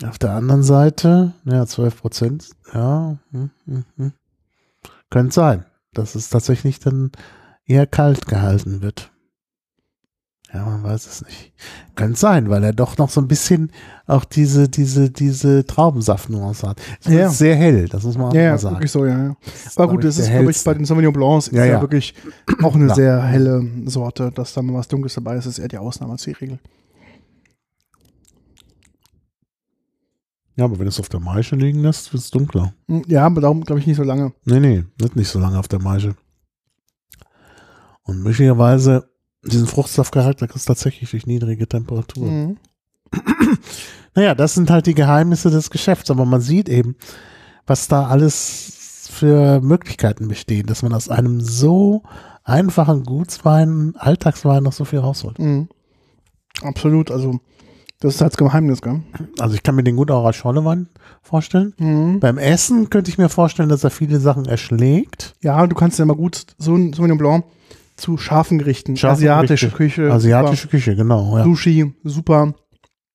[0.07, 4.13] Auf der anderen Seite, ja, 12 Prozent, ja, hm, hm, hm.
[5.09, 7.11] könnte sein, dass es tatsächlich dann
[7.65, 9.11] eher kalt gehalten wird.
[10.51, 11.53] Ja, man weiß es nicht.
[11.95, 13.71] Könnte sein, weil er doch noch so ein bisschen
[14.07, 16.81] auch diese, diese, diese Traubensaftnuance hat.
[17.05, 17.27] Ja.
[17.27, 18.75] ist sehr hell, das muss man auch Ja, ja, mal sagen.
[18.77, 19.25] wirklich so, ja.
[19.25, 19.35] ja.
[19.75, 21.81] Aber gut, das ist, glaube ich, bei den Sauvignon Blancs ist Ja, ja, ja.
[21.81, 22.15] wirklich
[22.63, 22.95] auch eine Klar.
[22.95, 24.31] sehr helle Sorte.
[24.33, 26.59] Dass da mal was Dunkles dabei ist, ist eher die Ausnahme als die Regel.
[30.55, 32.73] Ja, aber wenn du es auf der Maische liegen lässt, wird es dunkler.
[32.87, 34.33] Hm, Ja, aber darum glaube ich nicht so lange.
[34.45, 34.83] Nee, nee,
[35.13, 36.15] nicht so lange auf der Maische.
[38.03, 39.09] Und möglicherweise
[39.49, 42.47] diesen Fruchtsaftcharakter kriegst du tatsächlich durch niedrige Temperaturen.
[42.47, 42.57] Mhm.
[44.15, 46.95] Naja, das sind halt die Geheimnisse des Geschäfts, aber man sieht eben,
[47.67, 52.03] was da alles für Möglichkeiten bestehen, dass man aus einem so
[52.43, 55.39] einfachen Gutswein, Alltagswein noch so viel rausholt.
[55.39, 55.69] Mhm.
[56.63, 57.39] Absolut, also
[57.99, 59.01] das ist halt das Geheimnis, gell?
[59.39, 60.87] Also ich kann mir den gut auch als Schollewein
[61.21, 61.73] vorstellen.
[61.77, 62.19] Mhm.
[62.19, 65.35] Beim Essen könnte ich mir vorstellen, dass er viele Sachen erschlägt.
[65.41, 67.45] Ja, du kannst ja immer gut so ein Sauvignon Blanc
[67.99, 70.01] zu scharfen Gerichten, Scharfen asiatische Gerichte.
[70.01, 71.25] Küche, Asiatische Küche, genau.
[71.25, 71.37] super.
[71.39, 71.43] Ja.
[71.43, 72.53] Sushi, super.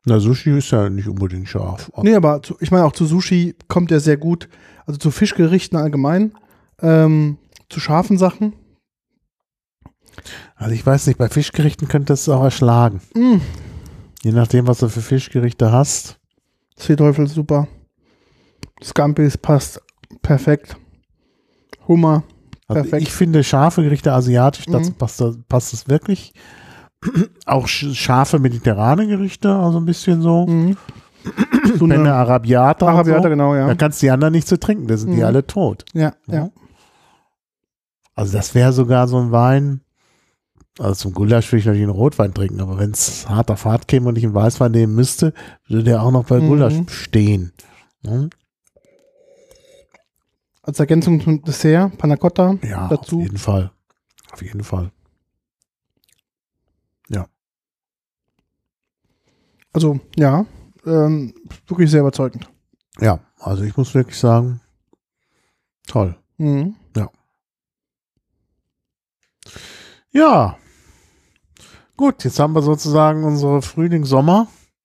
[0.07, 1.91] Na, Sushi ist ja nicht unbedingt scharf.
[2.03, 4.49] Nee, aber zu, ich meine auch zu Sushi kommt er sehr gut,
[4.87, 6.33] also zu Fischgerichten allgemein,
[6.83, 7.39] ähm,
[7.71, 8.53] zu scharfen Sachen.
[10.57, 13.01] Also ich weiß nicht, bei Fischgerichten könnte es auch erschlagen.
[13.15, 13.37] Mm,
[14.23, 16.19] Je nachdem, was du für Fischgerichte hast.
[16.77, 17.67] Seeteufel super.
[18.83, 19.81] Scampis passt
[20.23, 20.77] perfekt.
[21.89, 22.23] Hummer,
[22.67, 23.03] Perfekt.
[23.03, 24.95] ich finde scharfe Gerichte asiatisch, dazu Mhm.
[24.95, 26.33] passt, das- passt es wirklich.
[27.47, 30.47] Auch sch- scharfe mediterrane Gerichte, also ein bisschen so.
[30.47, 30.77] mhm.
[31.79, 32.87] so eine Arabiata.
[32.87, 33.29] Arabiata, so.
[33.31, 33.67] genau, ja.
[33.67, 35.25] Da kannst du die anderen nicht zu trinken, da sind die Mhm.
[35.25, 35.85] alle tot.
[35.95, 36.35] Ja, Ja.
[36.35, 36.51] ja.
[38.15, 39.81] Also das wäre sogar so ein Wein.
[40.79, 43.87] Also zum Gulasch würde ich natürlich einen Rotwein trinken, aber wenn es hart auf hart
[43.89, 45.33] käme und ich einen Weißwein nehmen müsste,
[45.69, 46.49] würde der auch noch bei Mhm.
[46.49, 47.53] Gulasch stehen.
[48.03, 48.31] Ne?
[50.67, 53.17] Als Ergänzung zum Dessert, Panna Cotta Ja, dazu.
[53.19, 53.71] auf jeden Fall.
[54.33, 54.91] Auf jeden Fall.
[59.73, 60.47] Also, ja,
[60.87, 61.35] ähm,
[61.67, 62.49] wirklich sehr überzeugend.
[63.01, 64.61] Ja, also ich muss wirklich sagen,
[65.89, 66.17] toll.
[66.39, 66.77] Mhm.
[70.13, 70.57] Ja.
[71.97, 73.63] Gut, jetzt haben wir sozusagen unsere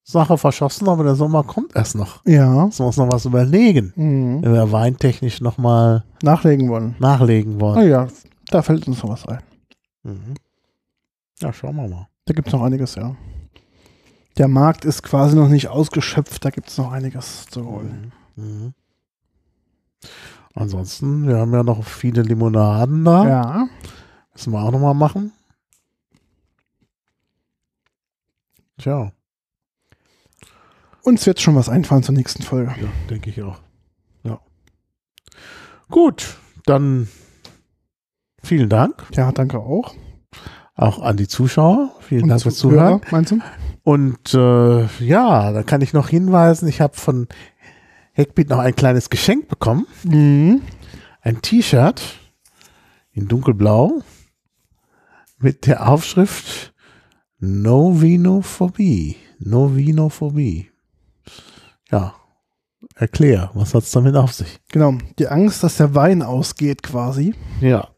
[0.09, 2.25] Frühling-Sommer-Sache verschossen, aber der Sommer kommt erst noch.
[2.25, 4.43] Ja, wir uns noch was überlegen, mhm.
[4.43, 6.95] wenn wir weintechnisch nochmal nachlegen wollen.
[6.99, 7.89] nachlegen Ah wollen.
[7.89, 8.07] ja,
[8.47, 9.41] da fällt uns noch was ein.
[10.03, 10.33] Mhm.
[11.41, 12.07] Ja, schauen wir mal.
[12.25, 13.15] Da gibt es noch einiges, ja.
[14.37, 18.11] Der Markt ist quasi noch nicht ausgeschöpft, da gibt es noch einiges zu holen.
[18.35, 18.73] Mhm.
[20.55, 23.27] Ansonsten, wir haben ja noch viele Limonaden da.
[23.27, 23.67] Ja,
[24.33, 25.31] Müssen wir auch nochmal machen.
[28.77, 29.11] Tja.
[31.03, 32.73] Uns wird schon was einfallen zur nächsten Folge.
[32.81, 33.59] Ja, denke ich auch.
[34.23, 34.39] Ja.
[35.89, 37.07] Gut, dann
[38.43, 39.05] vielen Dank.
[39.13, 39.95] Ja, danke auch.
[40.75, 41.95] Auch an die Zuschauer.
[41.99, 43.01] Vielen Und Dank fürs Zuhören.
[43.11, 43.39] Meinst du?
[43.83, 47.27] Und äh, ja, da kann ich noch hinweisen, ich habe von
[48.15, 49.87] Hackbeat noch ein kleines Geschenk bekommen.
[50.03, 50.61] Mhm.
[51.21, 52.01] Ein T-Shirt
[53.11, 54.01] in dunkelblau
[55.37, 56.73] mit der Aufschrift
[57.39, 59.15] No Vinophobie.
[61.91, 62.13] Ja,
[62.95, 64.59] erklär, was hat's damit auf sich?
[64.71, 64.93] Genau.
[65.17, 67.33] Die Angst, dass der Wein ausgeht, quasi.
[67.61, 67.89] Ja.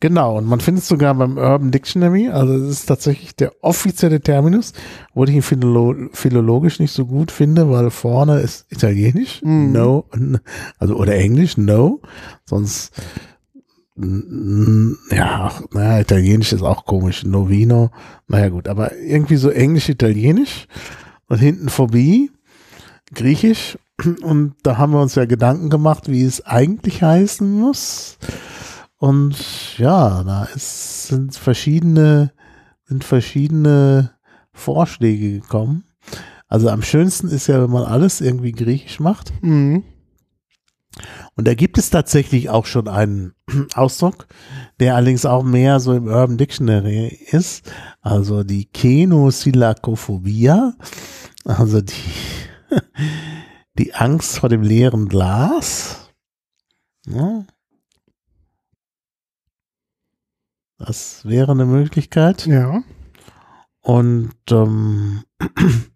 [0.00, 4.18] Genau, und man findet es sogar beim Urban Dictionary, also es ist tatsächlich der offizielle
[4.22, 4.72] Terminus,
[5.12, 9.72] wo ich ihn philolo philologisch nicht so gut finde, weil vorne ist Italienisch, Mhm.
[9.72, 10.06] no,
[10.78, 12.00] also oder Englisch, no,
[12.46, 12.92] sonst
[13.96, 17.90] mm, ja, naja, Italienisch ist auch komisch, Novino,
[18.26, 20.66] naja gut, aber irgendwie so Englisch-Italienisch
[21.28, 22.30] und hinten Phobie,
[23.14, 23.78] Griechisch
[24.22, 28.18] und da haben wir uns ja Gedanken gemacht, wie es eigentlich heißen muss.
[28.96, 32.32] Und ja, da ist, sind verschiedene,
[32.84, 34.12] sind verschiedene
[34.52, 35.84] Vorschläge gekommen.
[36.48, 39.32] Also am schönsten ist ja, wenn man alles irgendwie griechisch macht.
[39.42, 39.84] Mhm.
[41.36, 43.34] Und da gibt es tatsächlich auch schon einen
[43.74, 44.26] Ausdruck,
[44.80, 47.70] der allerdings auch mehr so im Urban Dictionary ist.
[48.00, 50.72] Also die Kenosilakophobia,
[51.44, 51.94] also die,
[53.78, 56.10] die Angst vor dem leeren Glas.
[57.06, 57.44] Ja.
[60.78, 62.46] Das wäre eine Möglichkeit.
[62.46, 62.82] Ja.
[63.80, 65.24] Und ähm,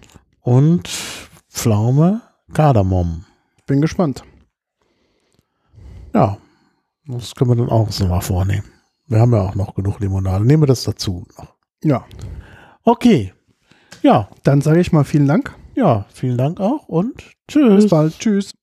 [0.41, 0.87] und
[1.49, 2.21] Pflaume
[2.53, 3.25] Kardamom.
[3.65, 4.23] Bin gespannt.
[6.13, 6.37] Ja,
[7.05, 8.63] das können wir dann auch so mal vornehmen.
[9.07, 10.45] Wir haben ja auch noch genug Limonade.
[10.45, 11.53] Nehmen wir das dazu noch.
[11.83, 12.05] Ja.
[12.83, 13.33] Okay.
[14.01, 15.53] Ja, Dann sage ich mal vielen Dank.
[15.75, 17.89] ja, vielen Dank auch und Bis tschüss.
[17.89, 18.17] bald.
[18.19, 18.53] Tschüss.